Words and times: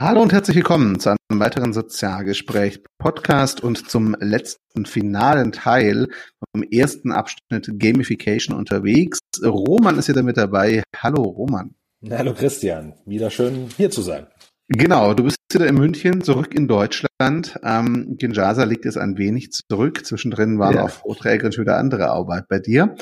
Hallo 0.00 0.22
und 0.22 0.32
herzlich 0.32 0.54
willkommen 0.54 1.00
zu 1.00 1.10
einem 1.10 1.40
weiteren 1.40 1.72
Sozialgespräch 1.72 2.84
Podcast 2.98 3.64
und 3.64 3.90
zum 3.90 4.14
letzten 4.20 4.86
finalen 4.86 5.50
Teil 5.50 6.06
vom 6.52 6.62
ersten 6.62 7.10
Abschnitt 7.10 7.68
Gamification 7.80 8.56
unterwegs. 8.56 9.18
Roman 9.42 9.98
ist 9.98 10.06
hier 10.06 10.14
damit 10.14 10.36
dabei. 10.36 10.84
Hallo 10.94 11.22
Roman. 11.22 11.74
Hallo 12.08 12.32
Christian, 12.32 12.94
wieder 13.06 13.28
schön 13.28 13.70
hier 13.76 13.90
zu 13.90 14.02
sein. 14.02 14.28
Genau, 14.70 15.14
du 15.14 15.24
bist 15.24 15.38
wieder 15.50 15.66
in 15.66 15.76
München, 15.76 16.20
zurück 16.20 16.54
in 16.54 16.68
Deutschland. 16.68 17.58
Ähm, 17.62 18.16
Kinshasa 18.20 18.64
liegt 18.64 18.84
es 18.84 18.98
ein 18.98 19.16
wenig 19.16 19.50
zurück. 19.50 20.04
Zwischendrin 20.04 20.58
waren 20.58 20.74
ja. 20.74 20.84
auch 20.84 20.90
Vorträge 20.90 21.46
und 21.46 21.54
schon 21.54 21.64
wieder 21.64 21.78
andere 21.78 22.10
Arbeit 22.10 22.48
bei 22.48 22.58
dir. 22.58 22.94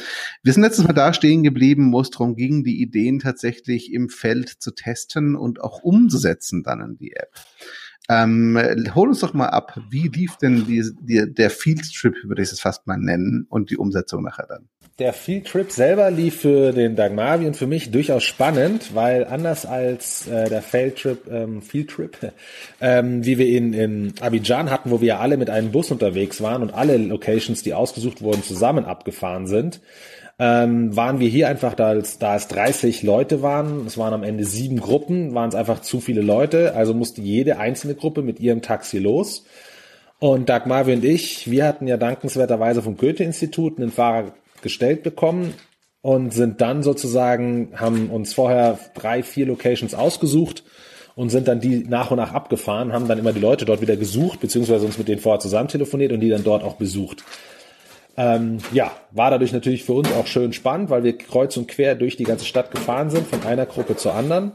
Wir 0.44 0.52
sind 0.52 0.62
letztes 0.62 0.84
Mal 0.84 0.92
da 0.92 1.12
stehen 1.12 1.42
geblieben, 1.42 1.92
wo 1.92 2.00
es 2.00 2.10
darum 2.10 2.36
ging, 2.36 2.62
die 2.62 2.80
Ideen 2.80 3.18
tatsächlich 3.18 3.92
im 3.92 4.08
Feld 4.08 4.48
zu 4.60 4.70
testen 4.70 5.34
und 5.34 5.60
auch 5.60 5.82
umzusetzen 5.82 6.62
dann 6.62 6.80
in 6.80 6.98
die 6.98 7.14
App. 7.14 7.32
Ähm, 8.08 8.58
hol 8.94 9.08
uns 9.08 9.20
doch 9.20 9.34
mal 9.34 9.48
ab, 9.48 9.80
wie 9.90 10.08
lief 10.08 10.36
denn 10.36 10.64
die, 10.66 10.84
die, 11.00 11.32
der 11.32 11.50
Field 11.50 11.92
Trip, 11.92 12.14
würde 12.24 12.42
ich 12.42 12.52
es 12.52 12.60
fast 12.60 12.86
mal 12.86 12.98
nennen, 12.98 13.46
und 13.48 13.70
die 13.70 13.76
Umsetzung 13.76 14.22
nachher 14.22 14.46
dann? 14.46 14.68
Der 14.98 15.12
Field 15.12 15.46
Trip 15.46 15.70
selber 15.70 16.10
lief 16.10 16.40
für 16.40 16.72
den 16.72 16.96
Dagmavi 16.96 17.46
und 17.46 17.54
für 17.54 17.66
mich 17.66 17.90
durchaus 17.90 18.24
spannend, 18.24 18.94
weil 18.94 19.26
anders 19.26 19.66
als 19.66 20.26
äh, 20.26 20.48
der 20.48 20.62
Field 20.62 20.96
Trip, 20.96 21.18
ähm, 21.30 21.60
Field 21.60 21.90
Trip, 21.90 22.16
ähm, 22.80 23.22
wie 23.24 23.36
wir 23.36 23.46
ihn 23.46 23.74
in 23.74 24.14
Abidjan 24.20 24.70
hatten, 24.70 24.90
wo 24.90 25.02
wir 25.02 25.20
alle 25.20 25.36
mit 25.36 25.50
einem 25.50 25.70
Bus 25.70 25.90
unterwegs 25.90 26.40
waren 26.40 26.62
und 26.62 26.72
alle 26.72 26.96
Locations, 26.96 27.62
die 27.62 27.74
ausgesucht 27.74 28.22
wurden, 28.22 28.42
zusammen 28.42 28.86
abgefahren 28.86 29.46
sind, 29.46 29.80
ähm, 30.38 30.94
waren 30.94 31.18
wir 31.18 31.28
hier 31.28 31.48
einfach, 31.48 31.74
da, 31.74 31.94
da 31.94 32.36
es 32.36 32.48
30 32.48 33.02
Leute 33.02 33.42
waren, 33.42 33.86
es 33.86 33.96
waren 33.96 34.12
am 34.12 34.22
Ende 34.22 34.44
sieben 34.44 34.80
Gruppen, 34.80 35.34
waren 35.34 35.48
es 35.48 35.54
einfach 35.54 35.80
zu 35.80 36.00
viele 36.00 36.20
Leute, 36.20 36.74
also 36.74 36.92
musste 36.92 37.22
jede 37.22 37.58
einzelne 37.58 37.94
Gruppe 37.94 38.22
mit 38.22 38.38
ihrem 38.38 38.60
Taxi 38.60 38.98
los. 38.98 39.44
Und 40.18 40.48
Dagmar 40.48 40.86
und 40.86 41.04
ich, 41.04 41.50
wir 41.50 41.66
hatten 41.66 41.86
ja 41.86 41.96
dankenswerterweise 41.96 42.82
vom 42.82 42.96
Goethe-Institut 42.96 43.78
einen 43.78 43.90
Fahrer 43.90 44.34
gestellt 44.62 45.02
bekommen 45.02 45.54
und 46.00 46.32
sind 46.32 46.60
dann 46.60 46.82
sozusagen, 46.82 47.70
haben 47.76 48.10
uns 48.10 48.32
vorher 48.32 48.78
drei, 48.94 49.22
vier 49.22 49.46
Locations 49.46 49.94
ausgesucht 49.94 50.64
und 51.14 51.30
sind 51.30 51.48
dann 51.48 51.60
die 51.60 51.84
nach 51.88 52.10
und 52.10 52.18
nach 52.18 52.32
abgefahren, 52.32 52.92
haben 52.92 53.08
dann 53.08 53.18
immer 53.18 53.32
die 53.32 53.40
Leute 53.40 53.64
dort 53.64 53.80
wieder 53.80 53.96
gesucht, 53.96 54.40
beziehungsweise 54.40 54.86
uns 54.86 54.98
mit 54.98 55.08
denen 55.08 55.20
vorher 55.20 55.40
zusammen 55.40 55.68
telefoniert 55.68 56.12
und 56.12 56.20
die 56.20 56.28
dann 56.28 56.44
dort 56.44 56.62
auch 56.62 56.76
besucht. 56.76 57.24
Ähm, 58.16 58.58
ja, 58.72 58.90
war 59.10 59.30
dadurch 59.30 59.52
natürlich 59.52 59.84
für 59.84 59.92
uns 59.92 60.10
auch 60.12 60.26
schön 60.26 60.52
spannend, 60.52 60.88
weil 60.90 61.04
wir 61.04 61.16
kreuz 61.18 61.56
und 61.56 61.68
quer 61.68 61.94
durch 61.94 62.16
die 62.16 62.24
ganze 62.24 62.46
Stadt 62.46 62.70
gefahren 62.70 63.10
sind, 63.10 63.26
von 63.26 63.42
einer 63.44 63.66
Gruppe 63.66 63.96
zur 63.96 64.14
anderen. 64.14 64.52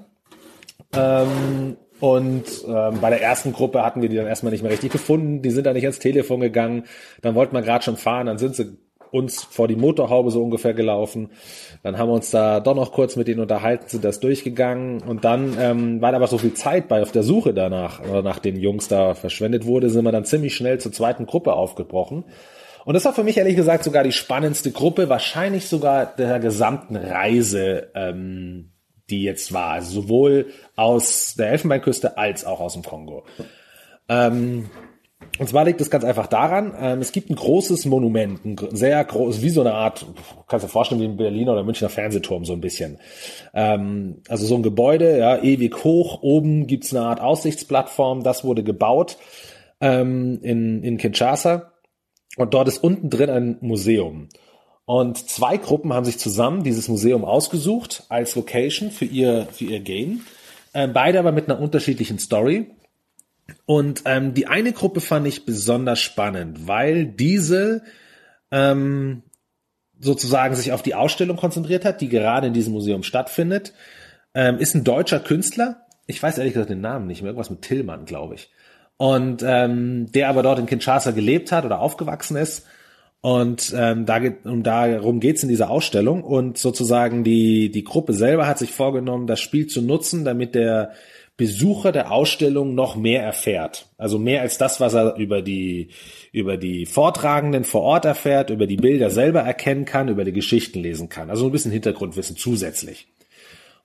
Ähm, 0.94 1.78
und 2.00 2.44
ähm, 2.68 3.00
bei 3.00 3.12
der 3.12 3.22
ersten 3.22 3.54
Gruppe 3.54 3.84
hatten 3.84 4.02
wir 4.02 4.10
die 4.10 4.16
dann 4.16 4.26
erstmal 4.26 4.52
nicht 4.52 4.64
mehr 4.64 4.72
richtig 4.72 4.92
gefunden. 4.92 5.44
Die 5.44 5.52
sind 5.52 5.66
dann 5.66 5.76
nicht 5.76 5.84
ans 5.84 6.00
Telefon 6.00 6.40
gegangen. 6.40 6.86
Dann 7.22 7.36
wollten 7.36 7.56
wir 7.56 7.62
gerade 7.62 7.84
schon 7.84 7.98
fahren. 7.98 8.26
Dann 8.26 8.40
sind 8.40 8.56
sie 8.56 8.78
uns 9.12 9.44
vor 9.44 9.68
die 9.68 9.76
Motorhaube 9.76 10.32
so 10.32 10.42
ungefähr 10.42 10.74
gelaufen. 10.74 11.30
Dann 11.84 11.98
haben 11.98 12.10
wir 12.10 12.16
uns 12.16 12.32
da 12.32 12.60
doch 12.60 12.76
noch 12.76 12.92
kurz 12.92 13.18
mit 13.18 13.28
denen 13.28 13.42
unterhalten, 13.42 13.88
sind 13.88 14.04
das 14.04 14.20
durchgegangen. 14.20 15.04
Und 15.04 15.26
dann, 15.26 15.56
ähm, 15.60 16.02
weil 16.02 16.16
aber 16.16 16.28
so 16.28 16.38
viel 16.40 16.54
Zeit 16.54 16.88
bei 16.88 17.02
auf 17.02 17.12
der 17.12 17.24
Suche 17.24 17.54
danach, 17.54 18.02
oder 18.02 18.24
nach 18.24 18.40
den 18.40 18.56
Jungs 18.56 18.88
da 18.88 19.14
verschwendet 19.14 19.66
wurde, 19.66 19.90
sind 19.90 20.04
wir 20.04 20.12
dann 20.12 20.26
ziemlich 20.26 20.56
schnell 20.56 20.80
zur 20.80 20.92
zweiten 20.92 21.26
Gruppe 21.28 21.54
aufgebrochen. 21.54 22.24
Und 22.86 22.94
das 22.94 23.06
war 23.06 23.14
für 23.14 23.24
mich 23.24 23.38
ehrlich 23.38 23.56
gesagt 23.56 23.84
sogar 23.84 24.04
die 24.04 24.12
spannendste 24.12 24.72
Gruppe, 24.72 25.10
wahrscheinlich 25.10 25.68
sogar 25.68 26.06
der 26.06 26.40
gesamten 26.40 26.96
Reise, 26.96 27.92
ähm, 27.96 28.72
die 29.10 29.24
jetzt 29.24 29.54
war. 29.54 29.74
Also 29.74 30.02
sowohl 30.02 30.48
aus 30.76 31.36
der 31.38 31.52
Elfenbeinküste 31.52 32.18
als 32.18 32.46
auch 32.46 32.60
aus 32.60 32.74
dem 32.74 32.84
Kongo. 32.84 33.24
Ähm, 34.10 34.70
und 35.40 35.48
zwar 35.48 35.66
liegt 35.66 35.80
es 35.80 35.90
ganz 35.90 36.04
einfach 36.04 36.28
daran, 36.28 36.74
ähm, 36.80 37.00
es 37.00 37.12
gibt 37.12 37.30
ein 37.30 37.36
großes 37.36 37.86
Monument, 37.86 38.44
ein 38.44 38.58
sehr 38.72 39.04
groß, 39.04 39.42
wie 39.42 39.50
so 39.50 39.62
eine 39.62 39.74
Art, 39.74 40.06
kannst 40.48 40.64
du 40.64 40.68
dir 40.68 40.72
vorstellen, 40.72 41.02
wie 41.02 41.06
ein 41.06 41.18
Berliner 41.18 41.54
oder 41.54 41.64
Münchner 41.64 41.90
Fernsehturm 41.90 42.44
so 42.44 42.54
ein 42.54 42.62
bisschen. 42.62 43.00
Ähm, 43.54 44.22
also 44.28 44.46
so 44.46 44.56
ein 44.56 44.64
Gebäude, 44.64 45.18
ja, 45.18 45.38
ewig 45.42 45.84
hoch, 45.84 46.22
oben 46.22 46.68
gibt's 46.68 46.94
eine 46.94 47.06
Art 47.06 47.22
Aussichtsplattform, 47.22 48.24
das 48.24 48.44
wurde 48.44 48.64
gebaut 48.64 49.18
ähm, 49.80 50.40
in, 50.42 50.84
in 50.84 50.98
Kinshasa 50.98 51.71
und 52.38 52.54
dort 52.54 52.68
ist 52.68 52.84
unten 52.84 53.10
drin 53.10 53.30
ein 53.30 53.58
Museum. 53.62 54.30
Und 54.86 55.30
zwei 55.30 55.58
Gruppen 55.58 55.94
haben 55.94 56.06
sich 56.06 56.18
zusammen 56.18 56.64
dieses 56.64 56.88
Museum 56.88 57.24
ausgesucht 57.24 58.04
als 58.10 58.36
Location 58.36 58.92
für 58.92 59.06
ihr, 59.06 59.48
für 59.52 59.66
ihr 59.66 59.80
Game. 59.80 60.22
Ähm, 60.74 60.92
beide 60.94 61.20
aber 61.20 61.32
mit 61.32 61.50
einer 61.50 61.60
unterschiedlichen 61.60 62.20
Story. 62.20 62.72
Und 63.66 64.04
ähm, 64.06 64.34
die 64.34 64.48
eine 64.48 64.74
Gruppe 64.74 65.02
fand 65.02 65.28
ich 65.28 65.46
besonders 65.46 66.00
spannend, 66.00 66.68
weil 66.68 67.06
diese 67.06 67.84
ähm, 68.50 69.24
sozusagen 70.00 70.56
sich 70.56 70.72
auf 70.72 70.82
die 70.82 70.96
Ausstellung 70.96 71.38
konzentriert 71.38 71.86
hat, 71.86 72.02
die 72.02 72.10
gerade 72.10 72.48
in 72.48 72.54
diesem 72.54 72.74
Museum 72.74 73.04
stattfindet. 73.04 73.74
Ähm, 74.34 74.58
ist 74.58 74.74
ein 74.74 74.84
deutscher 74.84 75.20
Künstler. 75.20 75.86
Ich 76.08 76.22
weiß 76.22 76.38
ehrlich 76.38 76.54
gesagt 76.54 76.70
den 76.70 76.82
Namen 76.82 77.08
nicht 77.08 77.22
mehr. 77.22 77.30
Irgendwas 77.30 77.50
mit 77.50 77.62
Tillmann, 77.62 78.06
glaube 78.06 78.36
ich 78.36 78.50
und 79.02 79.44
ähm, 79.44 80.12
der 80.12 80.30
aber 80.30 80.44
dort 80.44 80.60
in 80.60 80.68
Kinshasa 80.68 81.10
gelebt 81.10 81.52
hat 81.52 81.66
oder 81.66 81.80
aufgewachsen 81.80 82.38
ist. 82.38 82.68
Und 83.22 83.74
ähm, 83.76 84.06
da 84.06 84.20
geht, 84.20 84.46
um 84.46 84.62
darum 84.62 85.20
geht's 85.20 85.42
in 85.42 85.50
dieser 85.50 85.72
Ausstellung. 85.72 86.24
Und 86.24 86.60
sozusagen 86.60 87.24
die, 87.24 87.72
die 87.72 87.84
Gruppe 87.84 88.14
selber 88.14 88.46
hat 88.46 88.60
sich 88.60 88.70
vorgenommen, 88.70 89.26
das 89.26 89.40
Spiel 89.40 89.66
zu 89.66 89.82
nutzen, 89.82 90.24
damit 90.24 90.54
der 90.54 90.92
Besucher 91.36 91.92
der 91.92 92.12
Ausstellung 92.12 92.76
noch 92.76 92.96
mehr 92.96 93.24
erfährt. 93.24 93.88
Also 93.98 94.20
mehr 94.20 94.42
als 94.42 94.60
das, 94.60 94.80
was 94.80 94.94
er 94.94 95.16
über 95.16 95.42
die, 95.42 95.90
über 96.32 96.58
die 96.58 96.86
Vortragenden 96.86 97.64
vor 97.64 97.82
Ort 97.82 98.06
erfährt, 98.06 98.52
über 98.52 98.68
die 98.68 98.78
Bilder 98.78 99.10
selber 99.10 99.40
erkennen 99.40 99.86
kann, 99.86 100.10
über 100.10 100.26
die 100.26 100.32
Geschichten 100.32 100.80
lesen 100.80 101.10
kann. 101.10 101.32
Also 101.32 101.48
ein 101.48 101.52
bisschen 101.52 101.72
Hintergrundwissen 101.72 102.38
zusätzlich. 102.38 103.08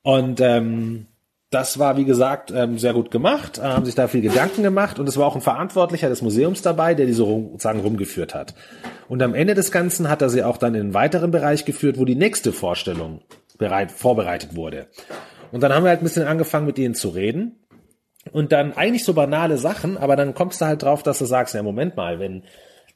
Und 0.03 0.43
ähm, 0.43 1.07
das 1.51 1.79
war, 1.79 1.97
wie 1.97 2.05
gesagt, 2.05 2.51
ähm, 2.55 2.79
sehr 2.79 2.93
gut 2.93 3.11
gemacht, 3.11 3.63
haben 3.63 3.85
sich 3.85 3.95
da 3.95 4.09
viel 4.09 4.21
Gedanken 4.21 4.63
gemacht 4.63 4.99
und 4.99 5.09
es 5.09 5.17
war 5.17 5.27
auch 5.27 5.37
ein 5.37 5.41
Verantwortlicher 5.41 6.09
des 6.09 6.21
Museums 6.21 6.63
dabei, 6.63 6.95
der 6.95 7.07
die 7.07 7.13
so 7.13 7.51
sozusagen 7.53 7.81
rumgeführt 7.81 8.35
hat. 8.35 8.55
Und 9.09 9.23
am 9.23 9.35
Ende 9.35 9.55
des 9.55 9.71
Ganzen 9.71 10.09
hat 10.09 10.23
er 10.23 10.29
sie 10.29 10.43
auch 10.43 10.57
dann 10.57 10.75
in 10.75 10.81
einen 10.81 10.95
weiteren 10.95 11.31
Bereich 11.31 11.65
geführt, 11.65 11.99
wo 11.99 12.05
die 12.05 12.17
nächste 12.17 12.53
Vorstellung 12.53 13.21
bereit, 13.59 13.93
vorbereitet 13.93 14.57
wurde. 14.57 14.89
Und 15.53 15.63
dann 15.63 15.73
haben 15.73 15.85
wir 15.85 15.91
halt 15.91 16.01
ein 16.01 16.05
bisschen 16.05 16.27
angefangen, 16.27 16.67
mit 16.67 16.79
ihnen 16.79 16.95
zu 16.95 17.11
reden. 17.11 17.61
Und 18.33 18.51
dann 18.51 18.73
eigentlich 18.73 19.05
so 19.05 19.15
banale 19.15 19.57
Sachen, 19.57 19.97
aber 19.97 20.17
dann 20.17 20.35
kommst 20.35 20.61
du 20.61 20.67
halt 20.67 20.83
drauf, 20.83 21.05
dass 21.05 21.21
du 21.21 21.27
sagst, 21.27 21.55
ja, 21.55 21.63
Moment 21.63 21.97
mal, 21.97 22.19
wenn 22.19 22.43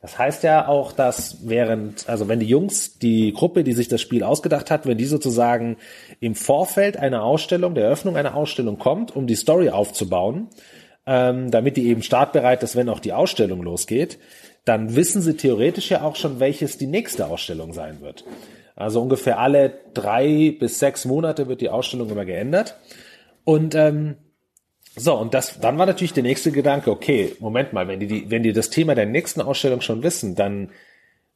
das 0.00 0.19
heißt 0.19 0.43
ja 0.44 0.66
auch, 0.66 0.93
dass 0.93 1.47
während, 1.47 2.09
also 2.09 2.27
wenn 2.27 2.41
die 2.41 2.47
Jungs, 2.47 2.99
die 2.99 3.33
Gruppe, 3.33 3.65
die 3.65 3.75
sich 3.75 3.88
das 3.88 4.00
Spiel 4.00 4.22
ausgedacht 4.22 4.71
hat, 4.71 4.87
wenn 4.87 4.97
die 4.97 5.05
sozusagen 5.05 5.77
im 6.21 6.34
Vorfeld 6.34 6.97
einer 6.97 7.22
Ausstellung, 7.22 7.75
der 7.75 7.84
Eröffnung 7.84 8.16
einer 8.16 8.34
Ausstellung 8.34 8.78
kommt, 8.78 9.15
um 9.15 9.27
die 9.27 9.34
Story 9.34 9.69
aufzubauen, 9.69 10.49
ähm, 11.06 11.50
damit 11.50 11.77
die 11.77 11.89
eben 11.89 12.03
startbereit 12.03 12.62
ist, 12.62 12.77
wenn 12.77 12.89
auch 12.89 13.00
die 13.00 13.12
Ausstellung 13.12 13.62
losgeht, 13.62 14.19
dann 14.65 14.97
wissen 14.97 15.21
sie 15.21 15.37
theoretisch 15.37 15.91
ja 15.91 16.03
auch 16.03 16.16
schon, 16.16 16.41
welches 16.41 16.78
die 16.78 16.87
nächste 16.87 17.27
Ausstellung 17.27 17.75
sein 17.75 18.00
wird. 18.00 18.25
Also 18.77 19.03
ungefähr 19.03 19.39
alle 19.39 19.75
drei 19.93 20.56
bis 20.59 20.78
sechs 20.78 21.05
Monate 21.05 21.49
wird 21.49 21.60
die 21.60 21.69
Ausstellung 21.69 22.09
immer 22.09 22.25
geändert. 22.25 22.78
Und 23.44 23.75
ähm, 23.75 24.16
so, 24.97 25.15
und 25.15 25.34
das, 25.34 25.61
dann 25.61 25.78
war 25.78 25.87
natürlich 25.87 26.12
der 26.12 26.23
nächste 26.23 26.53
Gedanke, 26.53 26.91
okay, 26.91 27.37
Moment 27.39 27.73
mal, 27.73 27.87
wenn 27.89 28.01
die, 28.01 28.31
wenn 28.31 28.43
die 28.43 28.53
das 28.53 28.71
Thema 28.71 28.95
der 28.95 29.06
nächsten 29.06 29.41
Ausstellung 29.41 29.81
schon 29.81 30.03
wissen, 30.03 30.34
dann 30.34 30.71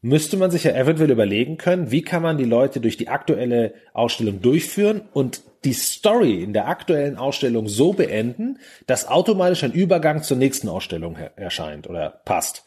müsste 0.05 0.37
man 0.37 0.51
sich 0.51 0.65
ja 0.65 0.73
eventuell 0.73 1.11
überlegen 1.11 1.57
können, 1.57 1.91
wie 1.91 2.03
kann 2.03 2.23
man 2.23 2.37
die 2.37 2.45
Leute 2.45 2.81
durch 2.81 2.99
die 2.99 3.09
aktuelle 3.09 3.73
Ausstellung 3.95 4.43
durchführen 4.43 5.03
und 5.15 5.43
die 5.65 5.73
Story 5.73 6.43
in 6.43 6.53
der 6.53 6.69
aktuellen 6.69 7.17
Ausstellung 7.17 7.69
so 7.69 7.95
beenden, 7.95 8.59
dass 8.87 9.09
automatisch 9.09 9.65
ein 9.65 9.73
Übergang 9.73 10.23
zur 10.23 10.37
nächsten 10.37 10.69
Ausstellung 10.69 11.17
erscheint 11.37 11.89
oder 11.89 12.11
passt. 12.11 12.65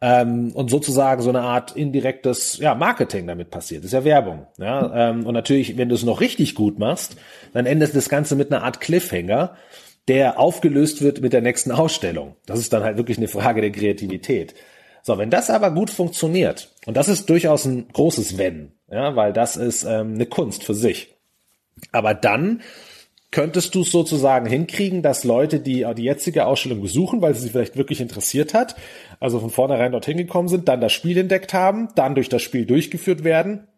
Ähm, 0.00 0.52
und 0.54 0.70
sozusagen 0.70 1.20
so 1.20 1.28
eine 1.28 1.42
Art 1.42 1.76
indirektes 1.76 2.56
ja, 2.56 2.74
Marketing 2.74 3.26
damit 3.26 3.50
passiert. 3.50 3.84
Das 3.84 3.88
ist 3.88 3.92
ja 3.92 4.04
Werbung. 4.04 4.46
Ja? 4.56 5.10
Ähm, 5.10 5.26
und 5.26 5.34
natürlich, 5.34 5.76
wenn 5.76 5.90
du 5.90 5.94
es 5.94 6.04
noch 6.04 6.22
richtig 6.22 6.54
gut 6.54 6.78
machst, 6.78 7.16
dann 7.52 7.66
endet 7.66 7.94
das 7.94 8.08
Ganze 8.08 8.36
mit 8.36 8.50
einer 8.50 8.64
Art 8.64 8.80
Cliffhanger 8.80 9.54
der 10.10 10.40
aufgelöst 10.40 11.02
wird 11.02 11.20
mit 11.20 11.32
der 11.32 11.40
nächsten 11.40 11.70
Ausstellung. 11.70 12.34
Das 12.44 12.58
ist 12.58 12.72
dann 12.72 12.82
halt 12.82 12.96
wirklich 12.96 13.18
eine 13.18 13.28
Frage 13.28 13.60
der 13.60 13.70
Kreativität. 13.70 14.56
So, 15.04 15.18
wenn 15.18 15.30
das 15.30 15.50
aber 15.50 15.70
gut 15.70 15.88
funktioniert, 15.88 16.74
und 16.84 16.96
das 16.96 17.08
ist 17.08 17.30
durchaus 17.30 17.64
ein 17.64 17.86
großes 17.92 18.36
Wenn, 18.36 18.72
ja, 18.90 19.14
weil 19.14 19.32
das 19.32 19.56
ist 19.56 19.84
ähm, 19.84 20.14
eine 20.14 20.26
Kunst 20.26 20.64
für 20.64 20.74
sich. 20.74 21.14
Aber 21.92 22.12
dann 22.12 22.60
könntest 23.30 23.76
du 23.76 23.82
es 23.82 23.92
sozusagen 23.92 24.46
hinkriegen, 24.46 25.00
dass 25.02 25.22
Leute, 25.22 25.60
die 25.60 25.86
die 25.96 26.02
jetzige 26.02 26.46
Ausstellung 26.46 26.82
besuchen, 26.82 27.22
weil 27.22 27.36
sie 27.36 27.42
sich 27.42 27.52
vielleicht 27.52 27.76
wirklich 27.76 28.00
interessiert 28.00 28.52
hat, 28.52 28.74
also 29.20 29.38
von 29.38 29.50
vornherein 29.50 29.92
dorthin 29.92 30.16
gekommen 30.16 30.48
sind, 30.48 30.66
dann 30.66 30.80
das 30.80 30.92
Spiel 30.92 31.18
entdeckt 31.18 31.54
haben, 31.54 31.90
dann 31.94 32.16
durch 32.16 32.28
das 32.28 32.42
Spiel 32.42 32.66
durchgeführt 32.66 33.22
werden 33.22 33.68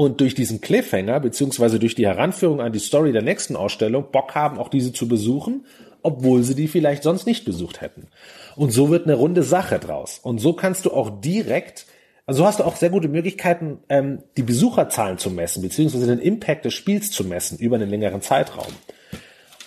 und 0.00 0.20
durch 0.20 0.34
diesen 0.34 0.62
Cliffhanger 0.62 1.20
beziehungsweise 1.20 1.78
durch 1.78 1.94
die 1.94 2.06
Heranführung 2.06 2.62
an 2.62 2.72
die 2.72 2.78
Story 2.78 3.12
der 3.12 3.20
nächsten 3.20 3.54
Ausstellung 3.54 4.06
Bock 4.10 4.34
haben, 4.34 4.58
auch 4.58 4.70
diese 4.70 4.94
zu 4.94 5.06
besuchen 5.06 5.66
obwohl 6.02 6.42
sie 6.42 6.54
die 6.54 6.66
vielleicht 6.68 7.02
sonst 7.02 7.26
nicht 7.26 7.44
besucht 7.44 7.82
hätten. 7.82 8.08
Und 8.56 8.70
so 8.70 8.88
wird 8.88 9.04
eine 9.04 9.14
runde 9.14 9.42
Sache 9.42 9.78
draus. 9.78 10.18
Und 10.22 10.38
so 10.38 10.54
kannst 10.54 10.86
du 10.86 10.92
auch 10.92 11.20
direkt, 11.20 11.84
also 12.24 12.46
hast 12.46 12.60
du 12.60 12.64
auch 12.64 12.76
sehr 12.76 12.88
gute 12.88 13.08
Möglichkeiten, 13.08 13.80
ähm, 13.90 14.22
die 14.38 14.42
Besucherzahlen 14.42 15.18
zu 15.18 15.30
messen, 15.30 15.62
beziehungsweise 15.62 16.06
den 16.06 16.18
Impact 16.18 16.64
des 16.64 16.72
Spiels 16.72 17.10
zu 17.10 17.22
messen 17.24 17.58
über 17.58 17.76
einen 17.76 17.90
längeren 17.90 18.22
Zeitraum. 18.22 18.72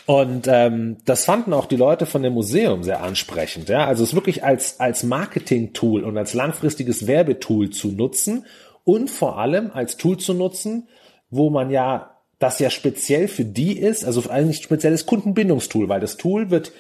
Und 0.06 0.48
ähm, 0.50 0.98
das 1.06 1.24
fanden 1.24 1.54
auch 1.54 1.66
die 1.66 1.78
Leute 1.78 2.06
von 2.06 2.24
dem 2.24 2.34
Museum 2.34 2.84
sehr 2.84 3.02
ansprechend. 3.02 3.70
Ja? 3.70 3.86
Also 3.86 4.04
es 4.04 4.14
wirklich 4.14 4.44
als, 4.44 4.80
als 4.80 5.04
Marketing-Tool 5.04 6.04
und 6.04 6.18
als 6.18 6.34
langfristiges 6.34 7.08
Werbetool 7.08 7.70
zu 7.70 7.90
nutzen 7.90 8.46
und 8.84 9.10
vor 9.10 9.38
allem 9.38 9.72
als 9.72 9.98
Tool 9.98 10.18
zu 10.18 10.34
nutzen, 10.34 10.88
wo 11.30 11.50
man 11.50 11.70
ja 11.70 12.18
das 12.40 12.60
ja 12.60 12.70
speziell 12.70 13.28
für 13.28 13.46
die 13.46 13.78
ist, 13.78 14.04
also 14.04 14.30
eigentlich 14.30 14.64
spezielles 14.64 15.06
Kundenbindungstool, 15.06 15.88
weil 15.88 16.02
das 16.02 16.18
Tool 16.18 16.50
wird, 16.50 16.74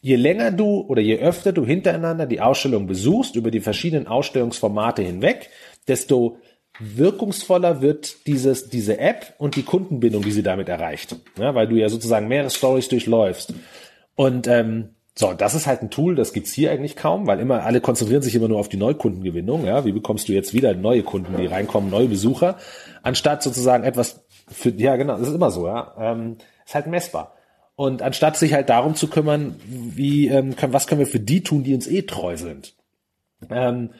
je 0.00 0.16
länger 0.16 0.50
du 0.50 0.80
oder 0.80 1.02
je 1.02 1.18
öfter 1.18 1.52
du 1.52 1.66
hintereinander 1.66 2.26
die 2.26 2.40
Ausstellung 2.40 2.86
besuchst, 2.86 3.36
über 3.36 3.50
die 3.50 3.60
verschiedenen 3.60 4.06
Ausstellungsformate 4.06 5.02
hinweg, 5.02 5.50
desto 5.88 6.38
wirkungsvoller 6.78 7.82
wird 7.82 8.26
dieses, 8.26 8.70
diese 8.70 8.98
App 8.98 9.34
und 9.36 9.56
die 9.56 9.62
Kundenbindung, 9.62 10.22
die 10.22 10.32
sie 10.32 10.42
damit 10.42 10.68
erreicht. 10.70 11.16
Ja, 11.38 11.54
weil 11.54 11.68
du 11.68 11.76
ja 11.76 11.90
sozusagen 11.90 12.28
mehrere 12.28 12.50
Stories 12.50 12.88
durchläufst. 12.88 13.52
Und 14.14 14.46
ähm, 14.46 14.94
so, 15.14 15.32
das 15.32 15.54
ist 15.54 15.66
halt 15.66 15.82
ein 15.82 15.90
Tool, 15.90 16.14
das 16.14 16.32
gibt's 16.32 16.52
hier 16.52 16.70
eigentlich 16.70 16.96
kaum, 16.96 17.26
weil 17.26 17.40
immer 17.40 17.64
alle 17.64 17.80
konzentrieren 17.80 18.22
sich 18.22 18.34
immer 18.34 18.48
nur 18.48 18.58
auf 18.58 18.68
die 18.68 18.76
Neukundengewinnung. 18.76 19.64
Ja, 19.64 19.84
wie 19.84 19.92
bekommst 19.92 20.28
du 20.28 20.32
jetzt 20.32 20.54
wieder 20.54 20.74
neue 20.74 21.02
Kunden, 21.02 21.36
die 21.36 21.46
reinkommen, 21.46 21.90
neue 21.90 22.08
Besucher, 22.08 22.56
anstatt 23.02 23.42
sozusagen 23.42 23.84
etwas 23.84 24.24
für, 24.48 24.70
ja 24.70 24.96
genau, 24.96 25.18
das 25.18 25.28
ist 25.28 25.34
immer 25.34 25.50
so, 25.50 25.66
ja, 25.66 25.94
ähm, 25.98 26.36
ist 26.64 26.74
halt 26.74 26.86
messbar. 26.86 27.34
Und 27.76 28.02
anstatt 28.02 28.36
sich 28.36 28.52
halt 28.52 28.68
darum 28.68 28.94
zu 28.94 29.08
kümmern, 29.08 29.56
wie 29.64 30.28
ähm, 30.28 30.54
können, 30.54 30.72
was 30.72 30.86
können 30.86 30.98
wir 30.98 31.06
für 31.06 31.20
die 31.20 31.42
tun, 31.42 31.64
die 31.64 31.74
uns 31.74 31.86
eh 31.86 32.02
treu 32.02 32.36
sind. 32.36 32.74
Ähm, 33.48 33.90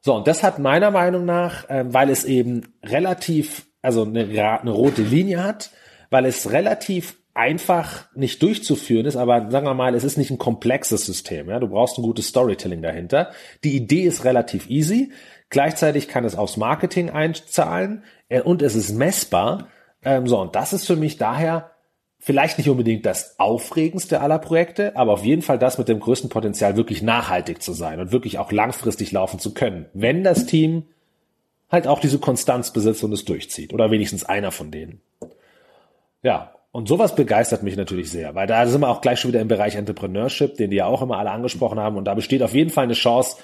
so, 0.00 0.14
und 0.14 0.26
das 0.26 0.42
hat 0.42 0.58
meiner 0.58 0.90
Meinung 0.90 1.24
nach, 1.24 1.68
äh, 1.70 1.84
weil 1.86 2.10
es 2.10 2.24
eben 2.24 2.74
relativ, 2.82 3.66
also 3.80 4.02
eine, 4.02 4.26
eine 4.60 4.70
rote 4.70 5.02
Linie 5.02 5.42
hat, 5.42 5.70
weil 6.10 6.24
es 6.24 6.50
relativ 6.50 7.16
einfach 7.38 8.06
nicht 8.16 8.42
durchzuführen 8.42 9.06
ist, 9.06 9.16
aber 9.16 9.48
sagen 9.50 9.64
wir 9.64 9.74
mal, 9.74 9.94
es 9.94 10.02
ist 10.02 10.18
nicht 10.18 10.30
ein 10.30 10.38
komplexes 10.38 11.06
System. 11.06 11.48
Ja? 11.48 11.60
Du 11.60 11.68
brauchst 11.68 11.96
ein 11.96 12.02
gutes 12.02 12.26
Storytelling 12.26 12.82
dahinter. 12.82 13.30
Die 13.62 13.76
Idee 13.76 14.02
ist 14.02 14.24
relativ 14.24 14.68
easy. 14.68 15.12
Gleichzeitig 15.48 16.08
kann 16.08 16.24
es 16.24 16.34
aufs 16.34 16.56
Marketing 16.56 17.10
einzahlen 17.10 18.02
äh, 18.28 18.40
und 18.40 18.60
es 18.60 18.74
ist 18.74 18.92
messbar. 18.92 19.68
Ähm, 20.02 20.26
so, 20.26 20.40
und 20.40 20.56
das 20.56 20.72
ist 20.72 20.84
für 20.84 20.96
mich 20.96 21.16
daher 21.16 21.70
vielleicht 22.18 22.58
nicht 22.58 22.68
unbedingt 22.68 23.06
das 23.06 23.38
aufregendste 23.38 24.20
aller 24.20 24.40
Projekte, 24.40 24.96
aber 24.96 25.12
auf 25.12 25.24
jeden 25.24 25.42
Fall 25.42 25.60
das 25.60 25.78
mit 25.78 25.88
dem 25.88 26.00
größten 26.00 26.30
Potenzial, 26.30 26.76
wirklich 26.76 27.02
nachhaltig 27.02 27.62
zu 27.62 27.72
sein 27.72 28.00
und 28.00 28.10
wirklich 28.10 28.38
auch 28.38 28.50
langfristig 28.50 29.12
laufen 29.12 29.38
zu 29.38 29.54
können, 29.54 29.86
wenn 29.94 30.24
das 30.24 30.44
Team 30.46 30.86
halt 31.70 31.86
auch 31.86 32.00
diese 32.00 32.18
Konstanz 32.18 32.72
besitzt 32.72 33.04
und 33.04 33.12
es 33.12 33.24
durchzieht. 33.24 33.72
Oder 33.72 33.92
wenigstens 33.92 34.24
einer 34.24 34.50
von 34.50 34.72
denen. 34.72 35.00
Ja, 36.22 36.57
und 36.70 36.88
sowas 36.88 37.14
begeistert 37.14 37.62
mich 37.62 37.76
natürlich 37.76 38.10
sehr, 38.10 38.34
weil 38.34 38.46
da 38.46 38.66
sind 38.66 38.80
wir 38.82 38.88
auch 38.88 39.00
gleich 39.00 39.20
schon 39.20 39.30
wieder 39.30 39.40
im 39.40 39.48
Bereich 39.48 39.74
Entrepreneurship, 39.74 40.56
den 40.56 40.70
die 40.70 40.76
ja 40.76 40.86
auch 40.86 41.02
immer 41.02 41.18
alle 41.18 41.30
angesprochen 41.30 41.78
haben. 41.78 41.96
Und 41.96 42.04
da 42.04 42.14
besteht 42.14 42.42
auf 42.42 42.54
jeden 42.54 42.70
Fall 42.70 42.84
eine 42.84 42.94
Chance, 42.94 43.38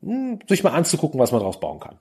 hm, 0.00 0.40
sich 0.48 0.64
mal 0.64 0.72
anzugucken, 0.72 1.20
was 1.20 1.32
man 1.32 1.40
daraus 1.40 1.60
bauen 1.60 1.80
kann. 1.80 1.98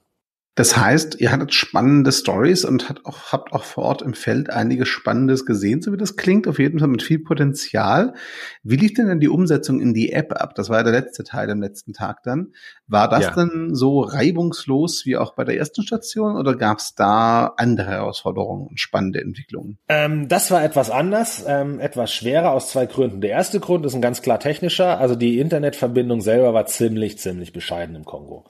Das 0.55 0.77
heißt, 0.77 1.19
ihr 1.19 1.31
hattet 1.31 1.51
spannende 1.51 2.11
Stories 2.11 2.63
und 2.63 2.88
hat 2.88 3.05
auch, 3.05 3.31
habt 3.31 3.53
auch 3.53 3.63
vor 3.63 3.85
Ort 3.85 4.01
im 4.03 4.13
Feld 4.13 4.51
einiges 4.51 4.88
Spannendes 4.88 5.47
gesehen, 5.47 5.81
so 5.81 5.91
wie 5.91 5.97
das 5.97 6.15
klingt, 6.15 6.47
auf 6.47 6.59
jeden 6.59 6.77
Fall 6.77 6.89
mit 6.89 7.01
viel 7.01 7.17
Potenzial. 7.17 8.13
Wie 8.61 8.75
lief 8.75 8.94
denn 8.94 9.07
dann 9.07 9.19
die 9.19 9.29
Umsetzung 9.29 9.81
in 9.81 9.95
die 9.95 10.11
App 10.11 10.31
ab? 10.39 10.53
Das 10.53 10.69
war 10.69 10.77
ja 10.77 10.83
der 10.83 10.94
letzte 10.94 11.23
Teil 11.23 11.50
am 11.50 11.59
letzten 11.59 11.94
Tag 11.94 12.21
dann. 12.23 12.53
War 12.85 13.09
das 13.09 13.23
ja. 13.23 13.31
dann 13.31 13.73
so 13.73 14.01
reibungslos 14.01 15.07
wie 15.07 15.17
auch 15.17 15.33
bei 15.33 15.44
der 15.44 15.57
ersten 15.57 15.81
Station 15.81 16.38
oder 16.38 16.55
gab 16.55 16.77
es 16.77 16.94
da 16.94 17.53
andere 17.57 17.88
Herausforderungen 17.88 18.67
und 18.67 18.79
spannende 18.79 19.21
Entwicklungen? 19.21 19.79
Ähm, 19.89 20.27
das 20.27 20.51
war 20.51 20.63
etwas 20.63 20.91
anders, 20.91 21.44
ähm, 21.47 21.79
etwas 21.79 22.13
schwerer 22.13 22.51
aus 22.51 22.69
zwei 22.69 22.85
Gründen. 22.85 23.21
Der 23.21 23.31
erste 23.31 23.59
Grund 23.59 23.88
ist 23.88 23.95
ein 23.95 24.01
ganz 24.01 24.21
klar 24.21 24.39
technischer, 24.39 25.00
also 25.00 25.15
die 25.15 25.39
Internetverbindung 25.39 26.21
selber 26.21 26.53
war 26.53 26.67
ziemlich, 26.67 27.17
ziemlich 27.17 27.53
bescheiden 27.53 27.95
im 27.95 28.05
Kongo. 28.05 28.45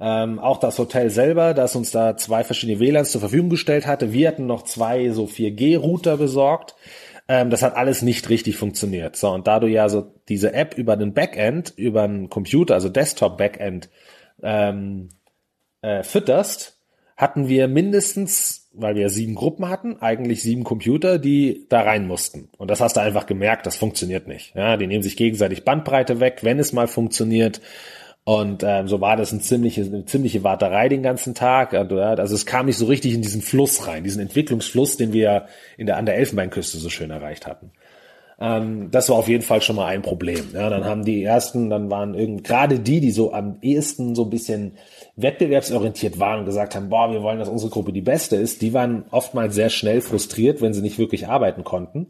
Ähm, 0.00 0.38
auch 0.38 0.58
das 0.58 0.78
Hotel 0.78 1.10
selber, 1.10 1.54
das 1.54 1.76
uns 1.76 1.90
da 1.90 2.16
zwei 2.16 2.42
verschiedene 2.42 2.80
WLANs 2.80 3.12
zur 3.12 3.20
Verfügung 3.20 3.48
gestellt 3.48 3.86
hatte. 3.86 4.12
Wir 4.12 4.28
hatten 4.28 4.46
noch 4.46 4.62
zwei 4.62 5.10
so 5.10 5.24
4G-Router 5.24 6.16
besorgt. 6.16 6.74
Ähm, 7.28 7.50
das 7.50 7.62
hat 7.62 7.76
alles 7.76 8.02
nicht 8.02 8.28
richtig 8.28 8.56
funktioniert. 8.56 9.16
So, 9.16 9.30
und 9.30 9.46
da 9.46 9.60
du 9.60 9.66
ja 9.66 9.88
so 9.88 10.12
diese 10.28 10.52
App 10.52 10.76
über 10.76 10.96
den 10.96 11.14
Backend, 11.14 11.72
über 11.76 12.02
einen 12.02 12.28
Computer, 12.28 12.74
also 12.74 12.88
Desktop-Backend, 12.88 13.88
ähm, 14.42 15.08
äh, 15.80 16.02
fütterst, 16.02 16.80
hatten 17.16 17.48
wir 17.48 17.68
mindestens, 17.68 18.68
weil 18.74 18.96
wir 18.96 19.08
sieben 19.08 19.36
Gruppen 19.36 19.68
hatten, 19.68 19.98
eigentlich 20.00 20.42
sieben 20.42 20.64
Computer, 20.64 21.18
die 21.18 21.66
da 21.68 21.82
rein 21.82 22.06
mussten. 22.06 22.48
Und 22.58 22.70
das 22.70 22.80
hast 22.80 22.96
du 22.96 23.00
einfach 23.00 23.26
gemerkt, 23.26 23.66
das 23.66 23.76
funktioniert 23.76 24.26
nicht. 24.26 24.54
Ja, 24.56 24.76
die 24.76 24.88
nehmen 24.88 25.02
sich 25.02 25.16
gegenseitig 25.16 25.64
Bandbreite 25.64 26.18
weg, 26.18 26.40
wenn 26.42 26.58
es 26.58 26.72
mal 26.72 26.88
funktioniert. 26.88 27.60
Und 28.26 28.62
ähm, 28.62 28.88
so 28.88 29.02
war 29.02 29.16
das 29.16 29.32
ein 29.32 29.42
ziemliche, 29.42 29.82
eine 29.82 30.06
ziemliche 30.06 30.42
Warterei 30.42 30.88
den 30.88 31.02
ganzen 31.02 31.34
Tag. 31.34 31.74
Also 31.74 32.34
es 32.34 32.46
kam 32.46 32.66
nicht 32.66 32.78
so 32.78 32.86
richtig 32.86 33.12
in 33.12 33.20
diesen 33.20 33.42
Fluss 33.42 33.86
rein, 33.86 34.02
diesen 34.02 34.22
Entwicklungsfluss, 34.22 34.96
den 34.96 35.12
wir 35.12 35.46
in 35.76 35.86
der, 35.86 35.98
an 35.98 36.06
der 36.06 36.16
Elfenbeinküste 36.16 36.78
so 36.78 36.88
schön 36.88 37.10
erreicht 37.10 37.46
hatten. 37.46 37.70
Ähm, 38.40 38.90
das 38.90 39.08
war 39.08 39.16
auf 39.16 39.28
jeden 39.28 39.42
Fall 39.42 39.62
schon 39.62 39.76
mal 39.76 39.86
ein 39.86 40.02
Problem. 40.02 40.46
Ja, 40.52 40.68
dann 40.68 40.84
haben 40.84 41.04
die 41.04 41.22
ersten, 41.22 41.70
dann 41.70 41.90
waren 41.90 42.14
irgend, 42.14 42.44
gerade 42.44 42.80
die, 42.80 43.00
die 43.00 43.12
so 43.12 43.32
am 43.32 43.58
ehesten 43.62 44.14
so 44.14 44.24
ein 44.24 44.30
bisschen 44.30 44.76
wettbewerbsorientiert 45.16 46.18
waren 46.18 46.40
und 46.40 46.46
gesagt 46.46 46.74
haben, 46.74 46.88
boah, 46.88 47.12
wir 47.12 47.22
wollen, 47.22 47.38
dass 47.38 47.48
unsere 47.48 47.70
Gruppe 47.70 47.92
die 47.92 48.00
beste 48.00 48.36
ist, 48.36 48.62
die 48.62 48.74
waren 48.74 49.04
oftmals 49.10 49.54
sehr 49.54 49.70
schnell 49.70 50.00
frustriert, 50.00 50.60
wenn 50.60 50.74
sie 50.74 50.82
nicht 50.82 50.98
wirklich 50.98 51.28
arbeiten 51.28 51.62
konnten. 51.62 52.08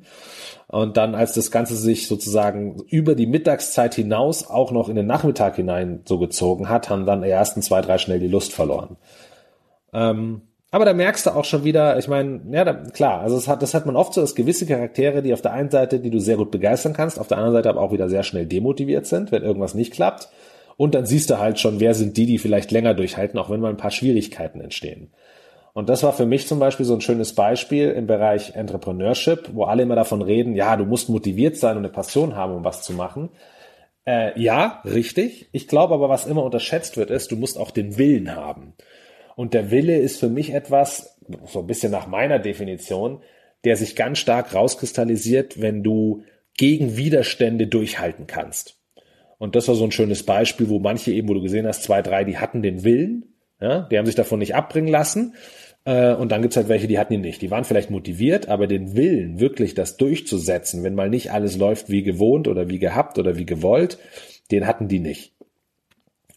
Und 0.67 0.97
dann, 0.97 1.15
als 1.15 1.35
das 1.35 1.51
Ganze 1.51 1.77
sich 1.77 2.09
sozusagen 2.09 2.79
über 2.89 3.15
die 3.15 3.27
Mittagszeit 3.27 3.95
hinaus 3.95 4.49
auch 4.49 4.73
noch 4.73 4.89
in 4.89 4.97
den 4.97 5.07
Nachmittag 5.07 5.57
hinein 5.57 6.01
so 6.07 6.19
gezogen 6.19 6.71
hat, 6.71 6.89
haben 6.89 7.05
dann 7.05 7.23
die 7.23 7.29
ersten 7.29 7.61
zwei, 7.61 7.83
drei 7.83 7.99
schnell 7.99 8.19
die 8.19 8.29
Lust 8.29 8.53
verloren. 8.53 8.97
Ähm, 9.93 10.43
aber 10.75 10.85
da 10.85 10.93
merkst 10.93 11.27
du 11.27 11.31
auch 11.31 11.45
schon 11.45 11.63
wieder, 11.63 11.97
ich 11.99 12.09
meine, 12.09 12.41
ja, 12.51 12.65
da, 12.65 12.75
klar, 12.75 13.21
also 13.21 13.37
es 13.37 13.47
hat, 13.47 13.63
das 13.63 13.75
hat 13.75 13.87
man 13.87 13.95
oft 13.95 14.13
so, 14.13 14.21
dass 14.21 14.35
gewisse 14.35 14.67
Charaktere, 14.67 15.23
die 15.23 15.33
auf 15.33 15.41
der 15.41 15.53
einen 15.53 15.71
Seite, 15.71 16.01
die 16.01 16.11
du 16.11 16.19
sehr 16.19 16.37
gut 16.37 16.51
begeistern 16.51 16.95
kannst, 16.95 17.21
auf 17.21 17.29
der 17.29 17.39
anderen 17.39 17.55
Seite 17.55 17.69
aber 17.69 17.81
auch 17.81 17.93
wieder 17.93 18.09
sehr 18.09 18.25
schnell 18.25 18.45
demotiviert 18.45 19.07
sind, 19.07 19.31
wenn 19.31 19.45
irgendwas 19.45 19.75
nicht 19.75 19.93
klappt. 19.93 20.31
Und 20.77 20.97
dann 20.97 21.07
siehst 21.07 21.31
du 21.31 21.39
halt 21.39 21.61
schon, 21.61 21.79
wer 21.79 21.95
sind 21.95 22.17
die, 22.17 22.27
die 22.27 22.39
vielleicht 22.39 22.73
länger 22.73 22.95
durchhalten, 22.95 23.39
auch 23.39 23.51
wenn 23.51 23.61
mal 23.61 23.71
ein 23.71 23.77
paar 23.77 23.93
Schwierigkeiten 23.93 24.61
entstehen. 24.61 25.13
Und 25.75 25.89
das 25.89 26.03
war 26.03 26.13
für 26.13 26.27
mich 26.27 26.49
zum 26.49 26.59
Beispiel 26.59 26.87
so 26.87 26.95
ein 26.95 27.01
schönes 27.01 27.37
Beispiel 27.37 27.91
im 27.91 28.09
Bereich 28.09 28.57
Entrepreneurship, 28.57 29.51
wo 29.53 29.67
alle 29.67 29.85
immer 29.85 29.95
davon 29.95 30.23
reden, 30.23 30.57
ja, 30.57 30.77
du 30.77 30.87
musst 30.87 31.09
motiviert 31.09 31.57
sein 31.57 31.77
und 31.77 31.85
eine 31.85 31.93
Passion 31.93 32.35
haben, 32.35 32.53
um 32.53 32.65
was 32.65 32.83
zu 32.83 32.95
machen. 32.95 33.29
Äh, 34.07 34.37
ja, 34.43 34.83
richtig. 34.85 35.49
Ich 35.53 35.69
glaube 35.69 35.95
aber, 35.95 36.09
was 36.09 36.27
immer 36.27 36.43
unterschätzt 36.43 36.97
wird, 36.97 37.11
ist, 37.11 37.31
du 37.31 37.37
musst 37.37 37.61
auch 37.61 37.71
den 37.71 37.97
Willen 37.97 38.35
haben. 38.35 38.75
Und 39.37 39.55
der 39.55 39.71
Wille 39.71 39.97
ist 39.99 40.19
für 40.19 40.29
mich 40.29 40.53
etwas, 40.53 41.19
so 41.47 41.61
ein 41.61 41.67
bisschen 41.67 41.91
nach 41.91 42.07
meiner 42.07 42.39
Definition, 42.39 43.21
der 43.65 43.77
sich 43.77 43.97
ganz 43.97 44.19
stark 44.19 44.55
rauskristallisiert, 44.55 45.61
wenn 45.61 45.83
du 45.83 46.23
gegen 46.57 46.97
Widerstände 46.97 47.67
durchhalten 47.67 48.27
kannst. 48.27 48.77
Und 49.39 49.57
das 49.57 49.69
war 49.69 49.75
so 49.75 49.85
ein 49.85 49.91
schönes 49.91 50.23
Beispiel, 50.23 50.69
wo 50.69 50.79
manche 50.79 51.13
eben, 51.13 51.29
wo 51.29 51.35
du 51.35 51.43
gesehen 51.43 51.67
hast, 51.67 51.83
zwei, 51.83 52.03
drei, 52.03 52.25
die 52.25 52.39
hatten 52.39 52.63
den 52.63 52.85
Willen, 52.85 53.35
ja, 53.61 53.89
die 53.91 53.99
haben 53.99 54.07
sich 54.07 54.15
davon 54.15 54.39
nicht 54.39 54.55
abbringen 54.55 54.89
lassen 54.89 55.35
äh, 55.85 56.15
und 56.15 56.33
dann 56.33 56.43
gibt's 56.43 56.57
halt 56.57 56.69
welche, 56.69 56.87
die 56.87 56.99
hatten 56.99 57.15
ihn 57.15 57.21
nicht. 57.21 57.43
Die 57.43 57.51
waren 57.51 57.65
vielleicht 57.65 57.91
motiviert, 57.91 58.49
aber 58.49 58.67
den 58.67 58.97
Willen, 58.97 59.41
wirklich 59.41 59.75
das 59.75 59.97
durchzusetzen, 59.97 60.83
wenn 60.83 60.95
mal 60.95 61.11
nicht 61.11 61.33
alles 61.33 61.57
läuft 61.57 61.89
wie 61.89 62.03
gewohnt 62.03 62.49
oder 62.49 62.69
wie 62.69 62.79
gehabt 62.79 63.19
oder 63.19 63.37
wie 63.37 63.47
gewollt, 63.47 63.99
den 64.51 64.67
hatten 64.67 64.89
die 64.89 65.01
nicht. 65.01 65.35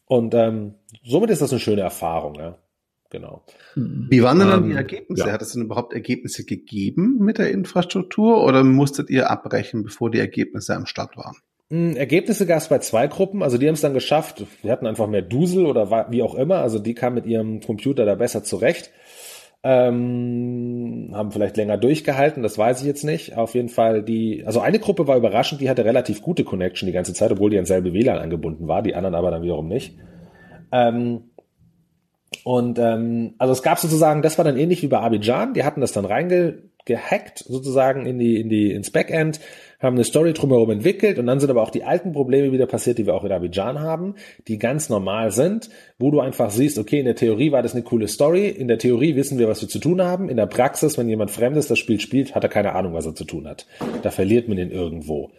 Und 0.06 0.34
ähm, 0.34 0.75
somit 1.04 1.30
ist 1.30 1.42
das 1.42 1.51
eine 1.51 1.60
schöne 1.60 1.82
Erfahrung, 1.82 2.36
ja. 2.36 2.58
Genau. 3.10 3.44
Wie 3.76 4.22
waren 4.22 4.40
denn 4.40 4.50
dann 4.50 4.64
ähm, 4.64 4.70
die 4.70 4.76
Ergebnisse? 4.76 5.28
Ja. 5.28 5.32
Hat 5.32 5.42
es 5.42 5.54
denn 5.54 5.64
überhaupt 5.64 5.94
Ergebnisse 5.94 6.44
gegeben 6.44 7.20
mit 7.20 7.38
der 7.38 7.52
Infrastruktur 7.52 8.44
oder 8.44 8.64
musstet 8.64 9.10
ihr 9.10 9.30
abbrechen, 9.30 9.84
bevor 9.84 10.12
die 10.12 10.20
Ergebnisse 10.20 10.76
am 10.76 10.86
Start 10.86 11.16
waren? 11.16 11.38
Hm, 11.70 11.96
Ergebnisse 11.96 12.46
gab 12.46 12.58
es 12.60 12.68
bei 12.68 12.80
zwei 12.80 13.08
Gruppen, 13.08 13.44
also 13.44 13.58
die 13.58 13.68
haben 13.68 13.76
es 13.76 13.82
dann 13.82 13.94
geschafft. 13.94 14.46
Die 14.64 14.72
hatten 14.72 14.88
einfach 14.88 15.08
mehr 15.08 15.22
Dusel 15.22 15.66
oder 15.66 16.08
wie 16.12 16.22
auch 16.22 16.36
immer, 16.36 16.58
also 16.58 16.80
die 16.80 16.94
kamen 16.94 17.16
mit 17.16 17.26
ihrem 17.26 17.62
Computer 17.62 18.06
da 18.06 18.16
besser 18.16 18.44
zurecht. 18.44 18.92
Ähm, 19.64 21.12
haben 21.14 21.32
vielleicht 21.32 21.58
länger 21.58 21.78
durchgehalten, 21.78 22.44
das 22.44 22.58
weiß 22.58 22.82
ich 22.82 22.88
jetzt 22.88 23.04
nicht. 23.04 23.36
Auf 23.36 23.56
jeden 23.56 23.70
Fall 23.70 24.04
die, 24.04 24.44
also 24.46 24.60
eine 24.60 24.80
Gruppe 24.80 25.08
war 25.08 25.18
überraschend, 25.18 25.62
die 25.62 25.70
hatte 25.70 25.84
relativ 25.84 26.22
gute 26.22 26.44
Connection 26.44 26.88
die 26.88 26.94
ganze 26.94 27.14
Zeit, 27.14 27.32
obwohl 27.32 27.50
die 27.50 27.58
an 27.58 27.66
selbe 27.66 27.92
WLAN 27.92 28.20
angebunden 28.20 28.68
war, 28.68 28.82
die 28.82 28.96
anderen 28.96 29.16
aber 29.16 29.32
dann 29.32 29.42
wiederum 29.42 29.68
nicht. 29.68 29.98
Ähm, 30.72 31.32
und 32.44 32.78
ähm, 32.80 33.34
also 33.38 33.54
es 33.54 33.64
gab 33.64 33.80
sozusagen, 33.80 34.22
das 34.22 34.38
war 34.38 34.46
dann 34.46 34.58
ähnlich 34.58 34.82
wie 34.82 34.88
bei 34.88 35.00
Abidjan, 35.00 35.54
die 35.54 35.64
hatten 35.64 35.82
das 35.82 35.92
dann 35.92 36.06
reinge 36.06 36.60
gehackt, 36.88 37.40
sozusagen 37.40 38.06
in 38.06 38.18
die, 38.18 38.40
in 38.40 38.50
die, 38.50 38.72
ins 38.72 38.92
Backend, 38.92 39.40
haben 39.80 39.96
eine 39.96 40.04
Story 40.04 40.34
drumherum 40.34 40.72
entwickelt 40.72 41.20
und 41.20 41.28
dann 41.28 41.40
sind 41.40 41.52
aber 41.52 41.62
auch 41.62 41.70
die 41.70 41.84
alten 41.84 42.14
Probleme 42.14 42.52
wieder 42.52 42.66
passiert, 42.66 42.98
die 42.98 43.06
wir 43.06 43.14
auch 43.14 43.24
in 43.24 43.32
Abidjan 43.32 43.80
haben, 43.80 44.16
die 44.48 44.58
ganz 44.58 44.90
normal 44.90 45.32
sind, 45.32 45.70
wo 46.00 46.10
du 46.10 46.20
einfach 46.20 46.50
siehst, 46.50 46.80
okay, 46.80 47.00
in 47.00 47.06
der 47.06 47.16
Theorie 47.16 47.52
war 47.52 47.62
das 47.62 47.74
eine 47.74 47.84
coole 47.84 48.08
Story, 48.08 48.48
in 48.48 48.68
der 48.68 48.80
Theorie 48.80 49.16
wissen 49.16 49.38
wir, 49.38 49.48
was 49.48 49.62
wir 49.62 49.70
zu 49.70 49.80
tun 49.80 50.02
haben, 50.02 50.30
in 50.30 50.38
der 50.38 50.48
Praxis, 50.48 50.98
wenn 50.98 51.10
jemand 51.10 51.30
Fremdes 51.30 51.68
das 51.68 51.78
Spiel 51.78 52.00
spielt, 52.00 52.34
hat 52.34 52.44
er 52.44 52.50
keine 52.50 52.74
Ahnung, 52.74 52.94
was 52.94 53.06
er 53.06 53.14
zu 53.14 53.26
tun 53.26 53.48
hat. 53.48 53.68
Da 54.02 54.10
verliert 54.10 54.48
man 54.48 54.58
ihn 54.58 54.72
irgendwo. 54.72 55.32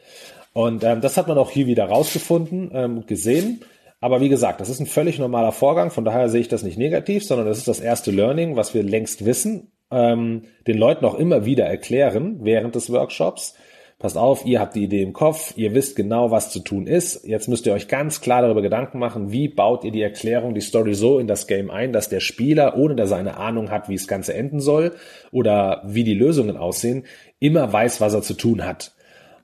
Und 0.53 0.85
ähm, 0.85 1.01
das 1.01 1.17
hat 1.17 1.29
man 1.29 1.39
auch 1.39 1.51
hier 1.51 1.67
wieder 1.67 1.87
rausgefunden 1.87 2.71
ähm, 2.73 3.07
gesehen. 3.07 3.61
Aber 4.01 4.21
wie 4.21 4.29
gesagt, 4.29 4.61
das 4.61 4.69
ist 4.69 4.81
ein 4.81 4.87
völlig 4.87 5.19
normaler 5.19 5.53
Vorgang, 5.53 5.91
von 5.91 6.05
daher 6.05 6.29
sehe 6.29 6.41
ich 6.41 6.49
das 6.49 6.63
nicht 6.63 6.79
negativ, 6.79 7.25
sondern 7.25 7.49
das 7.49 7.59
ist 7.59 7.69
das 7.69 7.81
erste 7.81 8.11
Learning, 8.11 8.57
was 8.57 8.73
wir 8.73 8.83
längst 8.83 9.25
wissen, 9.25 9.73
ähm, 9.91 10.43
den 10.67 10.79
Leuten 10.79 11.05
auch 11.05 11.19
immer 11.19 11.45
wieder 11.45 11.65
erklären 11.65 12.39
während 12.43 12.75
des 12.75 12.91
Workshops. 12.93 13.55
Passt 13.99 14.17
auf, 14.17 14.47
ihr 14.47 14.61
habt 14.61 14.77
die 14.77 14.85
Idee 14.85 15.03
im 15.03 15.13
Kopf, 15.13 15.55
ihr 15.57 15.75
wisst 15.75 15.97
genau, 15.97 16.31
was 16.31 16.53
zu 16.53 16.61
tun 16.61 16.87
ist. 16.87 17.27
Jetzt 17.27 17.49
müsst 17.49 17.67
ihr 17.67 17.73
euch 17.73 17.89
ganz 17.89 18.21
klar 18.21 18.43
darüber 18.43 18.63
Gedanken 18.63 19.01
machen, 19.01 19.33
wie 19.33 19.49
baut 19.49 19.83
ihr 19.83 19.91
die 19.91 20.03
Erklärung, 20.03 20.55
die 20.55 20.61
Story 20.61 20.95
so 20.95 21.19
in 21.19 21.27
das 21.27 21.49
Game 21.49 21.69
ein, 21.69 21.93
dass 21.93 22.09
der 22.09 22.21
Spieler, 22.21 22.77
ohne 22.77 22.95
dass 22.95 23.11
er 23.11 23.17
eine 23.17 23.39
Ahnung 23.39 23.73
hat, 23.73 23.89
wie 23.89 23.97
das 23.97 24.07
Ganze 24.07 24.35
enden 24.35 24.61
soll 24.61 24.93
oder 25.33 25.83
wie 25.85 26.05
die 26.05 26.15
Lösungen 26.15 26.57
aussehen, 26.57 27.07
immer 27.41 27.73
weiß, 27.73 28.01
was 28.01 28.15
er 28.15 28.23
zu 28.23 28.35
tun 28.35 28.65
hat. 28.65 28.95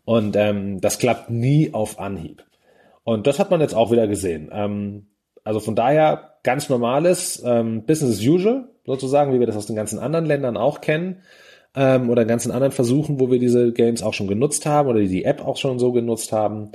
Und 0.05 0.37
ähm, 0.37 0.81
das 0.81 1.01
klappt 1.01 1.31
nie 1.31 1.75
auf 1.75 1.99
Anhieb. 1.99 2.45
Und 3.05 3.27
das 3.27 3.39
hat 3.39 3.51
man 3.51 3.61
jetzt 3.61 3.75
auch 3.75 3.91
wieder 3.91 4.09
gesehen. 4.09 4.51
Ähm, 4.53 5.07
also 5.45 5.61
von 5.61 5.77
daher 5.77 6.39
ganz 6.43 6.69
normales 6.69 7.43
ähm, 7.45 7.85
Business 7.85 8.19
as 8.19 8.27
usual, 8.27 8.69
sozusagen, 8.87 9.33
wie 9.33 9.41
wir 9.41 9.47
das 9.47 9.57
aus 9.57 9.67
den 9.67 9.77
ganzen 9.77 9.99
anderen 9.99 10.27
Ländern 10.27 10.57
auch 10.57 10.81
kennen 10.81 11.23
ähm, 11.77 12.11
oder 12.11 12.25
ganzen 12.25 12.51
anderen 12.51 12.73
Versuchen, 12.73 13.21
wo 13.21 13.31
wir 13.31 13.39
diese 13.39 13.73
Games 13.73 14.03
auch 14.03 14.15
schon 14.15 14.29
genutzt 14.29 14.67
haben 14.67 14.89
oder 14.89 15.01
die 15.01 15.25
App 15.25 15.47
auch 15.47 15.57
schon 15.57 15.79
so 15.79 15.93
genutzt 15.93 16.33
haben. 16.33 16.73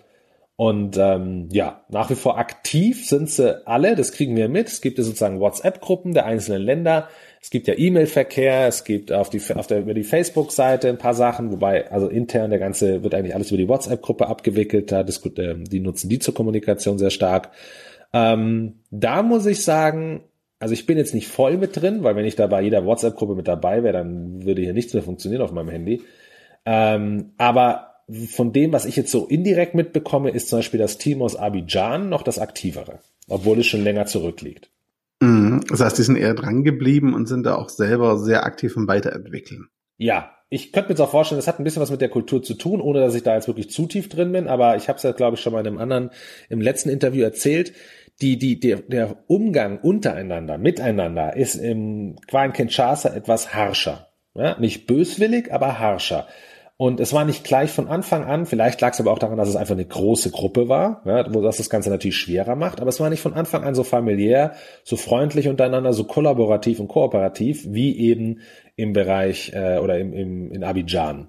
Und 0.55 0.97
ähm, 0.97 1.47
ja, 1.51 1.85
nach 1.89 2.09
wie 2.09 2.15
vor 2.15 2.37
aktiv 2.37 3.07
sind 3.07 3.29
sie 3.29 3.65
alle, 3.65 3.95
das 3.95 4.11
kriegen 4.11 4.35
wir 4.35 4.49
mit. 4.49 4.67
Es 4.67 4.81
gibt 4.81 4.97
ja 4.97 5.03
sozusagen 5.05 5.39
WhatsApp-Gruppen 5.39 6.13
der 6.13 6.25
einzelnen 6.25 6.61
Länder. 6.61 7.07
Es 7.41 7.49
gibt 7.49 7.67
ja 7.67 7.75
E-Mail-Verkehr, 7.77 8.67
es 8.67 8.83
gibt 8.83 9.11
auf 9.11 9.29
die, 9.29 9.41
auf 9.53 9.67
der, 9.67 9.79
über 9.79 9.93
die 9.93 10.03
Facebook-Seite 10.03 10.89
ein 10.89 10.97
paar 10.97 11.13
Sachen, 11.13 11.51
wobei, 11.51 11.89
also 11.89 12.07
intern 12.07 12.49
der 12.49 12.59
ganze, 12.59 13.03
wird 13.03 13.15
eigentlich 13.15 13.33
alles 13.33 13.49
über 13.49 13.57
die 13.57 13.69
WhatsApp-Gruppe 13.69 14.27
abgewickelt, 14.27 14.91
da 14.91 15.03
diskut, 15.03 15.39
äh, 15.39 15.55
die 15.57 15.79
nutzen 15.79 16.09
die 16.09 16.19
zur 16.19 16.33
Kommunikation 16.33 16.99
sehr 16.99 17.11
stark. 17.11 17.51
Ähm, 18.11 18.79
da 18.91 19.23
muss 19.23 19.45
ich 19.45 19.63
sagen, 19.63 20.23
also 20.59 20.73
ich 20.73 20.85
bin 20.85 20.97
jetzt 20.97 21.13
nicht 21.13 21.27
voll 21.27 21.57
mit 21.57 21.81
drin, 21.81 22.03
weil 22.03 22.15
wenn 22.15 22.25
ich 22.25 22.35
da 22.35 22.47
bei 22.47 22.61
jeder 22.61 22.85
WhatsApp-Gruppe 22.85 23.35
mit 23.35 23.47
dabei 23.47 23.83
wäre, 23.83 23.93
dann 23.93 24.43
würde 24.45 24.61
hier 24.61 24.73
nichts 24.73 24.93
mehr 24.93 25.03
funktionieren 25.03 25.41
auf 25.41 25.53
meinem 25.53 25.69
Handy. 25.69 26.01
Ähm, 26.65 27.31
aber 27.37 27.89
von 28.29 28.51
dem, 28.51 28.73
was 28.73 28.85
ich 28.85 28.95
jetzt 28.95 29.11
so 29.11 29.25
indirekt 29.25 29.75
mitbekomme, 29.75 30.31
ist 30.31 30.49
zum 30.49 30.59
Beispiel 30.59 30.79
das 30.79 30.97
Team 30.97 31.21
aus 31.21 31.35
Abidjan 31.35 32.09
noch 32.09 32.23
das 32.23 32.39
aktivere, 32.39 32.99
obwohl 33.27 33.59
es 33.59 33.67
schon 33.67 33.83
länger 33.83 34.07
zurückliegt. 34.07 34.69
Mhm. 35.19 35.61
Das 35.69 35.81
heißt, 35.81 35.97
die 35.97 36.03
sind 36.03 36.15
eher 36.15 36.33
dran 36.33 36.63
geblieben 36.63 37.13
und 37.13 37.27
sind 37.27 37.45
da 37.45 37.55
auch 37.55 37.69
selber 37.69 38.17
sehr 38.17 38.45
aktiv 38.45 38.75
im 38.75 38.87
Weiterentwickeln. 38.87 39.67
Ja, 39.97 40.31
ich 40.49 40.71
könnte 40.71 40.89
mir 40.89 40.93
jetzt 40.93 41.01
auch 41.01 41.11
vorstellen, 41.11 41.37
das 41.37 41.47
hat 41.47 41.59
ein 41.59 41.63
bisschen 41.63 41.81
was 41.81 41.91
mit 41.91 42.01
der 42.01 42.09
Kultur 42.09 42.41
zu 42.41 42.55
tun, 42.55 42.81
ohne 42.81 43.01
dass 43.01 43.15
ich 43.15 43.23
da 43.23 43.35
jetzt 43.35 43.47
wirklich 43.47 43.69
zu 43.69 43.85
tief 43.85 44.09
drin 44.09 44.31
bin, 44.31 44.47
aber 44.47 44.77
ich 44.77 44.87
habe 44.87 44.97
es 44.97 45.03
ja, 45.03 45.11
glaube 45.11 45.35
ich, 45.35 45.41
schon 45.41 45.53
mal 45.53 45.59
in 45.59 45.67
einem 45.67 45.77
anderen, 45.77 46.09
im 46.49 46.61
letzten 46.61 46.89
Interview 46.89 47.23
erzählt. 47.23 47.73
Die, 48.21 48.37
die, 48.37 48.59
der, 48.59 48.79
der 48.79 49.23
Umgang 49.27 49.79
untereinander, 49.79 50.57
miteinander 50.57 51.37
ist 51.37 51.55
im 51.55 52.17
qua 52.27 52.43
in 52.43 52.51
Kinshasa 52.51 53.13
etwas 53.13 53.53
harscher. 53.53 54.07
Ja, 54.33 54.59
nicht 54.59 54.87
böswillig, 54.87 55.53
aber 55.53 55.79
harscher. 55.79 56.27
Und 56.81 57.01
es 57.01 57.11
war 57.11 57.25
nicht 57.25 57.43
gleich 57.43 57.71
von 57.71 57.89
Anfang 57.89 58.23
an, 58.23 58.45
vielleicht 58.45 58.79
lag 58.79 58.93
es 58.93 59.01
aber 59.01 59.11
auch 59.11 59.19
daran, 59.19 59.37
dass 59.37 59.49
es 59.49 59.57
einfach 59.57 59.73
eine 59.73 59.83
große 59.83 60.31
Gruppe 60.31 60.69
war, 60.69 61.01
ja, 61.03 61.25
wo 61.33 61.41
das 61.41 61.57
das 61.57 61.69
Ganze 61.69 61.89
natürlich 61.89 62.15
schwerer 62.15 62.55
macht, 62.55 62.79
aber 62.79 62.87
es 62.87 63.01
war 63.01 63.09
nicht 63.09 63.19
von 63.19 63.33
Anfang 63.33 63.65
an 63.65 63.75
so 63.75 63.83
familiär, 63.83 64.53
so 64.85 64.95
freundlich 64.95 65.49
untereinander, 65.49 65.91
so 65.91 66.05
kollaborativ 66.05 66.79
und 66.79 66.87
kooperativ 66.87 67.65
wie 67.67 67.99
eben 67.99 68.39
im 68.77 68.93
Bereich 68.93 69.51
äh, 69.53 69.79
oder 69.79 69.99
im, 69.99 70.13
im, 70.13 70.53
in 70.53 70.63
Abidjan. 70.63 71.27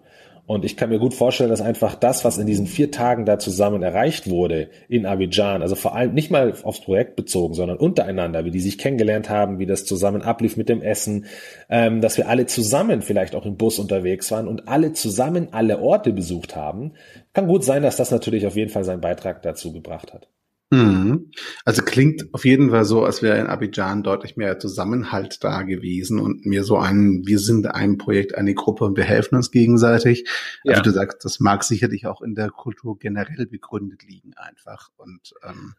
Und 0.50 0.64
ich 0.64 0.76
kann 0.76 0.88
mir 0.88 0.99
gut 0.99 1.14
vorstellen, 1.14 1.50
dass 1.50 1.61
einfach 1.61 1.95
das, 1.95 2.25
was 2.25 2.37
in 2.37 2.49
diesen 2.49 2.66
vier 2.66 2.90
Tagen 2.90 3.25
da 3.25 3.38
zusammen 3.38 3.85
erreicht 3.85 4.28
wurde 4.28 4.69
in 4.88 5.07
Abidjan, 5.07 5.62
also 5.62 5.76
vor 5.76 5.95
allem 5.95 6.12
nicht 6.12 6.33
mal 6.33 6.52
aufs 6.64 6.80
Projekt 6.80 7.14
bezogen, 7.14 7.54
sondern 7.54 7.78
untereinander, 7.78 8.45
wie 8.45 8.50
die 8.50 8.59
sich 8.59 8.76
kennengelernt 8.76 9.30
haben, 9.30 9.61
wie 9.61 9.66
das 9.66 9.85
zusammen 9.85 10.23
ablief 10.23 10.57
mit 10.57 10.69
dem 10.69 10.83
Essen, 10.83 11.26
ähm, 11.69 12.00
dass 12.00 12.16
wir 12.16 12.28
alle 12.28 12.47
zusammen 12.47 13.00
vielleicht 13.00 13.37
auch 13.37 13.47
im 13.47 13.59
Bus 13.59 13.78
unterwegs 13.78 14.33
waren 14.33 14.49
und 14.49 14.66
alle 14.66 14.92
zusammen 14.92 15.50
alle 15.52 15.78
Orte 15.78 16.12
besucht 16.12 16.57
haben, 16.57 16.95
kann 17.33 17.47
gut 17.47 17.62
sein, 17.62 17.85
dass 17.85 17.95
das 17.95 18.11
natürlich 18.11 18.45
auf 18.45 18.57
jeden 18.57 18.73
Fall 18.73 18.83
seinen 18.83 19.00
Beitrag 19.00 19.42
dazu 19.42 19.73
gebracht 19.73 20.12
hat. 20.12 20.26
Mhm. 20.71 21.33
Also 21.65 21.83
klingt 21.83 22.33
auf 22.33 22.45
jeden 22.45 22.71
Fall 22.71 22.85
so, 22.85 23.05
als 23.05 23.23
wäre 23.23 23.39
in 23.39 23.49
Abidjan 23.49 24.05
deutlich 24.05 24.37
mehr 24.37 24.59
Zusammenhalt 24.61 25.43
da 25.43 25.62
gewesen 25.62 26.21
und 26.21 26.47
mir 26.47 26.62
so 26.62 26.79
ein, 26.79 27.23
wir 27.27 27.41
sind 27.41 27.67
ein 27.67 27.99
Projekt, 27.99 28.37
eine 28.37 28.55
Gruppe 28.55 28.85
und 28.85 28.97
wir 28.97 29.05
helfen 29.05 29.35
uns 29.35 29.50
gegenseitig. 29.50 30.29
Also 30.65 30.79
ja. 30.79 30.83
du 30.83 30.91
sagst, 30.91 31.25
das 31.25 31.41
mag 31.41 31.65
sicherlich 31.65 32.07
auch 32.07 32.23
in 32.23 32.37
der 32.37 32.50
Kultur 32.50 32.99
generell 32.99 33.47
begründet 33.47 34.05
liegen 34.05 34.35
einfach 34.37 34.91
und 34.97 35.35
ähm, 35.43 35.75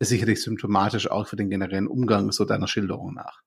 ist 0.00 0.08
sicherlich 0.08 0.42
symptomatisch 0.42 1.08
auch 1.08 1.28
für 1.28 1.36
den 1.36 1.48
generellen 1.48 1.86
Umgang 1.86 2.32
so 2.32 2.44
deiner 2.44 2.66
Schilderung 2.66 3.14
nach. 3.14 3.42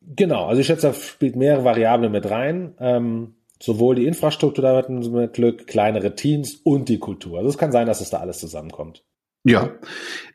Genau, 0.00 0.46
also 0.46 0.60
ich 0.60 0.68
schätze, 0.68 0.86
da 0.88 0.94
spielt 0.94 1.34
mehrere 1.34 1.64
Variablen 1.64 2.12
mit 2.12 2.30
rein. 2.30 2.74
Ähm, 2.78 3.34
sowohl 3.60 3.96
die 3.96 4.06
Infrastruktur 4.06 4.62
da 4.62 4.88
mit 4.88 5.32
Glück, 5.32 5.66
kleinere 5.66 6.14
Teams 6.14 6.54
und 6.62 6.88
die 6.88 6.98
Kultur. 6.98 7.38
Also 7.38 7.50
es 7.50 7.58
kann 7.58 7.72
sein, 7.72 7.86
dass 7.86 8.00
es 8.00 8.10
da 8.10 8.18
alles 8.18 8.38
zusammenkommt. 8.38 9.04
Ja, 9.46 9.70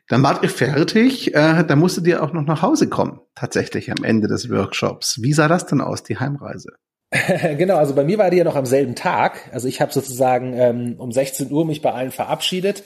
dann 0.08 0.22
wart 0.22 0.42
ihr 0.42 0.48
fertig. 0.48 1.34
Äh, 1.34 1.64
dann 1.64 1.78
musstet 1.78 2.06
ihr 2.06 2.22
auch 2.22 2.32
noch 2.32 2.46
nach 2.46 2.62
Hause 2.62 2.88
kommen, 2.88 3.20
tatsächlich 3.34 3.90
am 3.90 4.02
Ende 4.04 4.26
des 4.26 4.50
Workshops. 4.50 5.20
Wie 5.22 5.34
sah 5.34 5.48
das 5.48 5.66
denn 5.66 5.82
aus, 5.82 6.02
die 6.02 6.18
Heimreise? 6.18 6.70
genau, 7.58 7.76
also 7.76 7.94
bei 7.94 8.04
mir 8.04 8.16
war 8.16 8.30
die 8.30 8.38
ja 8.38 8.44
noch 8.44 8.56
am 8.56 8.64
selben 8.64 8.94
Tag. 8.94 9.50
Also 9.52 9.68
ich 9.68 9.82
habe 9.82 9.92
sozusagen 9.92 10.54
ähm, 10.54 10.94
um 10.96 11.12
16 11.12 11.52
Uhr 11.52 11.66
mich 11.66 11.82
bei 11.82 11.92
allen 11.92 12.10
verabschiedet, 12.10 12.84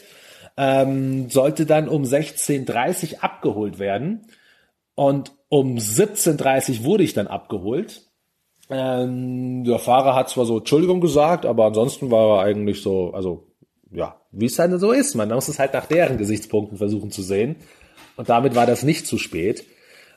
ähm, 0.57 1.31
sollte 1.31 1.65
dann 1.65 1.89
um 1.89 2.03
16.30 2.03 3.13
Uhr 3.13 3.25
abgeholt 3.25 3.79
werden. 3.79 4.27
Und 4.97 5.33
um 5.49 5.77
17.30 5.77 6.81
Uhr 6.81 6.85
wurde 6.87 7.05
ich 7.05 7.15
dann 7.15 7.29
abgeholt. 7.29 8.03
Ähm, 8.69 9.63
der 9.63 9.79
Fahrer 9.79 10.17
hat 10.17 10.29
zwar 10.29 10.45
so 10.45 10.59
Entschuldigung 10.59 11.01
gesagt, 11.01 11.47
aber 11.47 11.67
ansonsten 11.67 12.11
war 12.11 12.39
er 12.39 12.45
eigentlich 12.47 12.83
so, 12.83 13.13
also 13.13 13.47
ja, 13.93 14.21
wie 14.39 14.47
es 14.47 14.59
halt 14.59 14.79
so 14.81 14.93
ist. 14.93 15.15
Man 15.15 15.29
muss 15.29 15.49
es 15.49 15.59
halt 15.59 15.73
nach 15.73 15.87
deren 15.87 16.19
Gesichtspunkten 16.19 16.79
versuchen 16.79 17.11
zu 17.11 17.23
sehen. 17.23 17.57
Und 18.17 18.29
damit 18.29 18.55
war 18.55 18.67
das 18.67 18.83
nicht 18.83 19.07
zu 19.07 19.19
spät. 19.19 19.65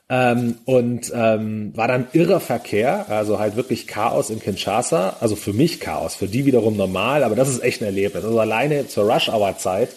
Ähm, 0.08 0.56
und 0.64 1.12
ähm, 1.14 1.70
war 1.76 1.86
dann 1.86 2.08
irrer 2.12 2.40
Verkehr, 2.40 3.08
also 3.08 3.38
halt 3.38 3.54
wirklich 3.54 3.86
Chaos 3.86 4.30
in 4.30 4.40
Kinshasa. 4.40 5.16
Also 5.20 5.36
für 5.36 5.52
mich 5.52 5.78
Chaos, 5.78 6.16
für 6.16 6.26
die 6.26 6.46
wiederum 6.46 6.76
normal, 6.76 7.22
aber 7.22 7.36
das 7.36 7.48
ist 7.48 7.62
echt 7.62 7.80
ein 7.80 7.84
Erlebnis. 7.84 8.24
Also 8.24 8.40
alleine 8.40 8.88
zur 8.88 9.10
Rush-Hour-Zeit 9.10 9.90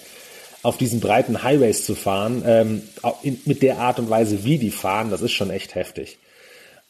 auf 0.62 0.78
diesen 0.78 1.00
breiten 1.00 1.44
Highways 1.44 1.84
zu 1.84 1.96
fahren, 1.96 2.44
ähm, 2.46 2.84
in, 3.24 3.40
mit 3.46 3.62
der 3.64 3.80
Art 3.80 4.00
und 4.00 4.10
Weise, 4.10 4.44
wie 4.46 4.60
die 4.60 4.72
fahren, 4.72 5.10
das 5.10 5.22
ist 5.22 5.34
schon 5.34 5.50
echt 5.50 5.76
heftig. 5.76 6.20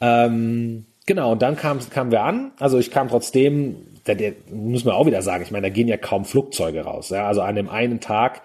Ähm, 0.02 0.86
genau, 1.06 1.32
und 1.32 1.42
dann 1.42 1.56
kam, 1.56 1.80
kamen 1.90 2.12
wir 2.12 2.24
an. 2.24 2.52
Also 2.60 2.78
ich 2.78 2.92
kam 2.92 3.08
trotzdem 3.08 3.93
der, 4.08 4.16
der 4.16 4.34
muss 4.52 4.86
man 4.86 4.96
auch 4.96 5.06
wieder 5.06 5.22
sagen, 5.22 5.44
ich 5.44 5.52
meine, 5.52 5.68
da 5.68 5.74
gehen 5.74 5.88
ja 5.88 5.98
kaum 5.98 6.26
Flugzeuge 6.26 6.82
raus. 6.82 7.10
Ja? 7.10 7.28
Also 7.28 7.42
an 7.42 7.56
dem 7.56 7.70
einen 7.70 8.00
Tag 8.00 8.42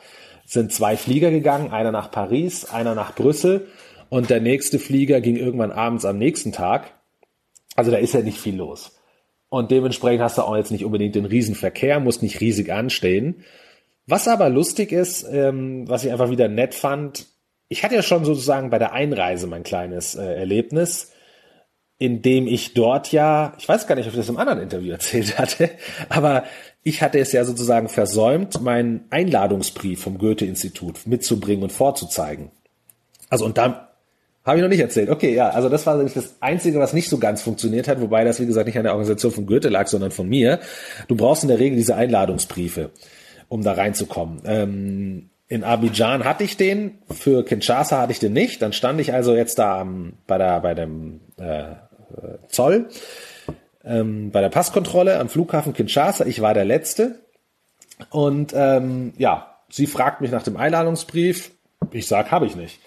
sind 0.47 0.73
zwei 0.73 0.97
Flieger 0.97 1.31
gegangen, 1.31 1.71
einer 1.71 1.93
nach 1.93 2.11
Paris, 2.11 2.65
einer 2.65 2.95
nach 2.95 3.15
Brüssel 3.15 3.67
und 4.09 4.31
der 4.31 4.41
nächste 4.41 4.79
Flieger 4.79 5.21
ging 5.21 5.37
irgendwann 5.37 5.73
abends 5.73 6.05
am 6.05 6.19
nächsten 6.19 6.53
Tag. 6.53 6.93
Also 7.77 7.91
da 7.91 7.99
ist 7.99 8.15
ja 8.15 8.21
nicht 8.21 8.39
viel 8.39 8.57
los. 8.57 8.99
Und 9.51 9.71
dementsprechend 9.71 10.23
hast 10.23 10.39
du 10.39 10.43
auch 10.43 10.57
jetzt 10.57 10.71
nicht 10.71 10.85
unbedingt 10.85 11.15
den 11.15 11.25
Riesenverkehr, 11.25 12.01
musst 12.01 12.23
nicht 12.23 12.41
riesig 12.41 12.73
anstehen. 12.73 13.45
Was 14.07 14.29
aber 14.29 14.49
lustig 14.49 14.93
ist, 14.93 15.27
ähm, 15.31 15.89
was 15.89 16.05
ich 16.05 16.13
einfach 16.13 16.31
wieder 16.31 16.49
nett 16.49 16.75
fand, 16.75 17.27
ich 17.69 17.85
hatte 17.85 17.95
ja 17.95 18.03
schon 18.03 18.25
sozusagen 18.25 18.71
bei 18.71 18.79
der 18.79 18.93
Einreise 18.93 19.47
mein 19.47 19.63
kleines 19.63 20.15
äh, 20.15 20.25
Erlebnis 20.25 21.13
indem 21.99 22.47
ich 22.47 22.75
dort 22.75 23.11
ja, 23.11 23.55
ich 23.59 23.69
weiß 23.69 23.87
gar 23.87 23.97
nicht, 23.97 24.07
ob 24.07 24.13
ich 24.13 24.21
das 24.21 24.29
im 24.29 24.37
anderen 24.37 24.61
Interview 24.61 24.93
erzählt 24.93 25.39
hatte, 25.39 25.71
aber 26.09 26.45
ich 26.83 27.03
hatte 27.03 27.19
es 27.19 27.33
ja 27.33 27.45
sozusagen 27.45 27.89
versäumt, 27.89 28.61
meinen 28.63 29.05
Einladungsbrief 29.11 30.01
vom 30.01 30.19
Goethe-Institut 30.19 31.07
mitzubringen 31.07 31.65
und 31.65 31.73
vorzuzeigen. 31.73 32.51
Also 33.29 33.45
und 33.45 33.59
dann 33.59 33.77
habe 34.45 34.59
ich 34.59 34.63
noch 34.63 34.71
nicht 34.71 34.81
erzählt. 34.81 35.11
Okay, 35.11 35.35
ja, 35.35 35.51
also 35.51 35.69
das 35.69 35.85
war 35.87 36.03
das 36.03 36.37
Einzige, 36.41 36.79
was 36.79 36.95
nicht 36.95 37.11
so 37.11 37.19
ganz 37.19 37.43
funktioniert 37.43 37.87
hat, 37.87 38.01
wobei 38.01 38.25
das, 38.25 38.41
wie 38.41 38.47
gesagt, 38.47 38.67
nicht 38.67 38.79
an 38.79 38.85
der 38.85 38.93
Organisation 38.93 39.33
von 39.33 39.45
Goethe 39.45 39.69
lag, 39.69 39.89
sondern 39.89 40.11
von 40.11 40.27
mir. 40.27 40.61
Du 41.07 41.17
brauchst 41.17 41.43
in 41.43 41.49
der 41.49 41.59
Regel 41.59 41.77
diese 41.77 41.97
Einladungsbriefe, 41.97 42.91
um 43.49 43.63
da 43.63 43.73
reinzukommen. 43.73 44.41
Ähm, 44.47 45.31
in 45.49 45.65
Abidjan 45.65 46.25
hatte 46.25 46.45
ich 46.45 46.57
den, 46.57 46.99
für 47.11 47.45
Kinshasa 47.45 48.01
hatte 48.01 48.13
ich 48.13 48.21
den 48.21 48.33
nicht. 48.33 48.63
Dann 48.63 48.73
stand 48.73 49.01
ich 49.01 49.13
also 49.13 49.35
jetzt 49.35 49.59
da 49.59 49.87
bei, 50.27 50.39
der, 50.39 50.61
bei 50.61 50.75
dem 50.75 51.21
äh, 51.37 51.75
Zoll. 52.49 52.89
ähm, 53.85 54.31
bei 54.31 54.41
der 54.41 54.49
Passkontrolle 54.49 55.19
am 55.19 55.29
Flughafen 55.29 55.73
Kinshasa. 55.73 56.27
Ich 56.27 56.41
war 56.41 56.55
der 56.55 56.65
Letzte. 56.65 57.21
Und 58.11 58.53
ähm, 58.55 59.13
ja, 59.19 59.57
sie 59.71 59.87
fragt 59.87 60.21
mich 60.21 60.31
nach 60.31 60.43
dem 60.43 60.57
Einladungsbrief. 60.57 61.51
Ich 61.91 62.07
sag, 62.07 62.31
habe 62.31 62.47
ich 62.47 62.57
nicht. 62.57 62.81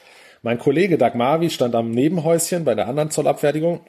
Mein 0.44 0.60
Kollege 0.60 0.98
Dagmavi 0.98 1.50
stand 1.50 1.76
am 1.76 1.92
Nebenhäuschen 1.92 2.66
bei 2.66 2.76
der 2.76 2.88
anderen 2.88 3.12
Zollabfertigung 3.12 3.82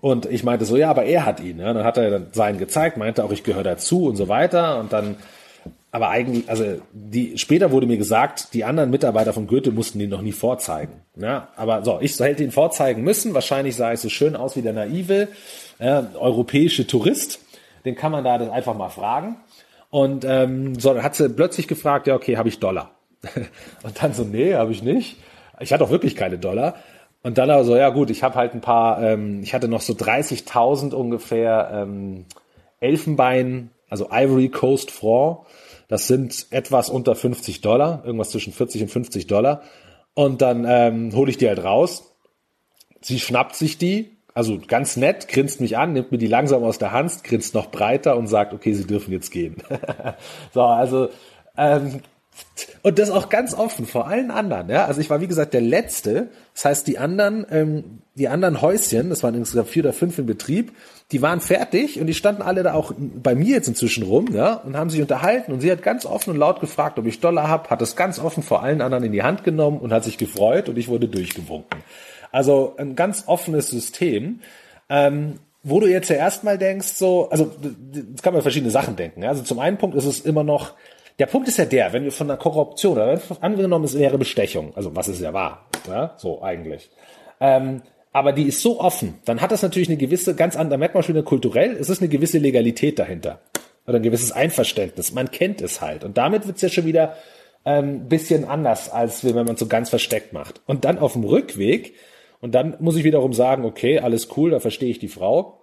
und 0.00 0.26
ich 0.26 0.44
meinte 0.44 0.64
so, 0.64 0.76
ja, 0.76 0.90
aber 0.90 1.04
er 1.04 1.26
hat 1.26 1.40
ihn. 1.40 1.58
Ja. 1.58 1.72
Dann 1.72 1.84
hat 1.84 1.98
er 1.98 2.10
dann 2.10 2.28
seinen 2.32 2.58
gezeigt, 2.58 2.96
meinte 2.96 3.24
auch, 3.24 3.32
ich 3.32 3.44
gehöre 3.44 3.64
dazu 3.64 4.06
und 4.06 4.16
so 4.16 4.28
weiter. 4.28 4.78
Und 4.78 4.92
dann, 4.92 5.16
aber 5.94 6.08
eigentlich, 6.08 6.48
also 6.48 6.80
die, 6.92 7.36
später 7.36 7.70
wurde 7.70 7.86
mir 7.86 7.98
gesagt, 7.98 8.54
die 8.54 8.64
anderen 8.64 8.90
Mitarbeiter 8.90 9.34
von 9.34 9.46
Goethe 9.46 9.72
mussten 9.72 10.00
ihn 10.00 10.08
noch 10.08 10.22
nie 10.22 10.32
vorzeigen. 10.32 11.02
Ja, 11.16 11.48
aber 11.54 11.84
so, 11.84 11.98
ich 12.00 12.18
hätte 12.18 12.42
ihn 12.42 12.50
vorzeigen 12.50 13.02
müssen. 13.02 13.34
Wahrscheinlich 13.34 13.76
sah 13.76 13.92
ich 13.92 14.00
so 14.00 14.08
schön 14.08 14.34
aus 14.34 14.56
wie 14.56 14.62
der 14.62 14.72
naive 14.72 15.28
ja, 15.78 16.08
europäische 16.18 16.86
Tourist. 16.86 17.40
Den 17.84 17.94
kann 17.94 18.10
man 18.10 18.24
da 18.24 18.38
das 18.38 18.48
einfach 18.48 18.74
mal 18.74 18.88
fragen. 18.88 19.36
Und 19.90 20.24
ähm, 20.24 20.78
so, 20.80 20.94
dann 20.94 21.02
hat 21.02 21.14
sie 21.14 21.28
plötzlich 21.28 21.68
gefragt, 21.68 22.06
ja, 22.06 22.14
okay, 22.14 22.38
habe 22.38 22.48
ich 22.48 22.58
Dollar? 22.58 22.92
und 23.82 24.02
dann 24.02 24.14
so, 24.14 24.24
nee, 24.24 24.54
habe 24.54 24.72
ich 24.72 24.82
nicht. 24.82 25.18
Ich 25.60 25.74
hatte 25.74 25.84
auch 25.84 25.90
wirklich 25.90 26.16
keine 26.16 26.38
Dollar. 26.38 26.76
Und 27.22 27.36
dann 27.36 27.50
aber 27.50 27.64
so, 27.64 27.76
ja 27.76 27.90
gut, 27.90 28.08
ich 28.08 28.22
habe 28.22 28.36
halt 28.36 28.54
ein 28.54 28.62
paar, 28.62 29.02
ähm, 29.02 29.42
ich 29.42 29.52
hatte 29.52 29.68
noch 29.68 29.82
so 29.82 29.92
30.000 29.92 30.94
ungefähr 30.94 31.70
ähm, 31.70 32.24
Elfenbein, 32.80 33.70
also 33.90 34.08
Ivory 34.10 34.48
Coast 34.48 34.90
Franc. 34.90 35.40
Das 35.92 36.06
sind 36.06 36.46
etwas 36.48 36.88
unter 36.88 37.14
50 37.14 37.60
Dollar, 37.60 38.02
irgendwas 38.06 38.30
zwischen 38.30 38.54
40 38.54 38.80
und 38.80 38.88
50 38.88 39.26
Dollar. 39.26 39.60
Und 40.14 40.40
dann 40.40 40.64
ähm, 40.66 41.14
hole 41.14 41.30
ich 41.30 41.36
die 41.36 41.46
halt 41.46 41.62
raus. 41.62 42.14
Sie 43.02 43.20
schnappt 43.20 43.54
sich 43.54 43.76
die, 43.76 44.16
also 44.32 44.58
ganz 44.66 44.96
nett, 44.96 45.28
grinst 45.28 45.60
mich 45.60 45.76
an, 45.76 45.92
nimmt 45.92 46.10
mir 46.10 46.16
die 46.16 46.28
langsam 46.28 46.64
aus 46.64 46.78
der 46.78 46.92
Hand, 46.92 47.22
grinst 47.24 47.52
noch 47.52 47.70
breiter 47.70 48.16
und 48.16 48.26
sagt, 48.26 48.54
okay, 48.54 48.72
Sie 48.72 48.86
dürfen 48.86 49.12
jetzt 49.12 49.28
gehen. 49.32 49.56
so, 50.54 50.62
also 50.62 51.10
ähm, 51.58 52.00
und 52.82 52.98
das 52.98 53.10
auch 53.10 53.28
ganz 53.28 53.54
offen 53.54 53.86
vor 53.86 54.08
allen 54.08 54.30
anderen. 54.30 54.68
Ja? 54.68 54.86
Also 54.86 55.00
ich 55.00 55.10
war 55.10 55.20
wie 55.20 55.26
gesagt 55.26 55.54
der 55.54 55.60
Letzte. 55.60 56.28
Das 56.54 56.64
heißt, 56.64 56.86
die 56.86 56.98
anderen, 56.98 57.46
ähm, 57.50 57.84
die 58.14 58.28
anderen 58.28 58.60
Häuschen, 58.60 59.10
das 59.10 59.22
waren 59.22 59.34
insgesamt 59.34 59.68
vier 59.68 59.84
oder 59.84 59.92
fünf 59.92 60.18
in 60.18 60.26
Betrieb, 60.26 60.72
die 61.12 61.22
waren 61.22 61.40
fertig 61.40 62.00
und 62.00 62.06
die 62.06 62.14
standen 62.14 62.42
alle 62.42 62.62
da 62.62 62.74
auch 62.74 62.92
bei 62.98 63.34
mir 63.34 63.56
jetzt 63.56 63.68
inzwischen 63.68 64.02
rum, 64.02 64.28
ja, 64.32 64.54
und 64.54 64.76
haben 64.76 64.90
sich 64.90 65.00
unterhalten. 65.00 65.52
Und 65.52 65.60
sie 65.60 65.70
hat 65.70 65.82
ganz 65.82 66.06
offen 66.06 66.30
und 66.30 66.36
laut 66.36 66.60
gefragt, 66.60 66.98
ob 66.98 67.06
ich 67.06 67.20
Dollar 67.20 67.48
hab, 67.48 67.70
hat 67.70 67.80
das 67.80 67.96
ganz 67.96 68.18
offen 68.18 68.42
vor 68.42 68.62
allen 68.62 68.80
anderen 68.80 69.04
in 69.04 69.12
die 69.12 69.22
Hand 69.22 69.44
genommen 69.44 69.78
und 69.78 69.92
hat 69.92 70.04
sich 70.04 70.18
gefreut 70.18 70.68
und 70.68 70.78
ich 70.78 70.88
wurde 70.88 71.08
durchgewunken. 71.08 71.80
Also 72.30 72.74
ein 72.78 72.96
ganz 72.96 73.24
offenes 73.26 73.68
System. 73.68 74.40
Ähm, 74.88 75.38
wo 75.64 75.78
du 75.78 75.86
jetzt 75.86 76.08
ja 76.08 76.16
erstmal 76.16 76.58
denkst, 76.58 76.88
so, 76.88 77.30
also 77.30 77.52
jetzt 77.92 78.22
kann 78.24 78.32
man 78.32 78.42
verschiedene 78.42 78.72
Sachen 78.72 78.96
denken. 78.96 79.22
Ja? 79.22 79.28
Also 79.28 79.42
zum 79.42 79.60
einen 79.60 79.78
Punkt 79.78 79.96
ist 79.96 80.06
es 80.06 80.20
immer 80.20 80.42
noch 80.42 80.74
der 81.18 81.26
Punkt 81.26 81.48
ist 81.48 81.58
ja 81.58 81.64
der, 81.64 81.92
wenn 81.92 82.04
wir 82.04 82.12
von 82.12 82.30
einer 82.30 82.38
Korruption, 82.38 82.92
oder 82.92 83.20
angenommen, 83.40 83.84
es 83.84 83.98
wäre 83.98 84.18
Bestechung, 84.18 84.72
also 84.74 84.94
was 84.96 85.08
es 85.08 85.20
ja 85.20 85.32
war, 85.32 85.66
ja, 85.88 86.14
so 86.16 86.42
eigentlich. 86.42 86.90
Ähm, 87.40 87.82
aber 88.12 88.32
die 88.32 88.44
ist 88.44 88.60
so 88.60 88.80
offen, 88.80 89.14
dann 89.24 89.40
hat 89.40 89.52
das 89.52 89.62
natürlich 89.62 89.88
eine 89.88 89.96
gewisse, 89.96 90.34
ganz 90.34 90.56
andere, 90.56 90.78
merkt 90.78 90.94
man 90.94 91.02
schon 91.02 91.24
kulturell, 91.24 91.72
es 91.72 91.88
ist 91.88 92.00
eine 92.00 92.08
gewisse 92.08 92.38
Legalität 92.38 92.98
dahinter. 92.98 93.40
Oder 93.86 93.96
ein 93.96 94.02
gewisses 94.02 94.30
Einverständnis. 94.30 95.12
Man 95.12 95.32
kennt 95.32 95.60
es 95.60 95.80
halt. 95.80 96.04
Und 96.04 96.16
damit 96.16 96.46
wird 96.46 96.56
es 96.56 96.62
ja 96.62 96.68
schon 96.68 96.86
wieder 96.86 97.16
ähm, 97.64 98.08
bisschen 98.08 98.44
anders, 98.44 98.90
als 98.90 99.24
wenn 99.24 99.34
man 99.34 99.48
es 99.48 99.60
so 99.60 99.66
ganz 99.66 99.90
versteckt 99.90 100.32
macht. 100.32 100.60
Und 100.66 100.84
dann 100.84 100.98
auf 100.98 101.14
dem 101.14 101.24
Rückweg, 101.24 101.94
und 102.40 102.54
dann 102.54 102.76
muss 102.80 102.96
ich 102.96 103.04
wiederum 103.04 103.32
sagen, 103.32 103.64
okay, 103.64 103.98
alles 103.98 104.28
cool, 104.36 104.50
da 104.50 104.60
verstehe 104.60 104.90
ich 104.90 104.98
die 104.98 105.08
Frau, 105.08 105.60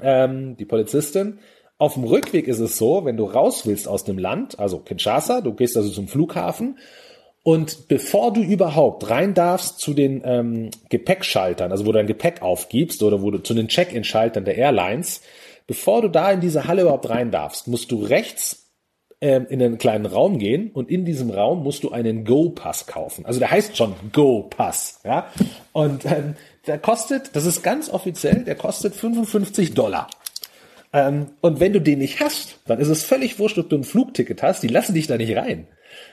ähm, 0.00 0.56
die 0.56 0.64
Polizistin, 0.64 1.38
auf 1.80 1.94
dem 1.94 2.04
Rückweg 2.04 2.46
ist 2.46 2.60
es 2.60 2.76
so, 2.76 3.04
wenn 3.06 3.16
du 3.16 3.24
raus 3.24 3.66
willst 3.66 3.88
aus 3.88 4.04
dem 4.04 4.18
Land, 4.18 4.58
also 4.58 4.78
Kinshasa, 4.78 5.40
du 5.40 5.54
gehst 5.54 5.76
also 5.78 5.88
zum 5.88 6.08
Flughafen 6.08 6.76
und 7.42 7.88
bevor 7.88 8.34
du 8.34 8.42
überhaupt 8.42 9.08
rein 9.08 9.32
darfst 9.32 9.78
zu 9.78 9.94
den 9.94 10.20
ähm, 10.24 10.70
Gepäckschaltern, 10.90 11.72
also 11.72 11.86
wo 11.86 11.92
du 11.92 11.98
dein 11.98 12.06
Gepäck 12.06 12.42
aufgibst 12.42 13.02
oder 13.02 13.22
wo 13.22 13.30
du 13.30 13.38
zu 13.38 13.54
den 13.54 13.68
Check-in-Schaltern 13.68 14.44
der 14.44 14.56
Airlines, 14.56 15.22
bevor 15.66 16.02
du 16.02 16.08
da 16.08 16.30
in 16.30 16.40
diese 16.40 16.66
Halle 16.66 16.82
überhaupt 16.82 17.08
rein 17.08 17.30
darfst, 17.30 17.66
musst 17.66 17.90
du 17.90 18.04
rechts 18.04 18.70
ähm, 19.22 19.46
in 19.48 19.62
einen 19.62 19.78
kleinen 19.78 20.04
Raum 20.04 20.38
gehen 20.38 20.70
und 20.72 20.90
in 20.90 21.06
diesem 21.06 21.30
Raum 21.30 21.62
musst 21.62 21.82
du 21.82 21.92
einen 21.92 22.26
Go-Pass 22.26 22.86
kaufen. 22.86 23.24
Also 23.24 23.38
der 23.40 23.50
heißt 23.50 23.74
schon 23.74 23.94
Go-Pass, 24.12 25.00
ja. 25.04 25.28
Und 25.72 26.04
ähm, 26.04 26.36
der 26.66 26.78
kostet, 26.78 27.34
das 27.34 27.46
ist 27.46 27.62
ganz 27.62 27.88
offiziell, 27.88 28.44
der 28.44 28.54
kostet 28.54 28.94
55 28.94 29.72
Dollar. 29.72 30.08
Ähm, 30.92 31.28
und 31.40 31.60
wenn 31.60 31.72
du 31.72 31.80
den 31.80 32.00
nicht 32.00 32.20
hast, 32.20 32.58
dann 32.66 32.80
ist 32.80 32.88
es 32.88 33.04
völlig 33.04 33.38
wurscht, 33.38 33.58
ob 33.58 33.68
du 33.68 33.76
ein 33.76 33.84
Flugticket 33.84 34.42
hast, 34.42 34.62
die 34.62 34.68
lassen 34.68 34.94
dich 34.94 35.06
da 35.06 35.16
nicht 35.16 35.36
rein. 35.36 35.68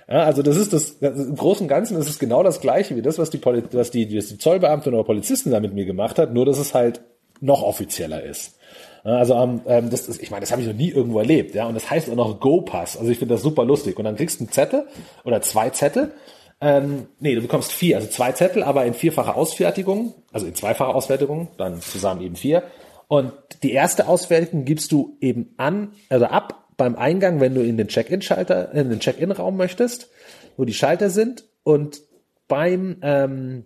Ja, 0.08 0.24
also 0.24 0.42
das 0.42 0.58
ist 0.58 0.74
das, 0.74 1.00
das, 1.00 1.18
im 1.18 1.36
Großen 1.36 1.64
und 1.64 1.68
Ganzen 1.68 1.98
ist 1.98 2.10
es 2.10 2.20
genau 2.20 2.44
das 2.44 2.62
gleiche 2.62 2.96
wie 2.96 3.02
das, 3.02 3.18
was 3.18 3.30
die, 3.30 3.38
Poli 3.38 3.64
was 3.72 3.92
die, 3.92 4.16
was 4.16 4.28
die 4.28 4.38
Zollbeamtin 4.38 4.94
oder 4.94 5.04
Polizisten 5.04 5.52
da 5.52 5.60
mit 5.60 5.74
mir 5.74 5.86
gemacht 5.86 6.20
hat, 6.20 6.34
nur 6.34 6.46
dass 6.46 6.58
es 6.58 6.74
halt 6.74 7.02
noch 7.42 7.64
offizieller 7.64 8.24
ist. 8.24 8.58
Also 9.04 9.36
ähm, 9.68 9.90
das 9.90 10.10
ist, 10.10 10.22
ich 10.22 10.32
meine, 10.32 10.42
das 10.42 10.52
habe 10.52 10.62
ich 10.62 10.68
noch 10.68 10.76
nie 10.76 10.90
irgendwo 10.90 11.20
erlebt, 11.20 11.56
ja, 11.56 11.66
und 11.66 11.76
das 11.76 11.90
heißt 11.90 12.10
auch 12.10 12.16
noch 12.16 12.40
Go-Pass. 12.40 12.98
Also 12.98 13.10
ich 13.10 13.20
finde 13.20 13.36
das 13.36 13.42
super 13.42 13.64
lustig. 13.64 13.98
Und 13.98 14.04
dann 14.04 14.16
kriegst 14.16 14.40
du 14.40 14.44
einen 14.44 14.52
Zettel 14.52 14.88
oder 15.24 15.42
zwei 15.42 15.70
Zettel. 15.70 16.12
Ähm, 16.60 17.08
nee, 17.20 17.36
du 17.36 17.42
bekommst 17.42 17.72
vier, 17.72 17.98
also 17.98 18.10
zwei 18.10 18.32
Zettel, 18.32 18.64
aber 18.64 18.86
in 18.86 18.94
vierfacher 18.94 19.38
Ausfertigung, 19.38 20.16
also 20.34 20.46
in 20.46 20.56
zweifacher 20.56 20.94
Ausfertigung, 20.94 21.50
dann 21.58 21.80
zusammen 21.82 22.22
eben 22.22 22.36
vier. 22.36 22.64
Und 23.08 23.34
die 23.64 23.72
erste 23.72 24.08
Auswertung 24.08 24.66
gibst 24.66 24.92
du 24.92 25.18
eben 25.22 25.54
an, 25.58 25.94
also 26.10 26.26
ab 26.26 26.68
beim 26.78 26.96
Eingang, 26.96 27.40
wenn 27.40 27.56
du 27.56 27.62
in 27.62 27.78
den 27.78 27.88
Check-in-Schalter, 27.88 28.72
in 28.74 28.90
den 28.90 29.00
Check-in-Raum 29.00 29.58
möchtest, 29.58 30.10
wo 30.58 30.66
die 30.66 30.74
Schalter 30.74 31.10
sind. 31.10 31.46
Und 31.64 32.02
beim, 32.48 32.98
ähm, 33.02 33.66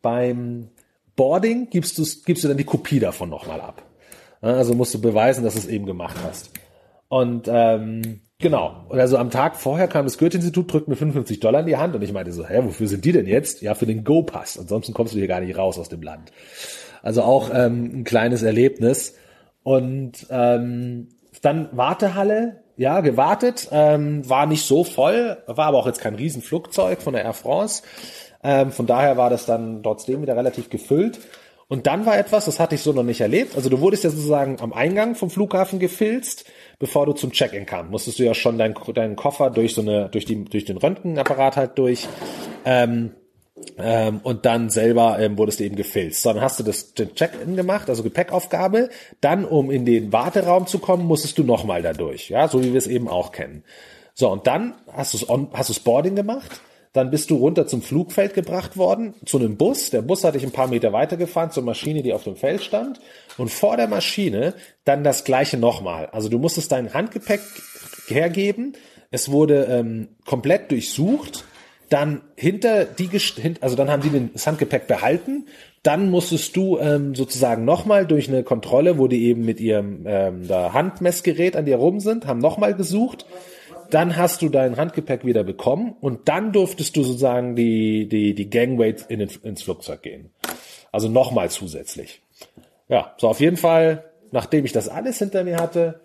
beim 0.00 0.68
Boarding 1.16 1.68
gibst 1.70 1.98
du, 1.98 2.04
gibst 2.24 2.44
du 2.44 2.48
dann 2.48 2.56
die 2.56 2.64
Kopie 2.64 3.00
davon 3.00 3.28
nochmal 3.28 3.60
ab. 3.60 3.82
Also 4.40 4.74
musst 4.74 4.94
du 4.94 5.00
beweisen, 5.00 5.44
dass 5.44 5.54
du 5.54 5.60
es 5.60 5.66
eben 5.66 5.84
gemacht 5.84 6.16
hast. 6.24 6.50
Und 7.08 7.48
ähm, 7.52 8.20
genau. 8.38 8.86
Und 8.88 9.00
also 9.00 9.18
am 9.18 9.30
Tag 9.30 9.56
vorher 9.56 9.88
kam 9.88 10.06
das 10.06 10.16
Goethe-Institut, 10.16 10.72
drückt 10.72 10.88
mir 10.88 10.96
55 10.96 11.40
Dollar 11.40 11.60
in 11.60 11.66
die 11.66 11.76
Hand 11.76 11.94
und 11.94 12.02
ich 12.02 12.12
meinte 12.12 12.32
so, 12.32 12.46
hä, 12.46 12.60
wofür 12.62 12.86
sind 12.86 13.04
die 13.04 13.12
denn 13.12 13.26
jetzt? 13.26 13.60
Ja, 13.60 13.74
für 13.74 13.86
den 13.86 14.04
Go-Pass. 14.04 14.58
Ansonsten 14.58 14.94
kommst 14.94 15.12
du 15.12 15.18
hier 15.18 15.26
gar 15.26 15.40
nicht 15.40 15.58
raus 15.58 15.78
aus 15.78 15.88
dem 15.88 16.02
Land. 16.02 16.30
Also 17.02 17.22
auch 17.22 17.50
ähm, 17.52 18.00
ein 18.00 18.04
kleines 18.04 18.42
Erlebnis. 18.42 19.14
Und 19.62 20.26
ähm, 20.30 21.08
dann 21.42 21.68
Wartehalle, 21.72 22.62
ja, 22.76 23.00
gewartet, 23.00 23.68
ähm, 23.72 24.28
war 24.28 24.46
nicht 24.46 24.64
so 24.64 24.84
voll, 24.84 25.36
war 25.46 25.66
aber 25.66 25.78
auch 25.78 25.86
jetzt 25.86 26.00
kein 26.00 26.14
Riesenflugzeug 26.14 27.02
von 27.02 27.12
der 27.12 27.24
Air 27.24 27.34
France. 27.34 27.82
Ähm, 28.42 28.72
von 28.72 28.86
daher 28.86 29.16
war 29.16 29.28
das 29.28 29.44
dann 29.44 29.82
trotzdem 29.82 30.22
wieder 30.22 30.36
relativ 30.36 30.70
gefüllt. 30.70 31.20
Und 31.68 31.86
dann 31.86 32.04
war 32.04 32.18
etwas, 32.18 32.46
das 32.46 32.58
hatte 32.58 32.74
ich 32.74 32.80
so 32.80 32.92
noch 32.92 33.04
nicht 33.04 33.20
erlebt. 33.20 33.54
Also 33.54 33.68
du 33.68 33.80
wurdest 33.80 34.02
ja 34.02 34.10
sozusagen 34.10 34.60
am 34.60 34.72
Eingang 34.72 35.14
vom 35.14 35.30
Flughafen 35.30 35.78
gefilzt, 35.78 36.44
bevor 36.80 37.06
du 37.06 37.12
zum 37.12 37.30
Check-in 37.30 37.64
kam. 37.64 37.90
Musstest 37.90 38.18
du 38.18 38.24
ja 38.24 38.34
schon 38.34 38.58
deinen 38.58 38.74
deinen 38.94 39.14
Koffer 39.14 39.50
durch 39.50 39.74
so 39.74 39.82
eine, 39.82 40.08
durch 40.08 40.24
die, 40.24 40.44
durch 40.44 40.64
den 40.64 40.78
Röntgenapparat 40.78 41.56
halt 41.56 41.78
durch. 41.78 42.08
Ähm, 42.64 43.12
ähm, 43.78 44.20
und 44.22 44.44
dann 44.46 44.70
selber 44.70 45.18
ähm, 45.18 45.38
wurdest 45.38 45.60
du 45.60 45.64
eben 45.64 45.76
gefilzt. 45.76 46.24
Dann 46.26 46.40
hast 46.40 46.58
du 46.58 46.64
das 46.64 46.94
Check-in 46.94 47.56
gemacht, 47.56 47.88
also 47.88 48.02
Gepäckaufgabe. 48.02 48.90
Dann, 49.20 49.44
um 49.44 49.70
in 49.70 49.84
den 49.84 50.12
Warteraum 50.12 50.66
zu 50.66 50.78
kommen, 50.78 51.06
musstest 51.06 51.38
du 51.38 51.44
nochmal 51.44 51.82
dadurch. 51.82 52.28
Ja, 52.28 52.48
so 52.48 52.62
wie 52.62 52.72
wir 52.72 52.78
es 52.78 52.86
eben 52.86 53.08
auch 53.08 53.32
kennen. 53.32 53.64
So, 54.14 54.30
und 54.30 54.46
dann 54.46 54.74
hast 54.92 55.14
du 55.14 55.48
hast 55.52 55.68
du's 55.68 55.80
Boarding 55.80 56.14
gemacht. 56.14 56.60
Dann 56.92 57.10
bist 57.10 57.30
du 57.30 57.36
runter 57.36 57.68
zum 57.68 57.82
Flugfeld 57.82 58.34
gebracht 58.34 58.76
worden, 58.76 59.14
zu 59.24 59.38
einem 59.38 59.56
Bus. 59.56 59.90
Der 59.90 60.02
Bus 60.02 60.24
hat 60.24 60.34
dich 60.34 60.42
ein 60.42 60.50
paar 60.50 60.66
Meter 60.66 60.92
weitergefahren 60.92 61.52
zur 61.52 61.62
Maschine, 61.62 62.02
die 62.02 62.12
auf 62.12 62.24
dem 62.24 62.34
Feld 62.34 62.62
stand. 62.62 63.00
Und 63.38 63.48
vor 63.48 63.76
der 63.76 63.86
Maschine 63.86 64.54
dann 64.84 65.04
das 65.04 65.22
gleiche 65.22 65.56
nochmal. 65.56 66.06
Also 66.06 66.28
du 66.28 66.38
musstest 66.38 66.72
dein 66.72 66.92
Handgepäck 66.92 67.40
hergeben. 68.08 68.72
Es 69.12 69.30
wurde 69.30 69.66
ähm, 69.70 70.08
komplett 70.24 70.72
durchsucht 70.72 71.44
dann 71.90 72.22
hinter 72.36 72.84
die, 72.84 73.10
also 73.60 73.76
dann 73.76 73.90
haben 73.90 74.02
die 74.02 74.30
das 74.32 74.46
Handgepäck 74.46 74.86
behalten. 74.86 75.46
Dann 75.82 76.10
musstest 76.10 76.56
du 76.56 76.78
ähm, 76.78 77.14
sozusagen 77.14 77.64
nochmal 77.64 78.06
durch 78.06 78.28
eine 78.28 78.42
Kontrolle, 78.42 78.96
wo 78.98 79.08
die 79.08 79.24
eben 79.24 79.44
mit 79.44 79.60
ihrem 79.60 80.04
ähm, 80.06 80.46
da 80.46 80.72
Handmessgerät 80.72 81.56
an 81.56 81.64
dir 81.64 81.76
rum 81.76 82.00
sind, 82.00 82.26
haben 82.26 82.38
nochmal 82.38 82.74
gesucht. 82.74 83.26
Dann 83.90 84.16
hast 84.16 84.40
du 84.40 84.48
dein 84.48 84.76
Handgepäck 84.76 85.24
wieder 85.24 85.42
bekommen 85.42 85.96
und 86.00 86.28
dann 86.28 86.52
durftest 86.52 86.94
du 86.96 87.02
sozusagen 87.02 87.56
die, 87.56 88.08
die, 88.08 88.34
die 88.34 88.48
Gangway 88.48 88.94
in 89.08 89.20
ins 89.20 89.62
Flugzeug 89.62 90.02
gehen. 90.02 90.30
Also 90.92 91.08
nochmal 91.08 91.50
zusätzlich. 91.50 92.22
Ja, 92.88 93.14
so 93.18 93.28
auf 93.28 93.40
jeden 93.40 93.56
Fall, 93.56 94.04
nachdem 94.30 94.64
ich 94.64 94.72
das 94.72 94.88
alles 94.88 95.18
hinter 95.18 95.42
mir 95.42 95.56
hatte, 95.56 96.00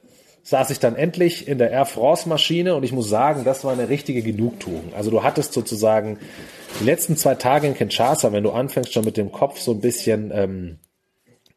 saß 0.45 0.69
ich 0.69 0.79
dann 0.79 0.95
endlich 0.95 1.47
in 1.47 1.57
der 1.57 1.71
Air 1.71 1.85
France 1.85 2.29
Maschine 2.29 2.75
und 2.75 2.83
ich 2.83 2.91
muss 2.91 3.09
sagen, 3.09 3.43
das 3.43 3.65
war 3.65 3.73
eine 3.73 3.89
richtige 3.89 4.21
Genugtuung. 4.21 4.93
Also 4.95 5.09
du 5.09 5.23
hattest 5.23 5.53
sozusagen 5.53 6.19
die 6.79 6.85
letzten 6.85 7.17
zwei 7.17 7.33
Tage 7.33 7.65
in 7.65 7.73
Kinshasa, 7.73 8.31
wenn 8.31 8.43
du 8.43 8.51
anfängst 8.51 8.93
schon 8.93 9.05
mit 9.05 9.17
dem 9.17 9.31
Kopf 9.31 9.59
so 9.59 9.71
ein 9.71 9.81
bisschen 9.81 10.31
ähm, 10.31 10.77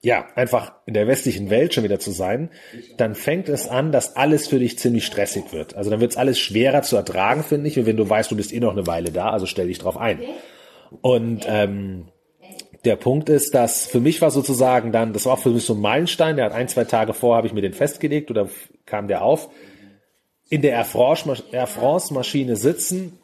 ja, 0.01 0.27
einfach 0.37 0.73
in 0.87 0.95
der 0.95 1.07
westlichen 1.07 1.51
Welt 1.51 1.75
schon 1.75 1.85
wieder 1.85 1.99
zu 1.99 2.13
sein, 2.13 2.51
dann 2.97 3.15
fängt 3.15 3.51
es 3.51 3.69
an, 3.69 3.93
dass 3.93 4.17
alles 4.17 4.49
für 4.49 4.59
dich 4.59 4.79
ziemlich 4.79 5.05
stressig 5.05 5.53
wird. 5.53 5.75
Also 5.75 5.91
dann 5.91 6.01
wird 6.01 6.13
es 6.13 6.17
alles 6.17 6.39
schwerer 6.39 6.83
zu 6.83 6.97
ertragen, 6.97 7.43
finde 7.43 7.69
ich. 7.69 7.85
Wenn 7.85 7.97
du 7.97 8.09
weißt, 8.09 8.31
du 8.31 8.37
bist 8.37 8.55
eh 8.55 8.61
noch 8.61 8.73
eine 8.73 8.87
Weile 8.87 9.11
da, 9.11 9.31
also 9.31 9.45
stell 9.45 9.67
dich 9.67 9.81
drauf 9.81 9.99
ein. 9.99 10.21
Und 11.03 11.45
ähm, 11.47 12.07
der 12.89 12.97
Punkt 12.97 13.29
ist, 13.29 13.55
dass 13.55 13.87
für 13.87 14.01
mich 14.01 14.21
war 14.23 14.31
sozusagen 14.31 14.91
dann, 14.91 15.13
das 15.13 15.27
war 15.27 15.35
auch 15.35 15.39
für 15.39 15.51
mich 15.51 15.65
so 15.65 15.75
ein 15.75 15.81
Meilenstein, 15.81 16.37
der 16.37 16.47
hat 16.47 16.53
ein, 16.53 16.69
zwei 16.69 16.85
Tage 16.85 17.13
vor, 17.13 17.37
habe 17.37 17.47
ich 17.47 17.53
mir 17.53 17.61
den 17.61 17.75
festgelegt 17.75 18.31
oder 18.31 18.49
kam 18.87 19.07
der 19.09 19.23
auf, 19.23 19.51
in 20.49 20.63
der 20.63 20.73
Air 20.73 21.67
France-Maschine 21.67 22.57
sitzen, 22.57 23.19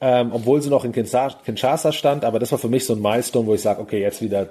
ähm, 0.00 0.30
obwohl 0.32 0.62
sie 0.62 0.70
noch 0.70 0.84
in 0.84 0.92
Kinshasa 0.92 1.92
stand, 1.92 2.24
aber 2.24 2.38
das 2.38 2.52
war 2.52 2.58
für 2.58 2.68
mich 2.68 2.86
so 2.86 2.94
ein 2.94 3.02
Milestone, 3.02 3.46
wo 3.46 3.54
ich 3.54 3.62
sage, 3.62 3.80
okay, 3.80 4.00
jetzt 4.00 4.22
wieder 4.22 4.50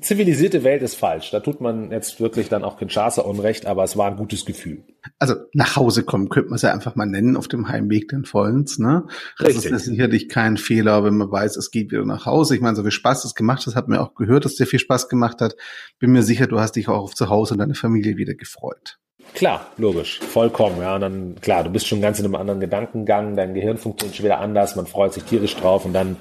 zivilisierte 0.00 0.64
Welt 0.64 0.82
ist 0.82 0.94
falsch. 0.94 1.30
Da 1.30 1.40
tut 1.40 1.60
man 1.60 1.90
jetzt 1.90 2.20
wirklich 2.20 2.48
dann 2.48 2.64
auch 2.64 2.76
Kinshasa 2.76 3.22
Unrecht, 3.22 3.66
aber 3.66 3.84
es 3.84 3.96
war 3.96 4.10
ein 4.10 4.16
gutes 4.16 4.44
Gefühl. 4.44 4.84
Also 5.18 5.34
nach 5.52 5.76
Hause 5.76 6.02
kommen 6.02 6.28
könnte 6.28 6.50
man 6.50 6.56
es 6.56 6.62
ja 6.62 6.72
einfach 6.72 6.96
mal 6.96 7.06
nennen 7.06 7.36
auf 7.36 7.48
dem 7.48 7.68
Heimweg 7.68 8.08
den 8.08 8.24
Vollens, 8.24 8.78
ne? 8.78 9.04
Das 9.38 9.48
Richtig. 9.48 9.72
ist 9.72 9.84
sicherlich 9.84 10.28
kein 10.28 10.56
Fehler, 10.56 11.04
wenn 11.04 11.16
man 11.16 11.30
weiß, 11.30 11.56
es 11.56 11.70
geht 11.70 11.92
wieder 11.92 12.04
nach 12.04 12.26
Hause. 12.26 12.54
Ich 12.54 12.60
meine, 12.60 12.76
so 12.76 12.82
viel 12.82 12.90
Spaß 12.90 13.24
es 13.24 13.34
gemacht 13.34 13.66
hat, 13.66 13.74
hat 13.74 13.88
mir 13.88 14.00
auch 14.00 14.14
gehört, 14.14 14.44
dass 14.44 14.54
dir 14.54 14.66
viel 14.66 14.78
Spaß 14.78 15.08
gemacht 15.08 15.40
hat. 15.40 15.56
Bin 15.98 16.12
mir 16.12 16.22
sicher, 16.22 16.46
du 16.46 16.60
hast 16.60 16.76
dich 16.76 16.88
auch 16.88 17.02
auf 17.02 17.14
zu 17.14 17.28
Hause 17.28 17.54
und 17.54 17.58
deine 17.58 17.74
Familie 17.74 18.16
wieder 18.16 18.34
gefreut. 18.34 18.98
Klar, 19.32 19.66
logisch, 19.78 20.20
vollkommen, 20.20 20.80
ja. 20.80 20.94
Und 20.94 21.00
dann, 21.00 21.36
klar, 21.40 21.64
du 21.64 21.70
bist 21.70 21.88
schon 21.88 22.00
ganz 22.00 22.20
in 22.20 22.24
einem 22.24 22.36
anderen 22.36 22.60
Gedankengang, 22.60 23.34
dein 23.36 23.54
Gehirn 23.54 23.78
funktioniert 23.78 24.16
schon 24.16 24.24
wieder 24.24 24.38
anders, 24.38 24.76
man 24.76 24.86
freut 24.86 25.12
sich 25.12 25.24
tierisch 25.24 25.56
drauf 25.56 25.84
und 25.84 25.92
dann 25.92 26.16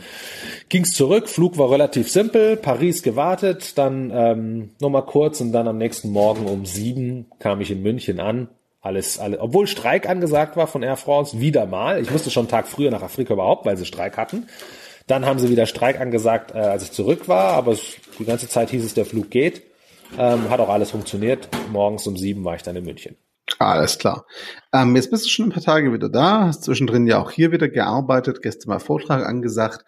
ging's 0.70 0.94
zurück, 0.94 1.30
Flug 1.30 1.60
war 1.60 1.70
relativ 1.70 2.12
simpel, 2.12 2.58
Paris 2.58 3.04
gewartet, 3.04 3.78
dann 3.78 4.12
ähm, 4.12 4.72
nochmal 4.80 5.06
kurz 5.06 5.42
und 5.42 5.52
dann 5.52 5.68
am 5.68 5.78
nächsten 5.78 6.10
Morgen 6.10 6.48
um 6.48 6.66
sieben 6.66 7.28
kam 7.38 7.62
ich 7.62 7.70
in 7.70 7.84
München 7.84 8.20
an. 8.20 8.48
Alles, 8.82 9.20
alles, 9.20 9.40
obwohl 9.40 9.68
Streik 9.68 10.10
angesagt 10.10 10.58
war 10.58 10.68
von 10.68 10.84
Air 10.84 10.98
France, 10.98 11.40
wieder 11.40 11.66
mal. 11.66 12.02
Ich 12.02 12.12
musste 12.12 12.32
schon 12.32 12.42
einen 12.42 12.50
Tag 12.50 12.68
früher 12.68 12.92
nach 12.92 13.02
Afrika 13.04 13.34
überhaupt, 13.34 13.66
weil 13.66 13.78
sie 13.78 13.86
Streik 13.86 14.18
hatten. 14.18 14.48
Dann 15.08 15.26
haben 15.26 15.40
sie 15.40 15.50
wieder 15.50 15.66
Streik 15.66 16.02
angesagt, 16.02 16.52
äh, 16.54 16.58
als 16.58 16.84
ich 16.84 16.92
zurück 16.92 17.28
war, 17.28 17.54
aber 17.54 17.74
es, 17.74 17.96
die 18.20 18.26
ganze 18.26 18.50
Zeit 18.50 18.72
hieß 18.72 18.84
es, 18.84 18.94
der 18.94 19.06
Flug 19.06 19.30
geht. 19.30 19.62
Ähm, 20.18 20.50
hat 20.50 20.60
auch 20.60 20.70
alles 20.70 20.92
funktioniert. 20.92 21.50
Morgens 21.72 22.06
um 22.06 22.18
sieben 22.18 22.44
war 22.44 22.56
ich 22.56 22.64
dann 22.64 22.76
in 22.76 22.86
München. 22.86 23.16
Alles 23.60 23.98
klar. 23.98 24.26
Ähm, 24.72 24.96
jetzt 24.96 25.12
bist 25.12 25.26
du 25.26 25.30
schon 25.30 25.48
ein 25.48 25.52
paar 25.52 25.64
Tage 25.64 25.94
wieder 25.94 26.10
da, 26.10 26.48
hast 26.48 26.64
zwischendrin 26.64 27.08
ja 27.08 27.22
auch 27.22 27.32
hier 27.32 27.52
wieder 27.52 27.68
gearbeitet, 27.68 28.42
gestern 28.42 28.70
mal 28.70 28.80
Vortrag 28.80 29.26
angesagt. 29.26 29.86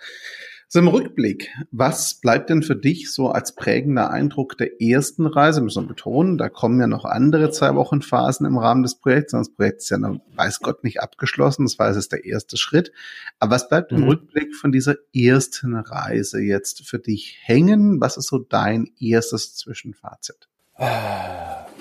So 0.68 0.80
im 0.80 0.88
Rückblick, 0.88 1.52
was 1.72 2.16
bleibt 2.16 2.50
denn 2.50 2.64
für 2.64 2.76
dich 2.76 3.12
so 3.14 3.30
als 3.30 3.56
prägender 3.56 4.10
Eindruck 4.10 4.58
der 4.58 4.82
ersten 4.82 5.28
Reise? 5.28 5.62
Müssen 5.62 5.84
wir 5.84 5.88
betonen, 5.90 6.38
da 6.38 6.50
kommen 6.50 6.80
ja 6.80 6.88
noch 6.88 7.06
andere 7.06 7.52
zwei 7.52 7.76
Wochen 7.76 8.02
Phasen 8.02 8.46
im 8.46 8.58
Rahmen 8.58 8.82
des 8.82 8.96
Projekts. 8.96 9.32
Das 9.32 9.54
Projekt 9.54 9.82
ist 9.82 9.90
ja 9.90 9.98
noch, 9.98 10.20
weiß 10.36 10.62
Gott, 10.62 10.84
nicht 10.84 11.02
abgeschlossen. 11.02 11.66
Das 11.66 11.78
war 11.78 11.90
es 11.90 11.98
ist 11.98 12.12
der 12.12 12.26
erste 12.26 12.58
Schritt. 12.58 12.92
Aber 13.40 13.56
was 13.56 13.70
bleibt 13.70 13.92
mhm. 13.92 13.98
im 14.00 14.04
Rückblick 14.06 14.56
von 14.56 14.72
dieser 14.72 14.96
ersten 15.14 15.76
Reise 15.76 16.42
jetzt 16.42 16.88
für 16.88 17.00
dich 17.00 17.38
hängen? 17.44 18.02
Was 18.02 18.18
ist 18.18 18.28
so 18.28 18.40
dein 18.40 18.90
erstes 19.00 19.56
Zwischenfazit? 19.56 20.50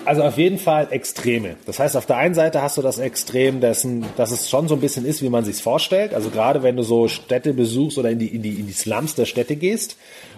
Also 0.05 0.23
auf 0.23 0.37
jeden 0.37 0.59
Fall 0.59 0.87
Extreme. 0.91 1.55
Das 1.65 1.79
heißt, 1.79 1.97
auf 1.97 2.05
der 2.05 2.17
einen 2.17 2.35
Seite 2.35 2.61
hast 2.61 2.77
du 2.77 2.81
das 2.81 2.99
Extrem 2.99 3.59
dessen, 3.59 4.05
dass 4.17 4.31
es 4.31 4.49
schon 4.49 4.67
so 4.67 4.75
ein 4.75 4.81
bisschen 4.81 5.05
ist, 5.05 5.21
wie 5.21 5.29
man 5.29 5.43
sich 5.43 5.61
vorstellt. 5.61 6.13
Also 6.13 6.29
gerade 6.29 6.63
wenn 6.63 6.75
du 6.75 6.83
so 6.83 7.07
Städte 7.07 7.53
besuchst 7.53 7.97
oder 7.97 8.09
in 8.09 8.19
die, 8.19 8.27
in 8.27 8.41
die, 8.41 8.59
in 8.59 8.67
die 8.67 8.73
Slums 8.73 9.15
der 9.15 9.25
Städte 9.25 9.55
gehst, 9.55 9.97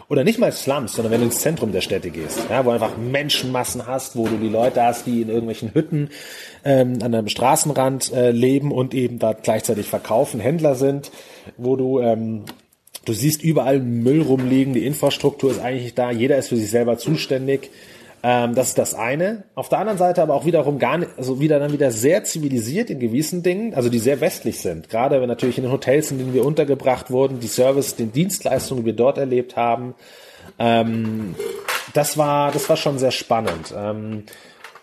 oder 0.09 0.23
nicht 0.23 0.39
mal 0.39 0.51
Slums, 0.53 0.93
sondern 0.93 1.11
wenn 1.11 1.19
du 1.19 1.25
ins 1.25 1.39
Zentrum 1.39 1.73
der 1.73 1.81
Städte 1.81 2.11
gehst, 2.11 2.39
ja, 2.49 2.63
wo 2.63 2.69
einfach 2.69 2.97
Menschenmassen 2.97 3.85
hast, 3.85 4.15
wo 4.15 4.25
du 4.25 4.37
die 4.37 4.47
Leute 4.47 4.81
hast, 4.81 5.05
die 5.05 5.21
in 5.21 5.27
irgendwelchen 5.27 5.73
Hütten 5.73 6.09
ähm, 6.63 6.99
an 7.01 7.13
einem 7.13 7.27
Straßenrand 7.27 8.13
äh, 8.13 8.31
leben 8.31 8.71
und 8.71 8.93
eben 8.93 9.19
da 9.19 9.33
gleichzeitig 9.33 9.87
verkaufen, 9.87 10.39
Händler 10.39 10.75
sind, 10.75 11.11
wo 11.57 11.75
du 11.75 11.99
ähm, 11.99 12.45
du 13.03 13.13
siehst 13.13 13.41
überall 13.41 13.79
Müll 13.79 14.21
rumliegen, 14.21 14.73
die 14.73 14.85
Infrastruktur 14.85 15.51
ist 15.51 15.61
eigentlich 15.61 15.93
da, 15.93 16.11
jeder 16.11 16.37
ist 16.37 16.49
für 16.49 16.57
sich 16.57 16.69
selber 16.69 16.97
zuständig. 16.97 17.69
Ähm, 18.23 18.55
das 18.55 18.69
ist 18.69 18.77
das 18.77 18.93
eine. 18.95 19.43
Auf 19.55 19.69
der 19.69 19.79
anderen 19.79 19.97
Seite 19.97 20.21
aber 20.21 20.33
auch 20.33 20.45
wiederum 20.45 20.79
gar 20.79 20.97
nicht, 20.97 21.11
also 21.17 21.39
wieder 21.39 21.59
dann 21.59 21.71
wieder 21.71 21.91
sehr 21.91 22.23
zivilisiert 22.23 22.89
in 22.89 22.99
gewissen 22.99 23.43
Dingen, 23.43 23.73
also 23.73 23.89
die 23.89 23.99
sehr 23.99 24.21
westlich 24.21 24.59
sind. 24.59 24.89
Gerade 24.89 25.21
wenn 25.21 25.27
natürlich 25.27 25.57
in 25.57 25.63
den 25.63 25.71
Hotels, 25.71 26.11
in 26.11 26.17
denen 26.17 26.33
wir 26.33 26.45
untergebracht 26.45 27.11
wurden, 27.11 27.39
die 27.39 27.47
Service, 27.47 27.95
den 27.95 28.11
Dienstleistungen, 28.11 28.83
die 28.83 28.87
wir 28.87 28.95
dort 28.95 29.17
erlebt 29.17 29.55
haben. 29.55 29.93
Ähm, 30.57 31.35
das 31.93 32.17
war, 32.17 32.51
das 32.51 32.67
war 32.69 32.77
schon 32.77 32.97
sehr 32.97 33.11
spannend. 33.11 33.73
Ähm, 33.75 34.23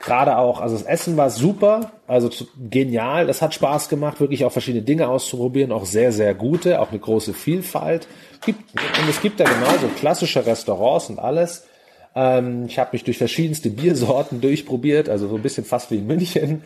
gerade 0.01 0.39
auch, 0.39 0.61
also 0.61 0.77
das 0.77 0.87
Essen 0.87 1.17
war 1.17 1.31
super, 1.31 1.93
also 2.07 2.31
genial, 2.71 3.27
das 3.27 3.43
hat 3.43 3.55
Spaß 3.55 3.89
gemacht, 3.89 4.21
wirklich 4.21 4.45
auch 4.45 4.53
verschiedene 4.53 4.85
Dinge 4.85 5.09
auszuprobieren, 5.09 5.73
auch 5.73 5.87
sehr, 5.87 6.13
sehr 6.13 6.35
gute, 6.35 6.81
auch 6.81 6.91
eine 6.91 7.01
große 7.01 7.35
Vielfalt. 7.35 8.07
Gibt, 8.45 8.61
und 8.73 9.09
es 9.09 9.21
gibt 9.21 9.41
da 9.41 9.45
genauso 9.45 9.89
klassische 9.99 10.47
Restaurants 10.47 11.09
und 11.09 11.19
alles. 11.19 11.67
Ähm, 12.15 12.67
ich 12.67 12.79
habe 12.79 12.91
mich 12.93 13.05
durch 13.05 13.19
verschiedenste 13.19 13.71
Biersorten 13.71 14.41
durchprobiert, 14.41 15.09
also 15.09 15.29
so 15.29 15.37
ein 15.37 15.43
bisschen 15.43 15.65
fast 15.65 15.91
wie 15.91 15.97
in 15.97 16.07
München. 16.07 16.63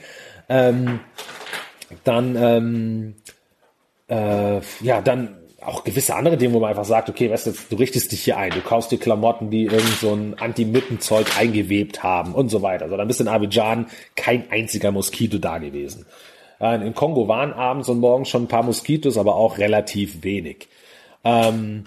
Ähm, 0.48 1.00
dann, 2.04 2.36
ähm, 2.36 3.14
äh, 4.08 4.60
ja, 4.82 5.00
dann 5.00 5.36
auch 5.60 5.84
gewisse 5.84 6.14
andere 6.14 6.36
Dinge, 6.36 6.54
wo 6.54 6.60
man 6.60 6.70
einfach 6.70 6.84
sagt, 6.84 7.08
okay, 7.08 7.30
weißt 7.30 7.48
du, 7.48 7.52
du 7.70 7.76
richtest 7.76 8.12
dich 8.12 8.22
hier 8.22 8.36
ein, 8.36 8.50
du 8.50 8.60
kaufst 8.60 8.92
dir 8.92 8.98
Klamotten, 8.98 9.50
die 9.50 9.64
irgend 9.64 9.98
so 10.00 10.14
ein 10.14 10.34
Anti-Mitten-Zeug 10.38 11.26
eingewebt 11.38 12.02
haben 12.02 12.34
und 12.34 12.48
so 12.48 12.62
weiter. 12.62 12.84
Also 12.84 12.96
dann 12.96 13.08
bist 13.08 13.20
in 13.20 13.28
Abidjan 13.28 13.86
kein 14.14 14.50
einziger 14.50 14.92
Moskito 14.92 15.38
da 15.38 15.58
gewesen. 15.58 16.06
Äh, 16.60 16.86
in 16.86 16.94
Kongo 16.94 17.28
waren 17.28 17.52
abends 17.52 17.88
und 17.88 17.98
morgens 18.00 18.28
schon 18.28 18.44
ein 18.44 18.48
paar 18.48 18.62
Moskitos, 18.62 19.18
aber 19.18 19.34
auch 19.34 19.58
relativ 19.58 20.22
wenig. 20.22 20.68
Ähm, 21.24 21.84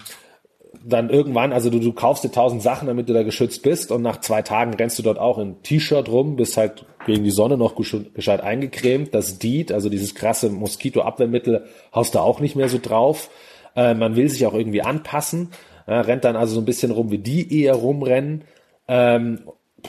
dann 0.84 1.10
irgendwann, 1.10 1.52
also 1.52 1.70
du, 1.70 1.78
du 1.78 1.92
kaufst 1.92 2.24
dir 2.24 2.30
tausend 2.30 2.62
Sachen, 2.62 2.88
damit 2.88 3.08
du 3.08 3.12
da 3.12 3.22
geschützt 3.22 3.62
bist 3.62 3.92
und 3.92 4.02
nach 4.02 4.20
zwei 4.20 4.42
Tagen 4.42 4.74
rennst 4.74 4.98
du 4.98 5.02
dort 5.02 5.18
auch 5.18 5.38
in 5.38 5.62
T-Shirt 5.62 6.08
rum, 6.08 6.36
bist 6.36 6.56
halt 6.56 6.84
gegen 7.06 7.24
die 7.24 7.30
Sonne 7.30 7.56
noch 7.56 7.74
gescheit 7.76 8.40
eingecremt. 8.40 9.14
Das 9.14 9.38
DEET, 9.38 9.72
also 9.72 9.88
dieses 9.88 10.14
krasse 10.14 10.50
Moskitoabwehrmittel, 10.50 11.64
haust 11.94 12.14
du 12.14 12.20
auch 12.20 12.40
nicht 12.40 12.56
mehr 12.56 12.68
so 12.68 12.78
drauf. 12.80 13.30
Äh, 13.74 13.94
man 13.94 14.16
will 14.16 14.28
sich 14.28 14.46
auch 14.46 14.54
irgendwie 14.54 14.82
anpassen, 14.82 15.50
äh, 15.86 15.94
rennt 15.94 16.24
dann 16.24 16.36
also 16.36 16.54
so 16.54 16.60
ein 16.60 16.66
bisschen 16.66 16.92
rum, 16.92 17.10
wie 17.10 17.18
die 17.18 17.62
eher 17.62 17.74
rumrennen. 17.74 18.44
Ähm, 18.88 19.40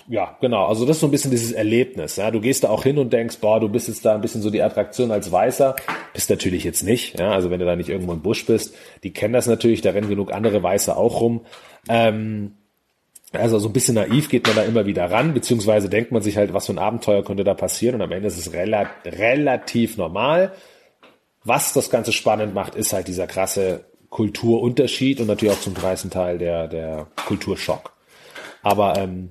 ja, 0.08 0.38
genau. 0.42 0.66
Also 0.66 0.86
das 0.86 0.98
ist 0.98 1.02
so 1.02 1.08
ein 1.08 1.12
bisschen 1.12 1.32
dieses 1.32 1.52
Erlebnis. 1.52 2.16
Ja. 2.16 2.32
Du 2.32 2.42
gehst 2.42 2.64
da 2.64 2.70
auch 2.70 2.84
hin 2.84 2.98
und 2.98 3.14
denkst, 3.14 3.38
boah, 3.40 3.60
du 3.60 3.70
bist 3.70 3.88
jetzt 3.88 4.04
da 4.06 4.16
ein 4.16 4.22
bisschen 4.22 4.42
so 4.42 4.50
die 4.50 4.62
Attraktion 4.62 5.12
als 5.12 5.32
Weißer. 5.32 5.76
Bist 6.14 6.30
natürlich 6.30 6.64
jetzt 6.64 6.84
nicht. 6.84 7.20
Ja. 7.20 7.32
Also 7.32 7.50
wenn 7.50 7.60
du 7.60 7.66
da 7.66 7.76
nicht 7.76 7.90
irgendwo 7.90 8.14
im 8.14 8.22
Busch 8.22 8.46
bist, 8.46 8.76
die 9.04 9.12
kennen 9.12 9.34
das 9.34 9.48
natürlich. 9.48 9.82
Da 9.82 9.92
rennen 9.92 10.10
genug 10.10 10.34
andere 10.34 10.62
Weiße 10.62 10.96
auch 10.96 11.22
rum. 11.22 11.42
Ähm, 11.88 12.54
also 13.32 13.58
so 13.60 13.70
ein 13.70 13.74
bisschen 13.74 13.96
naiv 13.96 14.30
geht 14.30 14.46
man 14.46 14.56
da 14.56 14.64
immer 14.64 14.86
wieder 14.86 15.10
ran, 15.10 15.34
beziehungsweise 15.34 15.90
denkt 15.90 16.12
man 16.12 16.22
sich 16.22 16.38
halt, 16.38 16.54
was 16.54 16.68
für 16.68 16.74
ein 16.74 16.78
Abenteuer 16.80 17.24
könnte 17.24 17.44
da 17.44 17.56
passieren. 17.56 17.96
Und 17.96 18.02
am 18.02 18.12
Ende 18.12 18.28
ist 18.28 18.38
es 18.38 18.54
rela 18.54 18.90
relativ 19.06 19.98
normal. 19.98 20.54
Was 21.44 21.74
das 21.74 21.90
Ganze 21.90 22.14
spannend 22.14 22.54
macht, 22.54 22.76
ist 22.76 22.94
halt 22.94 23.08
dieser 23.08 23.28
krasse 23.28 23.86
Kulturunterschied 24.10 25.20
und 25.20 25.28
natürlich 25.28 25.56
auch 25.56 25.60
zum 25.60 25.74
größten 25.74 26.12
Teil 26.12 26.38
der, 26.38 26.68
der 26.68 27.08
Kulturschock. 27.26 27.94
Aber 28.62 28.98
ähm, 28.98 29.30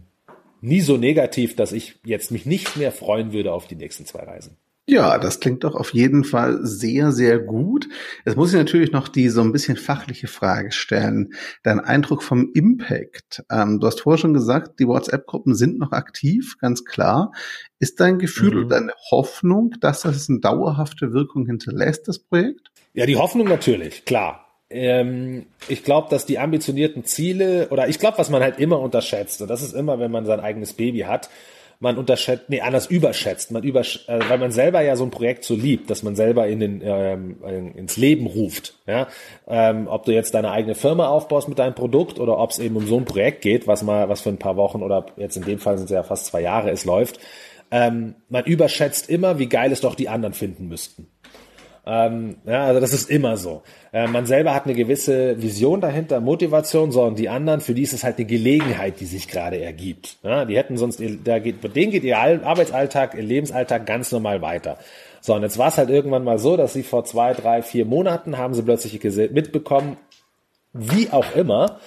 nie 0.62 0.80
so 0.80 0.96
negativ, 0.96 1.56
dass 1.56 1.72
ich 1.72 1.96
jetzt 2.04 2.30
mich 2.30 2.46
nicht 2.46 2.76
mehr 2.76 2.92
freuen 2.92 3.32
würde 3.32 3.52
auf 3.52 3.66
die 3.66 3.76
nächsten 3.76 4.06
zwei 4.06 4.22
Reisen. 4.22 4.56
Ja, 4.88 5.16
das 5.18 5.38
klingt 5.38 5.62
doch 5.62 5.76
auf 5.76 5.94
jeden 5.94 6.24
Fall 6.24 6.58
sehr, 6.62 7.12
sehr 7.12 7.38
gut. 7.38 7.88
Jetzt 8.26 8.36
muss 8.36 8.52
ich 8.52 8.58
natürlich 8.58 8.90
noch 8.90 9.06
die 9.06 9.28
so 9.28 9.40
ein 9.40 9.52
bisschen 9.52 9.76
fachliche 9.76 10.26
Frage 10.26 10.72
stellen. 10.72 11.34
Dein 11.62 11.78
Eindruck 11.78 12.24
vom 12.24 12.50
Impact. 12.52 13.44
Ähm, 13.48 13.78
du 13.78 13.86
hast 13.86 14.00
vorher 14.00 14.18
schon 14.18 14.34
gesagt, 14.34 14.80
die 14.80 14.88
WhatsApp-Gruppen 14.88 15.54
sind 15.54 15.78
noch 15.78 15.92
aktiv, 15.92 16.56
ganz 16.58 16.84
klar. 16.84 17.30
Ist 17.78 18.00
dein 18.00 18.18
Gefühl 18.18 18.54
mhm. 18.54 18.58
oder 18.58 18.68
deine 18.80 18.92
Hoffnung, 19.12 19.74
dass 19.80 20.02
das 20.02 20.28
eine 20.28 20.40
dauerhafte 20.40 21.12
Wirkung 21.12 21.46
hinterlässt, 21.46 22.08
das 22.08 22.18
Projekt? 22.18 22.72
Ja, 22.92 23.06
die 23.06 23.16
Hoffnung 23.16 23.46
natürlich, 23.46 24.04
klar 24.04 24.41
ähm, 24.72 25.46
ich 25.68 25.84
glaube, 25.84 26.08
dass 26.10 26.26
die 26.26 26.38
ambitionierten 26.38 27.04
Ziele 27.04 27.68
oder 27.70 27.88
ich 27.88 27.98
glaube, 27.98 28.18
was 28.18 28.30
man 28.30 28.42
halt 28.42 28.58
immer 28.58 28.80
unterschätzt, 28.80 29.42
und 29.42 29.48
das 29.48 29.62
ist 29.62 29.74
immer, 29.74 29.98
wenn 29.98 30.10
man 30.10 30.26
sein 30.26 30.40
eigenes 30.40 30.72
Baby 30.72 31.00
hat, 31.00 31.28
man 31.82 31.98
unterschätzt, 31.98 32.44
nee, 32.46 32.60
anders 32.60 32.86
überschätzt, 32.86 33.50
man 33.50 33.64
übersch 33.64 34.04
äh, 34.06 34.20
weil 34.28 34.38
man 34.38 34.52
selber 34.52 34.82
ja 34.82 34.94
so 34.94 35.02
ein 35.02 35.10
Projekt 35.10 35.42
so 35.42 35.56
liebt, 35.56 35.90
dass 35.90 36.04
man 36.04 36.14
selber 36.14 36.46
in 36.46 36.60
den, 36.60 36.80
ähm, 36.84 37.72
ins 37.74 37.96
Leben 37.96 38.28
ruft. 38.28 38.78
Ja? 38.86 39.08
Ähm, 39.48 39.88
ob 39.88 40.04
du 40.04 40.12
jetzt 40.12 40.32
deine 40.34 40.52
eigene 40.52 40.76
Firma 40.76 41.08
aufbaust 41.08 41.48
mit 41.48 41.58
deinem 41.58 41.74
Produkt 41.74 42.20
oder 42.20 42.38
ob 42.38 42.50
es 42.50 42.60
eben 42.60 42.76
um 42.76 42.86
so 42.86 42.96
ein 42.98 43.04
Projekt 43.04 43.42
geht, 43.42 43.66
was 43.66 43.82
mal, 43.82 44.08
was 44.08 44.20
für 44.20 44.28
ein 44.28 44.38
paar 44.38 44.56
Wochen 44.56 44.80
oder 44.80 45.06
jetzt 45.16 45.36
in 45.36 45.44
dem 45.44 45.58
Fall 45.58 45.76
sind 45.76 45.86
es 45.86 45.90
ja 45.90 46.04
fast 46.04 46.26
zwei 46.26 46.40
Jahre, 46.40 46.70
es 46.70 46.84
läuft. 46.84 47.18
Ähm, 47.72 48.14
man 48.28 48.44
überschätzt 48.44 49.10
immer, 49.10 49.40
wie 49.40 49.48
geil 49.48 49.72
es 49.72 49.80
doch 49.80 49.96
die 49.96 50.08
anderen 50.08 50.34
finden 50.34 50.68
müssten. 50.68 51.08
Ähm, 51.84 52.36
ja, 52.44 52.64
also 52.66 52.80
das 52.80 52.92
ist 52.92 53.10
immer 53.10 53.36
so. 53.36 53.62
Äh, 53.92 54.06
man 54.06 54.24
selber 54.24 54.54
hat 54.54 54.66
eine 54.66 54.74
gewisse 54.74 55.42
Vision 55.42 55.80
dahinter, 55.80 56.20
Motivation, 56.20 56.92
so 56.92 57.02
und 57.02 57.18
die 57.18 57.28
anderen, 57.28 57.60
für 57.60 57.74
die 57.74 57.82
ist 57.82 57.92
es 57.92 58.04
halt 58.04 58.18
eine 58.18 58.26
Gelegenheit, 58.26 59.00
die 59.00 59.06
sich 59.06 59.26
gerade 59.26 59.60
ergibt. 59.60 60.18
Ja, 60.22 60.44
die 60.44 60.56
hätten 60.56 60.76
sonst, 60.76 61.02
da 61.24 61.40
geht, 61.40 61.60
bei 61.60 61.68
denen 61.68 61.90
geht 61.90 62.04
ihr 62.04 62.18
Arbeitsalltag, 62.18 63.14
ihr 63.14 63.22
Lebensalltag 63.22 63.84
ganz 63.84 64.12
normal 64.12 64.42
weiter. 64.42 64.78
So, 65.20 65.34
und 65.34 65.42
jetzt 65.42 65.58
war 65.58 65.68
es 65.68 65.78
halt 65.78 65.90
irgendwann 65.90 66.24
mal 66.24 66.38
so, 66.38 66.56
dass 66.56 66.72
sie 66.72 66.84
vor 66.84 67.04
zwei, 67.04 67.32
drei, 67.32 67.62
vier 67.62 67.84
Monaten 67.84 68.38
haben 68.38 68.54
sie 68.54 68.62
plötzlich 68.62 69.02
mitbekommen, 69.32 69.96
wie 70.72 71.10
auch 71.10 71.34
immer, 71.34 71.80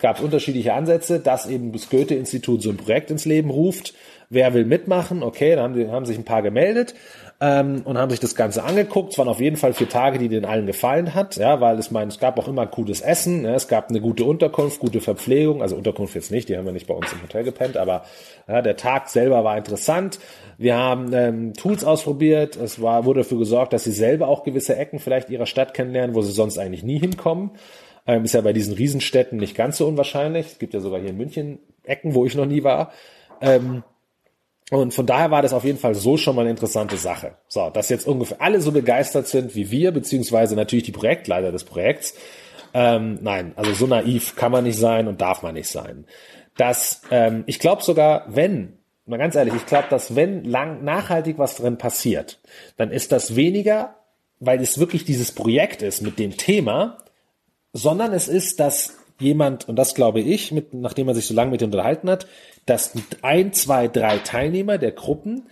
gab 0.00 0.16
es 0.16 0.22
unterschiedliche 0.22 0.74
Ansätze, 0.74 1.18
dass 1.18 1.46
eben 1.46 1.72
das 1.72 1.90
Goethe-Institut 1.90 2.62
so 2.62 2.70
ein 2.70 2.76
Projekt 2.76 3.10
ins 3.10 3.24
Leben 3.24 3.50
ruft. 3.50 3.94
Wer 4.30 4.54
will 4.54 4.64
mitmachen? 4.64 5.22
Okay, 5.22 5.56
dann 5.56 5.64
haben, 5.64 5.74
die, 5.74 5.88
haben 5.88 6.06
sich 6.06 6.16
ein 6.16 6.24
paar 6.24 6.42
gemeldet 6.42 6.94
ähm, 7.42 7.82
und 7.84 7.98
haben 7.98 8.10
sich 8.10 8.20
das 8.20 8.36
Ganze 8.36 8.62
angeguckt. 8.62 9.12
Es 9.12 9.18
waren 9.18 9.26
auf 9.26 9.40
jeden 9.40 9.56
Fall 9.56 9.72
vier 9.72 9.88
Tage, 9.88 10.18
die 10.18 10.28
den 10.28 10.44
allen 10.44 10.64
gefallen 10.64 11.12
hat, 11.12 11.36
ja, 11.36 11.60
weil 11.60 11.76
es 11.76 11.90
meine, 11.90 12.08
es 12.08 12.20
gab 12.20 12.38
auch 12.38 12.46
immer 12.46 12.66
gutes 12.66 13.00
Essen, 13.00 13.44
ja, 13.44 13.56
es 13.56 13.66
gab 13.66 13.90
eine 13.90 14.00
gute 14.00 14.24
Unterkunft, 14.24 14.78
gute 14.78 15.00
Verpflegung, 15.00 15.60
also 15.60 15.74
Unterkunft 15.74 16.14
jetzt 16.14 16.30
nicht, 16.30 16.48
die 16.48 16.56
haben 16.56 16.66
wir 16.66 16.72
nicht 16.72 16.86
bei 16.86 16.94
uns 16.94 17.12
im 17.12 17.20
Hotel 17.20 17.42
gepennt, 17.42 17.76
aber 17.76 18.04
ja, 18.46 18.62
der 18.62 18.76
Tag 18.76 19.08
selber 19.08 19.42
war 19.42 19.58
interessant. 19.58 20.20
Wir 20.56 20.76
haben 20.76 21.12
ähm, 21.12 21.52
Tools 21.54 21.82
ausprobiert, 21.82 22.54
es 22.54 22.80
war, 22.80 23.04
wurde 23.06 23.20
dafür 23.22 23.38
gesorgt, 23.38 23.72
dass 23.72 23.82
sie 23.82 23.90
selber 23.90 24.28
auch 24.28 24.44
gewisse 24.44 24.76
Ecken 24.76 25.00
vielleicht 25.00 25.28
ihrer 25.28 25.46
Stadt 25.46 25.74
kennenlernen, 25.74 26.14
wo 26.14 26.22
sie 26.22 26.30
sonst 26.30 26.58
eigentlich 26.58 26.84
nie 26.84 27.00
hinkommen. 27.00 27.50
Ähm, 28.06 28.24
ist 28.24 28.34
ja 28.34 28.40
bei 28.40 28.52
diesen 28.52 28.74
Riesenstädten 28.74 29.38
nicht 29.38 29.56
ganz 29.56 29.78
so 29.78 29.88
unwahrscheinlich. 29.88 30.46
Es 30.46 30.58
gibt 30.60 30.74
ja 30.74 30.80
sogar 30.80 31.00
hier 31.00 31.10
in 31.10 31.16
München 31.16 31.58
Ecken, 31.82 32.14
wo 32.14 32.24
ich 32.24 32.36
noch 32.36 32.46
nie 32.46 32.62
war. 32.62 32.92
Ähm, 33.40 33.82
und 34.72 34.94
von 34.94 35.04
daher 35.04 35.30
war 35.30 35.42
das 35.42 35.52
auf 35.52 35.64
jeden 35.64 35.78
Fall 35.78 35.94
so 35.94 36.16
schon 36.16 36.34
mal 36.34 36.40
eine 36.40 36.50
interessante 36.50 36.96
Sache. 36.96 37.34
So, 37.46 37.68
dass 37.68 37.90
jetzt 37.90 38.06
ungefähr 38.06 38.40
alle 38.40 38.58
so 38.62 38.72
begeistert 38.72 39.28
sind 39.28 39.54
wie 39.54 39.70
wir, 39.70 39.92
beziehungsweise 39.92 40.56
natürlich 40.56 40.84
die 40.84 40.92
Projektleiter 40.92 41.52
des 41.52 41.64
Projekts. 41.64 42.14
Ähm, 42.72 43.18
nein, 43.20 43.52
also 43.56 43.74
so 43.74 43.86
naiv 43.86 44.34
kann 44.34 44.50
man 44.50 44.64
nicht 44.64 44.78
sein 44.78 45.08
und 45.08 45.20
darf 45.20 45.42
man 45.42 45.52
nicht 45.52 45.68
sein. 45.68 46.06
Dass 46.56 47.02
ähm, 47.10 47.44
ich 47.46 47.58
glaube 47.58 47.82
sogar, 47.82 48.24
wenn, 48.28 48.78
mal 49.04 49.18
ganz 49.18 49.34
ehrlich, 49.34 49.52
ich 49.52 49.66
glaube, 49.66 49.88
dass 49.90 50.16
wenn 50.16 50.42
lang 50.42 50.82
nachhaltig 50.82 51.36
was 51.36 51.56
drin 51.56 51.76
passiert, 51.76 52.40
dann 52.78 52.90
ist 52.90 53.12
das 53.12 53.36
weniger, 53.36 53.96
weil 54.40 54.58
es 54.62 54.78
wirklich 54.78 55.04
dieses 55.04 55.32
Projekt 55.32 55.82
ist 55.82 56.00
mit 56.00 56.18
dem 56.18 56.38
Thema, 56.38 56.96
sondern 57.74 58.14
es 58.14 58.26
ist, 58.26 58.58
dass 58.58 58.96
jemand, 59.20 59.68
und 59.68 59.76
das 59.76 59.94
glaube 59.94 60.20
ich, 60.20 60.52
mit, 60.52 60.74
nachdem 60.74 61.06
man 61.06 61.14
sich 61.14 61.26
so 61.26 61.34
lange 61.34 61.50
mit 61.50 61.62
ihm 61.62 61.66
unterhalten 61.66 62.10
hat, 62.10 62.26
dass 62.66 62.92
ein, 63.22 63.52
zwei, 63.52 63.88
drei 63.88 64.18
Teilnehmer 64.18 64.78
der 64.78 64.92
Gruppen 64.92 65.48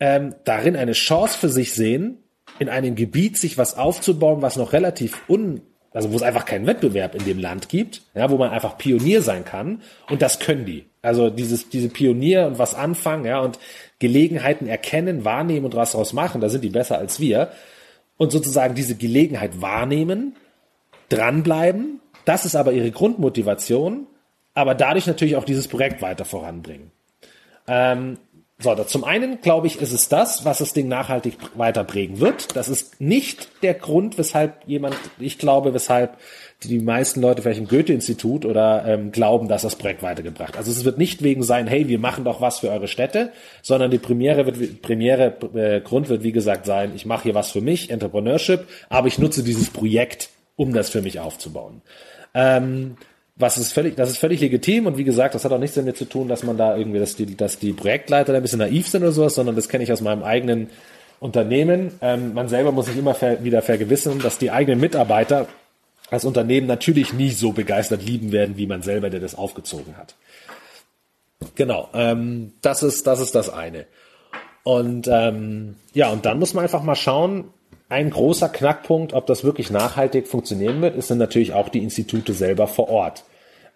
ähm, 0.00 0.34
darin 0.44 0.76
eine 0.76 0.92
Chance 0.92 1.38
für 1.38 1.48
sich 1.48 1.72
sehen, 1.72 2.18
in 2.58 2.68
einem 2.68 2.94
Gebiet 2.94 3.36
sich 3.36 3.58
was 3.58 3.76
aufzubauen, 3.76 4.42
was 4.42 4.56
noch 4.56 4.72
relativ 4.72 5.28
un, 5.28 5.62
also 5.92 6.12
wo 6.12 6.16
es 6.16 6.22
einfach 6.22 6.44
keinen 6.44 6.66
Wettbewerb 6.66 7.14
in 7.14 7.24
dem 7.24 7.38
Land 7.38 7.68
gibt, 7.68 8.02
ja, 8.14 8.30
wo 8.30 8.36
man 8.36 8.50
einfach 8.50 8.76
Pionier 8.78 9.22
sein 9.22 9.44
kann. 9.44 9.82
Und 10.10 10.22
das 10.22 10.38
können 10.38 10.66
die. 10.66 10.86
Also 11.02 11.30
dieses, 11.30 11.68
diese 11.68 11.88
Pionier 11.88 12.46
und 12.46 12.58
was 12.58 12.74
anfangen, 12.74 13.24
ja, 13.24 13.40
und 13.40 13.58
Gelegenheiten 13.98 14.66
erkennen, 14.66 15.24
wahrnehmen 15.24 15.64
und 15.64 15.74
was 15.74 15.92
daraus 15.92 16.12
machen, 16.12 16.40
da 16.40 16.48
sind 16.48 16.64
die 16.64 16.70
besser 16.70 16.98
als 16.98 17.20
wir. 17.20 17.50
Und 18.18 18.32
sozusagen 18.32 18.74
diese 18.74 18.94
Gelegenheit 18.94 19.60
wahrnehmen, 19.60 20.36
dranbleiben. 21.08 22.00
Das 22.26 22.44
ist 22.44 22.56
aber 22.56 22.72
ihre 22.72 22.90
Grundmotivation, 22.90 24.06
aber 24.52 24.74
dadurch 24.74 25.06
natürlich 25.06 25.36
auch 25.36 25.44
dieses 25.44 25.68
Projekt 25.68 26.02
weiter 26.02 26.26
voranbringen. 26.26 26.90
Ähm, 27.68 28.18
so, 28.58 28.74
zum 28.74 29.04
einen 29.04 29.42
glaube 29.42 29.66
ich, 29.66 29.82
ist 29.82 29.92
es 29.92 30.08
das, 30.08 30.46
was 30.46 30.58
das 30.58 30.72
Ding 30.72 30.88
nachhaltig 30.88 31.36
weiter 31.56 31.84
prägen 31.84 32.20
wird. 32.20 32.56
Das 32.56 32.70
ist 32.70 33.00
nicht 33.00 33.62
der 33.62 33.74
Grund, 33.74 34.16
weshalb 34.16 34.66
jemand, 34.66 34.96
ich 35.18 35.38
glaube, 35.38 35.74
weshalb 35.74 36.16
die 36.62 36.78
meisten 36.78 37.20
Leute 37.20 37.42
vielleicht 37.42 37.60
im 37.60 37.68
Goethe-Institut 37.68 38.46
oder 38.46 38.84
ähm, 38.86 39.12
glauben, 39.12 39.46
dass 39.46 39.60
das 39.60 39.76
Projekt 39.76 40.02
weitergebracht. 40.02 40.56
Also 40.56 40.70
es 40.70 40.86
wird 40.86 40.96
nicht 40.96 41.22
wegen 41.22 41.42
sein, 41.42 41.66
hey, 41.66 41.86
wir 41.86 41.98
machen 41.98 42.24
doch 42.24 42.40
was 42.40 42.60
für 42.60 42.70
eure 42.70 42.88
Städte, 42.88 43.30
sondern 43.60 43.90
die 43.90 43.98
Premiere 43.98 44.46
wird, 44.46 44.80
Premiere 44.80 45.36
äh, 45.54 45.80
Grund 45.82 46.08
wird 46.08 46.22
wie 46.22 46.32
gesagt 46.32 46.64
sein, 46.64 46.92
ich 46.96 47.04
mache 47.04 47.24
hier 47.24 47.34
was 47.34 47.50
für 47.50 47.60
mich, 47.60 47.90
Entrepreneurship, 47.90 48.66
aber 48.88 49.06
ich 49.06 49.18
nutze 49.18 49.44
dieses 49.44 49.68
Projekt 49.68 50.30
um 50.56 50.72
das 50.72 50.88
für 50.88 51.02
mich 51.02 51.20
aufzubauen. 51.20 51.82
Ähm, 52.36 52.96
was 53.36 53.56
ist 53.56 53.72
völlig, 53.72 53.96
das 53.96 54.10
ist 54.10 54.18
völlig 54.18 54.40
legitim 54.40 54.86
und 54.86 54.98
wie 54.98 55.04
gesagt, 55.04 55.34
das 55.34 55.44
hat 55.44 55.52
auch 55.52 55.58
nichts 55.58 55.76
damit 55.76 55.96
zu 55.96 56.04
tun, 56.04 56.28
dass 56.28 56.42
man 56.42 56.56
da 56.56 56.76
irgendwie, 56.76 56.98
dass 56.98 57.16
die, 57.16 57.36
dass 57.36 57.58
die 57.58 57.72
Projektleiter 57.72 58.32
da 58.32 58.38
ein 58.38 58.42
bisschen 58.42 58.58
naiv 58.58 58.88
sind 58.88 59.02
oder 59.02 59.12
sowas, 59.12 59.34
sondern 59.34 59.56
das 59.56 59.68
kenne 59.68 59.84
ich 59.84 59.92
aus 59.92 60.00
meinem 60.02 60.22
eigenen 60.22 60.70
Unternehmen. 61.18 61.92
Ähm, 62.02 62.34
man 62.34 62.48
selber 62.48 62.72
muss 62.72 62.86
sich 62.86 62.96
immer 62.96 63.14
ver, 63.14 63.42
wieder 63.42 63.62
vergewissern, 63.62 64.18
dass 64.20 64.38
die 64.38 64.50
eigenen 64.50 64.80
Mitarbeiter 64.80 65.48
als 66.10 66.24
Unternehmen 66.24 66.66
natürlich 66.66 67.12
nie 67.14 67.30
so 67.30 67.52
begeistert 67.52 68.02
lieben 68.02 68.32
werden, 68.32 68.56
wie 68.56 68.66
man 68.66 68.82
selber, 68.82 69.10
der 69.10 69.20
das 69.20 69.34
aufgezogen 69.34 69.96
hat. 69.96 70.14
Genau, 71.54 71.88
ähm, 71.94 72.52
das 72.62 72.82
ist 72.82 73.06
das 73.06 73.20
ist 73.20 73.34
das 73.34 73.50
eine. 73.50 73.86
Und 74.62 75.08
ähm, 75.10 75.76
ja, 75.94 76.10
und 76.10 76.26
dann 76.26 76.38
muss 76.38 76.54
man 76.54 76.64
einfach 76.64 76.82
mal 76.82 76.94
schauen, 76.94 77.44
ein 77.88 78.10
großer 78.10 78.48
Knackpunkt, 78.48 79.12
ob 79.12 79.26
das 79.26 79.44
wirklich 79.44 79.70
nachhaltig 79.70 80.26
funktionieren 80.26 80.82
wird, 80.82 80.96
ist 80.96 81.10
dann 81.10 81.18
natürlich 81.18 81.52
auch 81.52 81.68
die 81.68 81.82
Institute 81.82 82.32
selber 82.32 82.66
vor 82.66 82.88
Ort. 82.88 83.24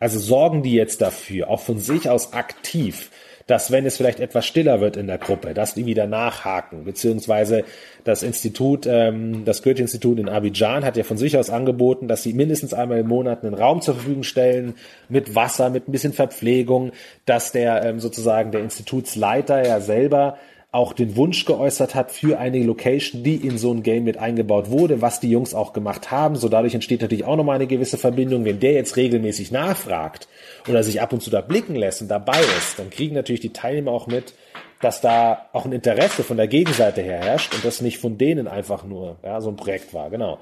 Also 0.01 0.19
sorgen 0.19 0.63
die 0.63 0.73
jetzt 0.73 1.01
dafür, 1.01 1.49
auch 1.49 1.61
von 1.61 1.79
sich 1.79 2.09
aus 2.09 2.33
aktiv, 2.33 3.11
dass 3.47 3.71
wenn 3.71 3.85
es 3.85 3.97
vielleicht 3.97 4.21
etwas 4.21 4.47
stiller 4.47 4.81
wird 4.81 4.97
in 4.97 5.09
der 5.09 5.19
Gruppe, 5.19 5.55
dass 5.55 5.75
die 5.75 5.85
wieder 5.85 6.07
nachhaken, 6.07 6.85
beziehungsweise 6.85 7.65
das 8.05 8.23
Institut, 8.23 8.87
ähm, 8.87 9.45
das 9.45 9.63
Goethe-Institut 9.63 10.19
in 10.19 10.29
Abidjan 10.29 10.85
hat 10.85 10.97
ja 10.97 11.03
von 11.03 11.19
sich 11.19 11.37
aus 11.37 11.51
angeboten, 11.51 12.07
dass 12.07 12.23
sie 12.23 12.33
mindestens 12.33 12.73
einmal 12.73 13.01
im 13.01 13.09
Monat 13.09 13.45
einen 13.45 13.55
Raum 13.55 13.83
zur 13.83 13.95
Verfügung 13.95 14.23
stellen 14.23 14.75
mit 15.09 15.35
Wasser, 15.35 15.69
mit 15.69 15.89
ein 15.89 15.93
bisschen 15.93 16.13
Verpflegung, 16.13 16.93
dass 17.27 17.53
der 17.53 17.85
ähm, 17.85 18.01
sozusagen 18.01 18.53
der 18.53 18.63
Institutsleiter 18.63 19.67
ja 19.67 19.81
selber 19.81 20.39
auch 20.73 20.93
den 20.93 21.17
Wunsch 21.17 21.47
geäußert 21.47 21.97
hat 21.97 22.13
für 22.13 22.39
eine 22.39 22.63
Location, 22.63 23.25
die 23.25 23.35
in 23.35 23.59
so 23.59 23.73
ein 23.73 23.83
Game 23.83 24.05
mit 24.05 24.19
eingebaut 24.19 24.71
wurde, 24.71 25.03
was 25.03 25.19
die 25.19 25.31
Jungs 25.31 25.53
auch 25.53 25.73
gemacht 25.73 26.13
haben. 26.13 26.37
So 26.37 26.49
dadurch 26.49 26.75
entsteht 26.75 27.01
natürlich 27.01 27.25
auch 27.25 27.37
nochmal 27.37 27.57
eine 27.57 27.67
gewisse 27.67 27.99
Verbindung. 27.99 28.45
Wenn 28.45 28.61
der 28.61 28.75
jetzt 28.75 28.97
regelmäßig 28.97 29.51
nachfragt 29.51 30.29
oder 30.69 30.85
sich 30.85 31.01
ab 31.01 31.13
und 31.13 31.23
zu 31.23 31.31
da 31.31 31.41
blicken 31.41 31.75
lässt 31.75 32.03
und 32.03 32.09
dabei 32.09 32.39
ist, 32.59 32.79
dann 32.79 32.91
kriegen 32.91 33.17
natürlich 33.17 33.41
die 33.41 33.53
Teilnehmer 33.53 33.91
auch 33.91 34.07
mit, 34.07 34.35
dass 34.81 35.01
da 35.01 35.47
auch 35.53 35.65
ein 35.65 35.73
Interesse 35.73 36.23
von 36.23 36.37
der 36.37 36.47
Gegenseite 36.47 37.03
her 37.03 37.19
herrscht 37.19 37.53
und 37.55 37.65
das 37.65 37.81
nicht 37.81 37.99
von 37.99 38.17
denen 38.17 38.47
einfach 38.47 38.85
nur 38.85 39.19
ja, 39.25 39.41
so 39.41 39.51
ein 39.51 39.57
Projekt 39.57 39.93
war. 39.93 40.09
Genau. 40.09 40.39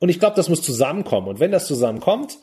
Und 0.00 0.08
ich 0.08 0.18
glaube, 0.18 0.36
das 0.36 0.48
muss 0.48 0.62
zusammenkommen. 0.62 1.28
Und 1.28 1.38
wenn 1.38 1.52
das 1.52 1.66
zusammenkommt, 1.66 2.38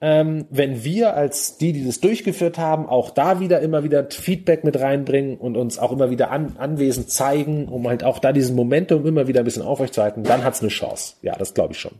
ähm, 0.00 0.46
wenn 0.50 0.82
wir 0.82 1.14
als 1.14 1.58
die, 1.58 1.72
die 1.72 1.84
das 1.84 2.00
durchgeführt 2.00 2.58
haben, 2.58 2.86
auch 2.86 3.10
da 3.10 3.40
wieder 3.40 3.60
immer 3.60 3.84
wieder 3.84 4.08
Feedback 4.10 4.64
mit 4.64 4.80
reinbringen 4.80 5.36
und 5.36 5.56
uns 5.56 5.78
auch 5.78 5.92
immer 5.92 6.10
wieder 6.10 6.30
an, 6.30 6.56
anwesend 6.56 7.10
zeigen, 7.10 7.68
um 7.68 7.86
halt 7.86 8.02
auch 8.02 8.18
da 8.18 8.32
diesen 8.32 8.56
Momentum 8.56 9.06
immer 9.06 9.28
wieder 9.28 9.40
ein 9.40 9.44
bisschen 9.44 9.62
aufrechtzuerhalten, 9.62 10.24
dann 10.24 10.42
hat's 10.42 10.60
eine 10.60 10.70
Chance. 10.70 11.14
Ja, 11.22 11.36
das 11.36 11.52
glaube 11.52 11.74
ich 11.74 11.80
schon. 11.80 11.92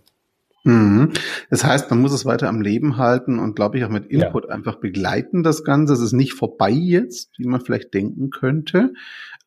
Mhm. 0.65 1.13
Das 1.49 1.65
heißt, 1.65 1.91
man 1.91 2.01
muss 2.01 2.13
es 2.13 2.27
weiter 2.27 2.49
am 2.49 2.61
Leben 2.61 2.97
halten 2.99 3.39
und 3.39 3.57
glaube 3.57 3.79
ich 3.79 3.85
auch 3.85 3.89
mit 3.89 4.07
Input 4.07 4.45
ja. 4.45 4.51
einfach 4.51 4.77
begleiten, 4.77 5.43
das 5.43 5.65
Ganze. 5.65 5.95
Es 5.95 6.01
ist 6.01 6.13
nicht 6.13 6.35
vorbei 6.35 6.71
jetzt, 6.71 7.31
wie 7.39 7.47
man 7.47 7.61
vielleicht 7.61 7.95
denken 7.95 8.31
könnte. 8.31 8.93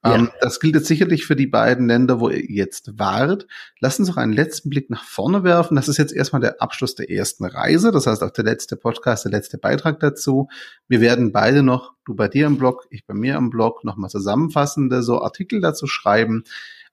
Ja. 0.04 0.16
Ähm, 0.16 0.32
das 0.42 0.60
gilt 0.60 0.76
jetzt 0.76 0.88
sicherlich 0.88 1.26
für 1.26 1.36
die 1.36 1.48
beiden 1.48 1.88
Länder, 1.88 2.20
wo 2.20 2.30
ihr 2.30 2.44
jetzt 2.44 3.00
wart. 3.00 3.48
Lass 3.80 4.00
uns 4.00 4.10
noch 4.10 4.18
einen 4.18 4.34
letzten 4.34 4.70
Blick 4.70 4.90
nach 4.90 5.04
vorne 5.04 5.44
werfen. 5.44 5.76
Das 5.76 5.88
ist 5.88 5.98
jetzt 5.98 6.14
erstmal 6.14 6.42
der 6.42 6.62
Abschluss 6.62 6.96
der 6.96 7.10
ersten 7.10 7.46
Reise. 7.46 7.92
Das 7.92 8.08
heißt 8.08 8.24
auch 8.24 8.32
der 8.32 8.44
letzte 8.44 8.76
Podcast, 8.76 9.26
der 9.26 9.32
letzte 9.32 9.58
Beitrag 9.58 10.00
dazu. 10.00 10.50
Wir 10.88 11.00
werden 11.00 11.32
beide 11.32 11.64
noch, 11.64 11.94
du 12.06 12.16
bei 12.16 12.28
dir 12.28 12.48
im 12.48 12.58
Blog, 12.58 12.86
ich 12.90 13.06
bei 13.06 13.14
mir 13.14 13.36
im 13.36 13.50
Blog, 13.50 13.86
nochmal 13.86 14.10
zusammenfassende 14.10 15.04
so 15.04 15.22
Artikel 15.22 15.62
dazu 15.62 15.88
schreiben. 15.88 16.44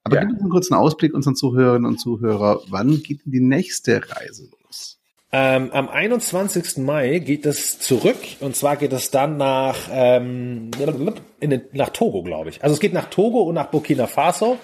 Aber 0.05 0.17
ja. 0.17 0.23
gib 0.23 0.33
uns 0.33 0.41
einen 0.41 0.51
kurzen 0.51 0.75
Ausblick 0.75 1.15
unseren 1.15 1.37
Zuhörerinnen 1.37 1.87
und 1.87 1.99
Zuhörer. 1.99 2.61
Wann 2.69 3.03
geht 3.03 3.25
denn 3.25 3.33
die 3.33 3.41
nächste 3.41 4.01
Reise 4.11 4.49
los? 4.65 4.99
Ähm, 5.33 5.71
am 5.73 5.89
21. 5.89 6.79
Mai 6.79 7.21
geht 7.21 7.47
es 7.47 7.79
zurück 7.79 8.19
und 8.41 8.57
zwar 8.57 8.77
geht 8.77 8.93
es 8.93 9.11
dann 9.11 9.37
nach, 9.37 9.89
ähm, 9.93 10.71
den, 10.73 11.63
nach 11.73 11.91
Togo, 11.91 12.23
glaube 12.23 12.51
ich. 12.51 12.65
Also 12.65 12.75
es 12.75 12.81
geht 12.81 12.93
nach 12.93 13.11
Togo 13.11 13.43
und 13.43 13.55
nach 13.55 13.67
Burkina 13.67 14.07
Faso. 14.07 14.59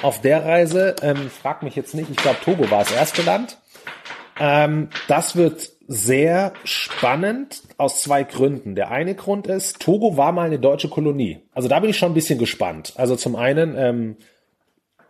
Auf 0.00 0.20
der 0.20 0.44
Reise, 0.44 0.94
ähm, 1.02 1.28
frag 1.28 1.62
mich 1.62 1.74
jetzt 1.74 1.94
nicht, 1.94 2.08
ich 2.08 2.16
glaube 2.16 2.38
Togo 2.44 2.70
war 2.70 2.78
das 2.78 2.92
erste 2.92 3.22
Land. 3.22 3.58
Ähm, 4.38 4.88
das 5.08 5.36
wird 5.36 5.72
sehr 5.88 6.52
spannend 6.64 7.62
aus 7.76 8.02
zwei 8.02 8.22
Gründen. 8.22 8.76
Der 8.76 8.90
eine 8.90 9.14
Grund 9.14 9.46
ist, 9.46 9.80
Togo 9.80 10.16
war 10.16 10.32
mal 10.32 10.46
eine 10.46 10.58
deutsche 10.58 10.88
Kolonie. 10.88 11.40
Also 11.52 11.68
da 11.68 11.80
bin 11.80 11.90
ich 11.90 11.98
schon 11.98 12.12
ein 12.12 12.14
bisschen 12.14 12.38
gespannt. 12.38 12.92
Also 12.96 13.16
zum 13.16 13.36
einen 13.36 13.74
ähm, 13.76 14.16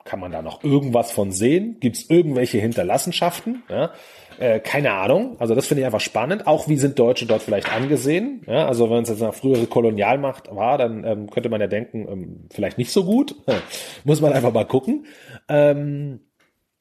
kann 0.08 0.20
man 0.20 0.32
da 0.32 0.40
noch 0.40 0.64
irgendwas 0.64 1.12
von 1.12 1.30
sehen? 1.32 1.76
Gibt 1.80 1.96
es 1.96 2.08
irgendwelche 2.08 2.58
Hinterlassenschaften? 2.58 3.62
Ja? 3.68 3.90
Äh, 4.38 4.58
keine 4.60 4.92
Ahnung. 4.92 5.36
Also 5.38 5.54
das 5.54 5.66
finde 5.66 5.82
ich 5.82 5.86
einfach 5.86 6.00
spannend. 6.00 6.46
Auch 6.46 6.66
wie 6.66 6.78
sind 6.78 6.98
Deutsche 6.98 7.26
dort 7.26 7.42
vielleicht 7.42 7.70
angesehen? 7.70 8.42
Ja, 8.46 8.66
also 8.66 8.88
wenn 8.88 9.02
es 9.02 9.10
jetzt 9.10 9.22
eine 9.22 9.32
frühere 9.32 9.66
Kolonialmacht 9.66 10.48
war, 10.54 10.78
dann 10.78 11.04
ähm, 11.04 11.30
könnte 11.30 11.50
man 11.50 11.60
ja 11.60 11.66
denken, 11.66 12.06
ähm, 12.10 12.48
vielleicht 12.50 12.78
nicht 12.78 12.90
so 12.90 13.04
gut. 13.04 13.34
Muss 14.04 14.20
man 14.22 14.32
einfach 14.32 14.52
mal 14.52 14.64
gucken. 14.64 15.04
Ähm, 15.48 16.20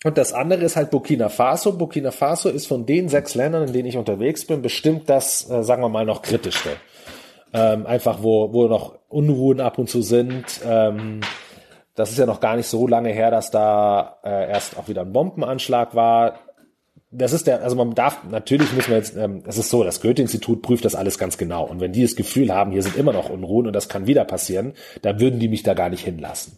Und 0.05 0.17
das 0.17 0.31
andere 0.31 0.63
ist 0.63 0.75
halt 0.77 0.89
Burkina 0.91 1.27
Faso. 1.27 1.73
Burkina 1.73 2.11
Faso 2.11 2.47
ist 2.47 2.67
von 2.67 2.85
den 2.85 3.09
sechs 3.09 3.35
Ländern, 3.35 3.67
in 3.67 3.73
denen 3.73 3.89
ich 3.89 3.97
unterwegs 3.97 4.45
bin, 4.45 4.61
bestimmt 4.61 5.09
das, 5.09 5.49
äh, 5.49 5.63
sagen 5.63 5.81
wir 5.81 5.89
mal, 5.89 6.05
noch 6.05 6.21
kritischste. 6.21 6.69
Ähm, 7.53 7.85
einfach 7.87 8.23
wo, 8.23 8.53
wo 8.53 8.67
noch 8.67 8.99
Unruhen 9.09 9.59
ab 9.59 9.79
und 9.79 9.89
zu 9.89 10.01
sind. 10.01 10.61
Ähm, 11.97 12.03
das 12.03 12.11
ist 12.11 12.19
ja 12.19 12.25
noch 12.25 12.39
gar 12.39 12.55
nicht 12.55 12.67
so 12.67 12.87
lange 12.87 13.09
her, 13.09 13.31
dass 13.31 13.51
da 13.51 14.17
äh, 14.23 14.49
erst 14.49 14.77
auch 14.77 14.87
wieder 14.87 15.01
ein 15.01 15.11
Bombenanschlag 15.11 15.95
war. 15.95 16.39
Das 17.09 17.31
ist 17.33 17.47
der, 17.47 17.63
also 17.63 17.75
man 17.75 17.95
darf, 17.95 18.23
natürlich 18.29 18.71
muss 18.73 18.87
man 18.87 18.97
jetzt, 18.97 19.15
ähm, 19.15 19.41
es 19.47 19.57
ist 19.57 19.69
so, 19.69 19.83
das 19.83 20.01
Goethe-Institut 20.01 20.61
prüft 20.61 20.85
das 20.85 20.93
alles 20.93 21.17
ganz 21.17 21.37
genau. 21.37 21.65
Und 21.65 21.79
wenn 21.79 21.93
die 21.93 22.01
das 22.01 22.15
Gefühl 22.15 22.53
haben, 22.53 22.71
hier 22.71 22.83
sind 22.83 22.97
immer 22.97 23.13
noch 23.13 23.29
Unruhen 23.29 23.67
und 23.67 23.73
das 23.73 23.89
kann 23.89 24.07
wieder 24.07 24.25
passieren, 24.25 24.73
dann 25.01 25.19
würden 25.19 25.39
die 25.39 25.47
mich 25.47 25.63
da 25.63 25.73
gar 25.73 25.89
nicht 25.89 26.03
hinlassen. 26.03 26.57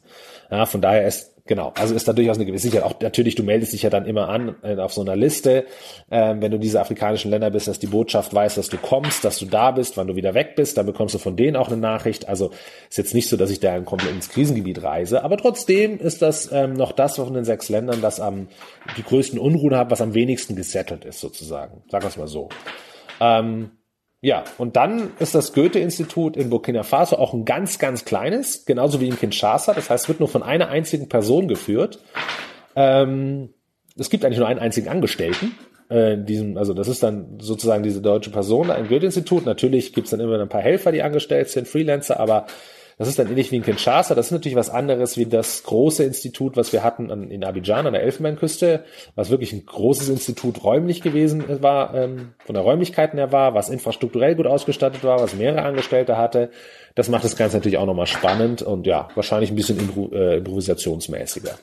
Ja, 0.49 0.65
von 0.65 0.81
daher 0.81 1.07
ist 1.07 1.29
Genau, 1.49 1.73
also 1.75 1.95
ist 1.95 2.07
da 2.07 2.13
durchaus 2.13 2.35
eine 2.35 2.45
gewisse 2.45 2.67
Sicherheit. 2.67 2.85
Auch 2.85 3.01
natürlich, 3.01 3.33
du 3.33 3.41
meldest 3.41 3.73
dich 3.73 3.81
ja 3.81 3.89
dann 3.89 4.05
immer 4.05 4.29
an 4.29 4.55
äh, 4.61 4.77
auf 4.77 4.93
so 4.93 5.01
einer 5.01 5.15
Liste, 5.15 5.65
ähm, 6.11 6.43
wenn 6.43 6.51
du 6.51 6.59
diese 6.59 6.79
afrikanischen 6.79 7.31
Länder 7.31 7.49
bist, 7.49 7.67
dass 7.67 7.79
die 7.79 7.87
Botschaft 7.87 8.35
weiß, 8.35 8.53
dass 8.53 8.69
du 8.69 8.77
kommst, 8.77 9.25
dass 9.25 9.39
du 9.39 9.47
da 9.47 9.71
bist, 9.71 9.97
wann 9.97 10.05
du 10.05 10.15
wieder 10.15 10.35
weg 10.35 10.53
bist, 10.55 10.77
dann 10.77 10.85
bekommst 10.85 11.15
du 11.15 11.17
von 11.17 11.35
denen 11.35 11.55
auch 11.55 11.69
eine 11.69 11.77
Nachricht. 11.77 12.29
Also 12.29 12.51
ist 12.87 12.99
jetzt 12.99 13.15
nicht 13.15 13.29
so, 13.29 13.35
dass 13.35 13.49
ich 13.49 13.59
da 13.59 13.79
komplett 13.79 14.13
ins 14.13 14.29
Krisengebiet 14.29 14.83
reise, 14.83 15.23
aber 15.23 15.37
trotzdem 15.37 15.97
ist 15.97 16.21
das 16.21 16.51
ähm, 16.51 16.73
noch 16.73 16.91
das 16.91 17.15
von 17.15 17.33
den 17.33 17.45
sechs 17.45 17.67
Ländern, 17.67 17.99
das 17.99 18.19
am 18.19 18.47
die 18.95 19.01
größten 19.01 19.39
Unruhen 19.39 19.75
hat, 19.75 19.89
was 19.89 20.01
am 20.01 20.13
wenigsten 20.13 20.55
gesettelt 20.55 21.03
ist, 21.03 21.19
sozusagen. 21.19 21.81
Sagen 21.89 22.03
wir 22.03 22.09
es 22.09 22.17
mal 22.17 22.27
so. 22.27 22.49
Ähm, 23.19 23.71
ja, 24.21 24.43
und 24.57 24.75
dann 24.75 25.11
ist 25.19 25.33
das 25.33 25.53
Goethe-Institut 25.53 26.35
in 26.35 26.49
Burkina 26.49 26.83
Faso 26.83 27.17
auch 27.17 27.33
ein 27.33 27.45
ganz, 27.45 27.79
ganz 27.79 28.03
kleines, 28.03 28.65
genauso 28.65 28.99
wie 28.99 29.07
in 29.07 29.17
Kinshasa. 29.17 29.73
Das 29.73 29.89
heißt, 29.89 30.03
es 30.03 30.09
wird 30.09 30.19
nur 30.19 30.27
von 30.27 30.43
einer 30.43 30.67
einzigen 30.67 31.07
Person 31.07 31.47
geführt. 31.47 31.99
Ähm, 32.75 33.53
es 33.97 34.09
gibt 34.09 34.25
eigentlich 34.25 34.39
nur 34.39 34.47
einen 34.47 34.59
einzigen 34.59 34.89
Angestellten. 34.89 35.55
Äh, 35.87 36.17
diesem, 36.17 36.57
also 36.57 36.73
das 36.73 36.89
ist 36.89 37.01
dann 37.01 37.39
sozusagen 37.39 37.81
diese 37.81 38.01
deutsche 38.01 38.29
Person, 38.29 38.69
ein 38.69 38.89
Goethe-Institut. 38.89 39.45
Natürlich 39.45 39.93
gibt 39.93 40.05
es 40.05 40.11
dann 40.11 40.19
immer 40.19 40.39
ein 40.39 40.49
paar 40.49 40.61
Helfer, 40.61 40.91
die 40.91 41.01
angestellt 41.01 41.49
sind, 41.49 41.67
Freelancer, 41.67 42.19
aber 42.19 42.45
das 42.99 43.07
ist 43.07 43.17
dann 43.17 43.29
ähnlich 43.29 43.49
wie 43.51 43.55
in 43.55 43.63
Kinshasa. 43.63 44.13
Das 44.13 44.25
ist 44.25 44.31
natürlich 44.33 44.57
was 44.57 44.69
anderes 44.69 45.17
wie 45.17 45.25
das 45.25 45.63
große 45.63 46.03
Institut, 46.03 46.57
was 46.57 46.73
wir 46.73 46.83
hatten 46.83 47.09
an, 47.09 47.31
in 47.31 47.45
Abidjan 47.45 47.87
an 47.87 47.93
der 47.93 48.03
Elfenbeinküste, 48.03 48.83
was 49.15 49.29
wirklich 49.29 49.53
ein 49.53 49.65
großes 49.65 50.09
Institut 50.09 50.65
räumlich 50.65 51.01
gewesen 51.01 51.61
war, 51.61 51.95
ähm, 51.95 52.33
von 52.45 52.55
der 52.55 52.63
Räumlichkeiten 52.63 53.17
her 53.17 53.31
war, 53.31 53.53
was 53.53 53.69
infrastrukturell 53.69 54.35
gut 54.35 54.47
ausgestattet 54.47 55.05
war, 55.05 55.21
was 55.21 55.33
mehrere 55.33 55.63
Angestellte 55.63 56.17
hatte. 56.17 56.51
Das 56.95 57.07
macht 57.07 57.23
das 57.23 57.37
Ganze 57.37 57.55
natürlich 57.55 57.77
auch 57.77 57.85
nochmal 57.85 58.05
spannend 58.05 58.63
und 58.63 58.85
ja, 58.85 59.07
wahrscheinlich 59.15 59.49
ein 59.49 59.55
bisschen 59.55 59.79
impro 59.79 60.09
äh, 60.11 60.37
improvisationsmäßiger. 60.37 61.57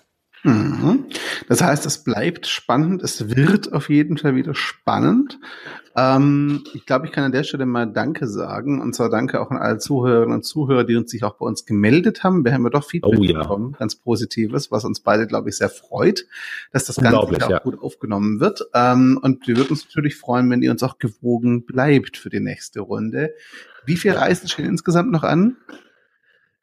Mhm. 0.47 1.07
Das 1.49 1.61
heißt, 1.61 1.87
es 1.87 2.05
bleibt 2.05 2.47
spannend, 2.47 3.03
es 3.03 3.37
wird 3.37 3.73
auf 3.73 3.89
jeden 3.89 4.17
Fall 4.17 4.37
wieder 4.37 4.55
spannend. 4.55 5.41
Ähm, 5.97 6.63
ich 6.73 6.87
glaube, 6.87 7.07
ich 7.07 7.13
kann 7.13 7.25
an 7.25 7.33
der 7.33 7.43
Stelle 7.43 7.67
mal 7.67 7.87
Danke 7.87 8.29
sagen. 8.29 8.81
Und 8.81 8.95
zwar 8.95 9.11
Danke 9.11 9.41
auch 9.41 9.51
an 9.51 9.57
alle 9.57 9.79
Zuhörerinnen 9.79 10.37
und 10.37 10.45
Zuhörer, 10.45 10.85
die 10.85 10.95
uns 10.95 11.11
sich 11.11 11.25
auch 11.25 11.35
bei 11.35 11.47
uns 11.47 11.65
gemeldet 11.67 12.23
haben. 12.23 12.45
Wir 12.45 12.53
haben 12.53 12.63
ja 12.65 12.71
doch 12.71 12.85
Feedback 12.85 13.19
oh, 13.19 13.23
ja. 13.23 13.41
bekommen, 13.41 13.75
ganz 13.79 13.97
Positives, 13.97 14.71
was 14.71 14.85
uns 14.85 15.01
beide, 15.01 15.27
glaube 15.27 15.49
ich, 15.49 15.57
sehr 15.57 15.71
freut, 15.71 16.27
dass 16.71 16.85
das 16.85 16.97
Ganze 16.97 17.19
auch 17.19 17.33
ja. 17.33 17.59
gut 17.59 17.83
aufgenommen 17.83 18.39
wird. 18.39 18.63
Ähm, 18.73 19.19
und 19.21 19.49
wir 19.49 19.57
würden 19.57 19.71
uns 19.71 19.85
natürlich 19.87 20.17
freuen, 20.17 20.49
wenn 20.51 20.63
ihr 20.63 20.71
uns 20.71 20.83
auch 20.83 20.99
gewogen 20.99 21.65
bleibt 21.65 22.19
für 22.19 22.31
die 22.31 22.41
nächste 22.41 22.81
Runde. 22.81 23.35
Wie 23.85 23.97
viele 23.97 24.17
Reisen 24.17 24.49
stehen 24.49 24.67
insgesamt 24.67 25.11
noch 25.11 25.25
an? 25.25 25.57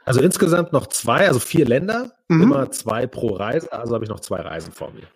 Also 0.06 0.22
insgesamt 0.22 0.74
noch 0.74 0.88
zwei, 0.88 1.28
also 1.28 1.40
vier 1.40 1.66
Länder, 1.66 2.12
mhm. 2.28 2.44
immer 2.44 2.72
zwei 2.72 3.08
pro 3.08 3.36
Reise, 3.36 3.72
also 3.72 3.94
habe 3.96 4.04
ich 4.04 4.10
noch 4.10 4.20
zwei 4.20 4.42
Reisen 4.42 4.74
vor 4.74 4.92
mir. 4.92 5.08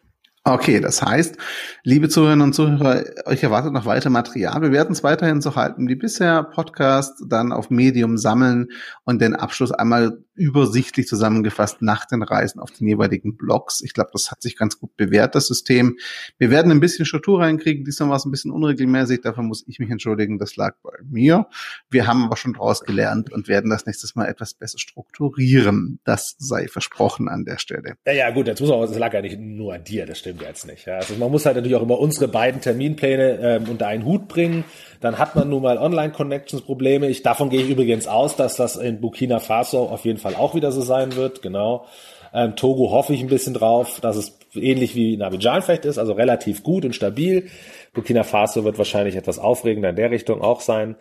Okay, 0.49 0.79
das 0.79 1.01
heißt, 1.01 1.35
liebe 1.83 2.07
Zuhörerinnen 2.07 2.41
und 2.41 2.53
Zuhörer, 2.53 3.03
euch 3.25 3.43
erwartet 3.43 3.73
noch 3.73 3.85
weiter 3.85 4.09
Material. 4.09 4.61
Wir 4.61 4.71
werden 4.71 4.93
es 4.93 5.03
weiterhin 5.03 5.41
so 5.41 5.57
halten 5.57 5.89
wie 5.89 5.95
bisher. 5.95 6.41
Podcast 6.41 7.21
dann 7.27 7.51
auf 7.51 7.69
Medium 7.69 8.17
sammeln 8.17 8.69
und 9.03 9.21
den 9.21 9.35
Abschluss 9.35 9.73
einmal 9.73 10.23
übersichtlich 10.35 11.07
zusammengefasst 11.07 11.81
nach 11.81 12.05
den 12.05 12.21
Reisen 12.21 12.61
auf 12.61 12.71
den 12.71 12.87
jeweiligen 12.87 13.35
Blogs. 13.35 13.81
Ich 13.81 13.93
glaube, 13.93 14.11
das 14.13 14.31
hat 14.31 14.41
sich 14.41 14.55
ganz 14.55 14.79
gut 14.79 14.95
bewährt, 14.95 15.35
das 15.35 15.47
System. 15.47 15.97
Wir 16.37 16.51
werden 16.51 16.71
ein 16.71 16.79
bisschen 16.79 17.05
Struktur 17.05 17.41
reinkriegen. 17.41 17.83
Diesmal 17.83 18.09
war 18.09 18.17
es 18.17 18.25
ein 18.25 18.31
bisschen 18.31 18.51
unregelmäßig. 18.51 19.21
Dafür 19.21 19.43
muss 19.43 19.65
ich 19.67 19.79
mich 19.79 19.89
entschuldigen. 19.89 20.37
Das 20.37 20.55
lag 20.55 20.75
bei 20.83 20.91
mir. 21.03 21.47
Wir 21.89 22.07
haben 22.07 22.23
aber 22.23 22.37
schon 22.37 22.53
daraus 22.53 22.81
gelernt 22.81 23.33
und 23.33 23.47
werden 23.47 23.69
das 23.69 23.85
nächstes 23.85 24.15
Mal 24.15 24.27
etwas 24.27 24.53
besser 24.53 24.77
strukturieren. 24.77 25.99
Das 26.05 26.35
sei 26.37 26.67
versprochen 26.67 27.27
an 27.27 27.43
der 27.43 27.57
Stelle. 27.57 27.95
Ja, 28.05 28.13
ja, 28.13 28.29
gut. 28.29 28.47
Jetzt 28.47 28.61
muss 28.61 28.69
man, 28.69 28.81
das 28.81 28.97
lag 28.97 29.13
ja 29.13 29.21
nicht 29.21 29.39
nur 29.39 29.73
an 29.73 29.83
dir. 29.83 30.05
Das 30.05 30.19
stimmt 30.19 30.36
jetzt 30.41 30.65
nicht. 30.67 30.85
Ja, 30.85 30.95
also 30.95 31.15
man 31.15 31.31
muss 31.31 31.45
halt 31.45 31.55
natürlich 31.55 31.75
auch 31.75 31.81
immer 31.81 31.99
unsere 31.99 32.27
beiden 32.27 32.61
Terminpläne 32.61 33.39
ähm, 33.41 33.69
unter 33.69 33.87
einen 33.87 34.05
Hut 34.05 34.27
bringen. 34.27 34.63
Dann 34.99 35.17
hat 35.17 35.35
man 35.35 35.49
nun 35.49 35.61
mal 35.61 35.77
Online-Connections-Probleme. 35.77 37.07
Ich, 37.07 37.23
davon 37.23 37.49
gehe 37.49 37.61
ich 37.61 37.69
übrigens 37.69 38.07
aus, 38.07 38.35
dass 38.35 38.55
das 38.55 38.75
in 38.75 39.01
Burkina 39.01 39.39
Faso 39.39 39.83
auf 39.83 40.05
jeden 40.05 40.19
Fall 40.19 40.35
auch 40.35 40.55
wieder 40.55 40.71
so 40.71 40.81
sein 40.81 41.15
wird. 41.15 41.41
Genau. 41.41 41.85
Ähm, 42.33 42.55
Togo 42.55 42.91
hoffe 42.91 43.13
ich 43.13 43.21
ein 43.21 43.27
bisschen 43.27 43.53
drauf, 43.53 43.99
dass 44.01 44.15
es 44.15 44.37
ähnlich 44.53 44.95
wie 44.95 45.13
in 45.13 45.21
Abidjan 45.21 45.61
vielleicht 45.61 45.85
ist, 45.85 45.97
also 45.97 46.13
relativ 46.13 46.63
gut 46.63 46.85
und 46.85 46.93
stabil. 46.93 47.47
Burkina 47.93 48.23
Faso 48.23 48.63
wird 48.63 48.77
wahrscheinlich 48.77 49.15
etwas 49.15 49.39
aufregender 49.39 49.89
in 49.89 49.95
der 49.95 50.11
Richtung 50.11 50.41
auch 50.41 50.61
sein. 50.61 50.95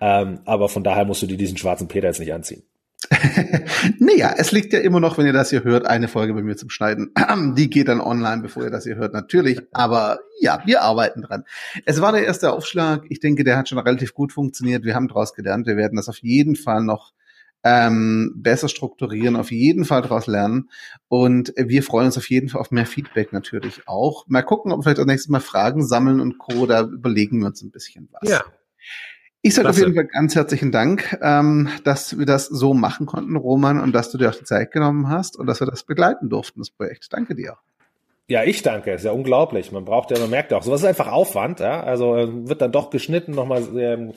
Ähm, 0.00 0.40
aber 0.44 0.68
von 0.68 0.82
daher 0.82 1.04
musst 1.04 1.22
du 1.22 1.26
dir 1.26 1.36
diesen 1.36 1.56
schwarzen 1.56 1.88
Peter 1.88 2.08
jetzt 2.08 2.18
nicht 2.20 2.32
anziehen. 2.32 2.64
naja, 3.98 4.34
es 4.36 4.52
liegt 4.52 4.72
ja 4.72 4.80
immer 4.80 5.00
noch, 5.00 5.18
wenn 5.18 5.26
ihr 5.26 5.32
das 5.32 5.50
hier 5.50 5.64
hört, 5.64 5.86
eine 5.86 6.08
Folge 6.08 6.34
bei 6.34 6.42
mir 6.42 6.56
zum 6.56 6.70
Schneiden. 6.70 7.12
Die 7.56 7.70
geht 7.70 7.88
dann 7.88 8.00
online, 8.00 8.42
bevor 8.42 8.64
ihr 8.64 8.70
das 8.70 8.84
hier 8.84 8.96
hört, 8.96 9.12
natürlich. 9.12 9.60
Aber 9.72 10.20
ja, 10.40 10.62
wir 10.64 10.82
arbeiten 10.82 11.22
dran. 11.22 11.44
Es 11.84 12.00
war 12.00 12.12
der 12.12 12.24
erste 12.24 12.52
Aufschlag. 12.52 13.04
Ich 13.08 13.20
denke, 13.20 13.44
der 13.44 13.56
hat 13.56 13.68
schon 13.68 13.78
relativ 13.78 14.14
gut 14.14 14.32
funktioniert. 14.32 14.84
Wir 14.84 14.94
haben 14.94 15.08
daraus 15.08 15.34
gelernt. 15.34 15.66
Wir 15.66 15.76
werden 15.76 15.96
das 15.96 16.08
auf 16.08 16.18
jeden 16.18 16.56
Fall 16.56 16.82
noch 16.82 17.12
ähm, 17.64 18.32
besser 18.36 18.68
strukturieren, 18.68 19.36
auf 19.36 19.52
jeden 19.52 19.84
Fall 19.84 20.02
daraus 20.02 20.26
lernen. 20.26 20.68
Und 21.08 21.52
wir 21.56 21.82
freuen 21.82 22.06
uns 22.06 22.18
auf 22.18 22.28
jeden 22.28 22.48
Fall 22.48 22.60
auf 22.60 22.70
mehr 22.70 22.86
Feedback 22.86 23.32
natürlich 23.32 23.86
auch. 23.86 24.26
Mal 24.26 24.42
gucken, 24.42 24.72
ob 24.72 24.80
wir 24.80 24.82
vielleicht 24.82 25.00
auch 25.00 25.06
nächstes 25.06 25.30
Mal 25.30 25.40
Fragen 25.40 25.86
sammeln 25.86 26.20
und 26.20 26.38
Co. 26.38 26.66
Da 26.66 26.82
überlegen 26.82 27.38
wir 27.40 27.46
uns 27.46 27.62
ein 27.62 27.70
bisschen 27.70 28.08
was. 28.12 28.28
Ja, 28.28 28.44
ich 29.42 29.54
sage 29.54 29.68
auf 29.68 29.76
jeden 29.76 29.94
Fall 29.94 30.04
ganz 30.04 30.36
herzlichen 30.36 30.70
Dank, 30.70 31.18
ähm, 31.20 31.68
dass 31.82 32.16
wir 32.16 32.26
das 32.26 32.46
so 32.46 32.74
machen 32.74 33.06
konnten, 33.06 33.36
Roman, 33.36 33.80
und 33.80 33.92
dass 33.92 34.10
du 34.10 34.18
dir 34.18 34.30
auch 34.30 34.34
die 34.34 34.44
Zeit 34.44 34.70
genommen 34.70 35.08
hast 35.08 35.36
und 35.36 35.46
dass 35.46 35.60
wir 35.60 35.66
das 35.66 35.82
begleiten 35.82 36.28
durften, 36.28 36.60
das 36.60 36.70
Projekt. 36.70 37.12
Danke 37.12 37.34
dir. 37.34 37.56
Ja, 38.28 38.44
ich 38.44 38.62
danke. 38.62 38.92
Ist 38.92 39.04
ja 39.04 39.10
unglaublich. 39.10 39.72
Man 39.72 39.84
braucht 39.84 40.12
ja, 40.12 40.18
man 40.18 40.30
merkt 40.30 40.52
ja 40.52 40.58
auch, 40.58 40.62
sowas 40.62 40.80
ist 40.80 40.86
einfach 40.86 41.08
Aufwand. 41.08 41.58
Ja? 41.58 41.82
Also 41.82 42.16
äh, 42.16 42.48
wird 42.48 42.62
dann 42.62 42.72
doch 42.72 42.90
geschnitten, 42.90 43.32
nochmal 43.32 43.66
ähm, 43.76 44.12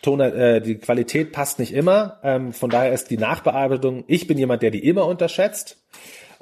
Ton, 0.00 0.18
äh, 0.20 0.60
die 0.60 0.78
Qualität 0.78 1.30
passt 1.32 1.60
nicht 1.60 1.72
immer. 1.72 2.18
Ähm, 2.24 2.52
von 2.52 2.70
daher 2.70 2.92
ist 2.92 3.10
die 3.10 3.18
Nachbearbeitung. 3.18 4.04
Ich 4.08 4.26
bin 4.26 4.36
jemand, 4.36 4.62
der 4.62 4.70
die 4.70 4.84
immer 4.84 5.06
unterschätzt 5.06 5.78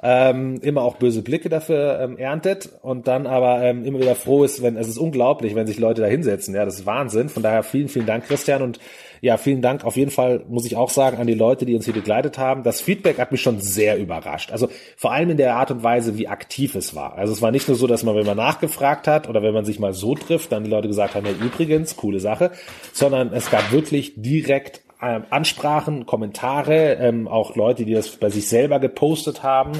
ähm, 0.03 0.59
immer 0.61 0.81
auch 0.81 0.95
böse 0.95 1.21
Blicke 1.21 1.49
dafür 1.49 1.99
ähm, 1.99 2.17
erntet 2.17 2.69
und 2.81 3.07
dann 3.07 3.27
aber 3.27 3.61
ähm, 3.61 3.85
immer 3.85 3.99
wieder 3.99 4.15
froh 4.15 4.43
ist, 4.43 4.63
wenn 4.63 4.75
es 4.75 4.87
ist 4.87 4.97
unglaublich, 4.97 5.53
wenn 5.53 5.67
sich 5.67 5.77
Leute 5.77 6.01
da 6.01 6.07
hinsetzen. 6.07 6.55
Ja, 6.55 6.65
das 6.65 6.79
ist 6.79 6.85
Wahnsinn. 6.85 7.29
Von 7.29 7.43
daher 7.43 7.61
vielen, 7.61 7.87
vielen 7.87 8.07
Dank, 8.07 8.25
Christian. 8.25 8.63
Und 8.63 8.79
ja, 9.21 9.37
vielen 9.37 9.61
Dank 9.61 9.85
auf 9.85 9.97
jeden 9.97 10.09
Fall, 10.09 10.43
muss 10.49 10.65
ich 10.65 10.75
auch 10.75 10.89
sagen, 10.89 11.17
an 11.17 11.27
die 11.27 11.35
Leute, 11.35 11.65
die 11.65 11.75
uns 11.75 11.85
hier 11.85 11.93
begleitet 11.93 12.39
haben. 12.39 12.63
Das 12.63 12.81
Feedback 12.81 13.19
hat 13.19 13.31
mich 13.31 13.41
schon 13.41 13.61
sehr 13.61 13.99
überrascht. 13.99 14.51
Also 14.51 14.69
vor 14.97 15.11
allem 15.11 15.29
in 15.29 15.37
der 15.37 15.55
Art 15.55 15.69
und 15.69 15.83
Weise, 15.83 16.17
wie 16.17 16.27
aktiv 16.27 16.73
es 16.73 16.95
war. 16.95 17.17
Also 17.17 17.31
es 17.31 17.41
war 17.43 17.51
nicht 17.51 17.67
nur 17.67 17.77
so, 17.77 17.85
dass 17.85 18.03
man, 18.03 18.15
wenn 18.15 18.25
man 18.25 18.37
nachgefragt 18.37 19.07
hat 19.07 19.29
oder 19.29 19.43
wenn 19.43 19.53
man 19.53 19.65
sich 19.65 19.79
mal 19.79 19.93
so 19.93 20.15
trifft, 20.15 20.51
dann 20.51 20.63
die 20.63 20.69
Leute 20.71 20.87
gesagt 20.87 21.13
haben, 21.13 21.27
ja, 21.27 21.33
übrigens, 21.33 21.95
coole 21.95 22.19
Sache, 22.19 22.49
sondern 22.91 23.31
es 23.33 23.51
gab 23.51 23.71
wirklich 23.71 24.13
direkt 24.15 24.81
ähm, 25.01 25.23
Ansprachen, 25.29 26.05
Kommentare, 26.05 26.93
ähm, 26.95 27.27
auch 27.27 27.55
Leute, 27.55 27.85
die 27.85 27.93
das 27.93 28.09
bei 28.09 28.29
sich 28.29 28.47
selber 28.47 28.79
gepostet 28.79 29.43
haben, 29.43 29.73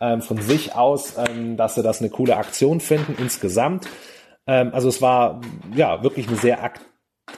ähm, 0.00 0.22
von 0.22 0.40
sich 0.40 0.74
aus, 0.74 1.14
ähm, 1.18 1.56
dass 1.56 1.74
sie 1.74 1.82
das 1.82 2.00
eine 2.00 2.10
coole 2.10 2.36
Aktion 2.36 2.80
finden 2.80 3.16
insgesamt. 3.18 3.88
Ähm, 4.46 4.70
also 4.72 4.88
es 4.88 5.02
war 5.02 5.40
ja 5.74 6.02
wirklich 6.02 6.28
eine 6.28 6.36
sehr 6.36 6.62
akt 6.62 6.80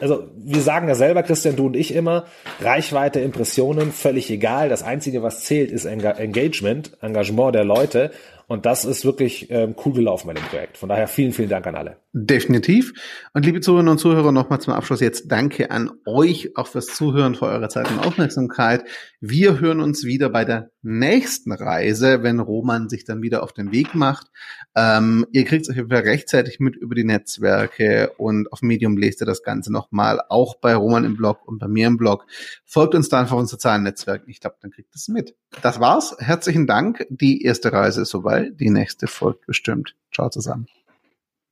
also 0.01 0.25
wir 0.37 0.63
sagen 0.63 0.89
ja 0.89 0.95
selber, 0.95 1.23
Christian, 1.23 1.57
du 1.57 1.67
und 1.67 1.77
ich 1.77 1.95
immer, 1.95 2.25
Reichweite, 2.61 3.21
Impressionen, 3.21 3.93
völlig 3.93 4.31
egal. 4.31 4.69
Das 4.69 4.83
Einzige, 4.83 5.23
was 5.23 5.45
zählt, 5.45 5.71
ist 5.71 5.85
Engagement, 5.85 6.97
Engagement 7.01 7.55
der 7.55 7.65
Leute. 7.65 8.11
Und 8.47 8.67
das 8.67 8.85
ist 8.85 9.05
wirklich 9.05 9.51
ähm, 9.51 9.75
cool 9.85 9.93
gelaufen 9.93 10.27
bei 10.27 10.35
dem 10.35 10.45
Projekt. 10.45 10.77
Von 10.79 10.89
daher 10.89 11.09
vielen, 11.09 11.33
vielen 11.33 11.49
Dank 11.49 11.67
an 11.67 11.75
alle. 11.75 11.97
Definitiv. 12.15 12.93
Und 13.33 13.47
liebe 13.47 13.61
Zuhörerinnen 13.61 13.93
und 13.93 13.99
Zuhörer, 13.99 14.33
nochmal 14.33 14.61
zum 14.61 14.75
Abschluss 14.75 15.01
jetzt 15.01 15.33
danke 15.33 15.71
an 15.71 15.91
euch 16.05 16.57
auch 16.57 16.67
fürs 16.67 16.87
Zuhören, 16.87 17.35
für 17.35 17.47
eure 17.47 17.69
Zeit 17.69 17.91
und 17.91 18.01
Aufmerksamkeit. 18.01 18.85
Wir 19.21 19.61
hören 19.61 19.81
uns 19.81 20.05
wieder 20.05 20.29
bei 20.29 20.45
der 20.45 20.71
nächsten 20.83 21.53
Reise, 21.53 22.23
wenn 22.23 22.39
Roman 22.39 22.91
sich 22.91 23.05
dann 23.05 23.23
wieder 23.23 23.43
auf 23.43 23.55
den 23.55 23.73
Weg 23.73 23.95
macht. 23.95 24.27
Ähm, 24.75 25.27
ihr 25.33 25.45
kriegt 25.45 25.67
es 25.67 25.75
euch 25.75 25.91
rechtzeitig 25.91 26.61
mit 26.61 26.77
über 26.77 26.95
die 26.95 27.05
Netzwerke 27.05 28.13
und 28.19 28.53
auf 28.53 28.61
Medium 28.61 28.99
lest 28.99 29.23
ihr 29.23 29.27
das 29.27 29.43
Ganze 29.43 29.73
nochmal, 29.73 30.21
auch 30.29 30.57
bei 30.57 30.75
Roman 30.75 31.05
im 31.05 31.17
Blog 31.17 31.47
und 31.47 31.61
bei 31.61 31.69
mir 31.69 31.87
im 31.87 31.97
Blog. 31.97 32.27
Folgt 32.67 32.95
uns 32.95 33.09
da 33.09 33.21
einfach 33.21 33.35
auf 33.35 33.41
unseren 33.41 33.53
sozialen 33.53 33.83
Netzwerken. 33.85 34.29
Ich 34.29 34.41
glaube, 34.41 34.57
dann 34.61 34.71
kriegt 34.71 34.95
es 34.95 35.09
mit. 35.09 35.35
Das 35.63 35.81
war's. 35.81 36.15
Herzlichen 36.19 36.67
Dank. 36.67 37.07
Die 37.09 37.43
erste 37.43 37.73
Reise 37.73 38.03
ist 38.03 38.11
soweit 38.11 38.32
weil 38.33 38.51
die 38.51 38.71
nächste 38.71 39.07
folgt 39.07 39.47
bestimmt. 39.47 39.95
Ciao 40.11 40.31
zusammen. 40.31 40.67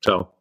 Ciao. 0.03 0.33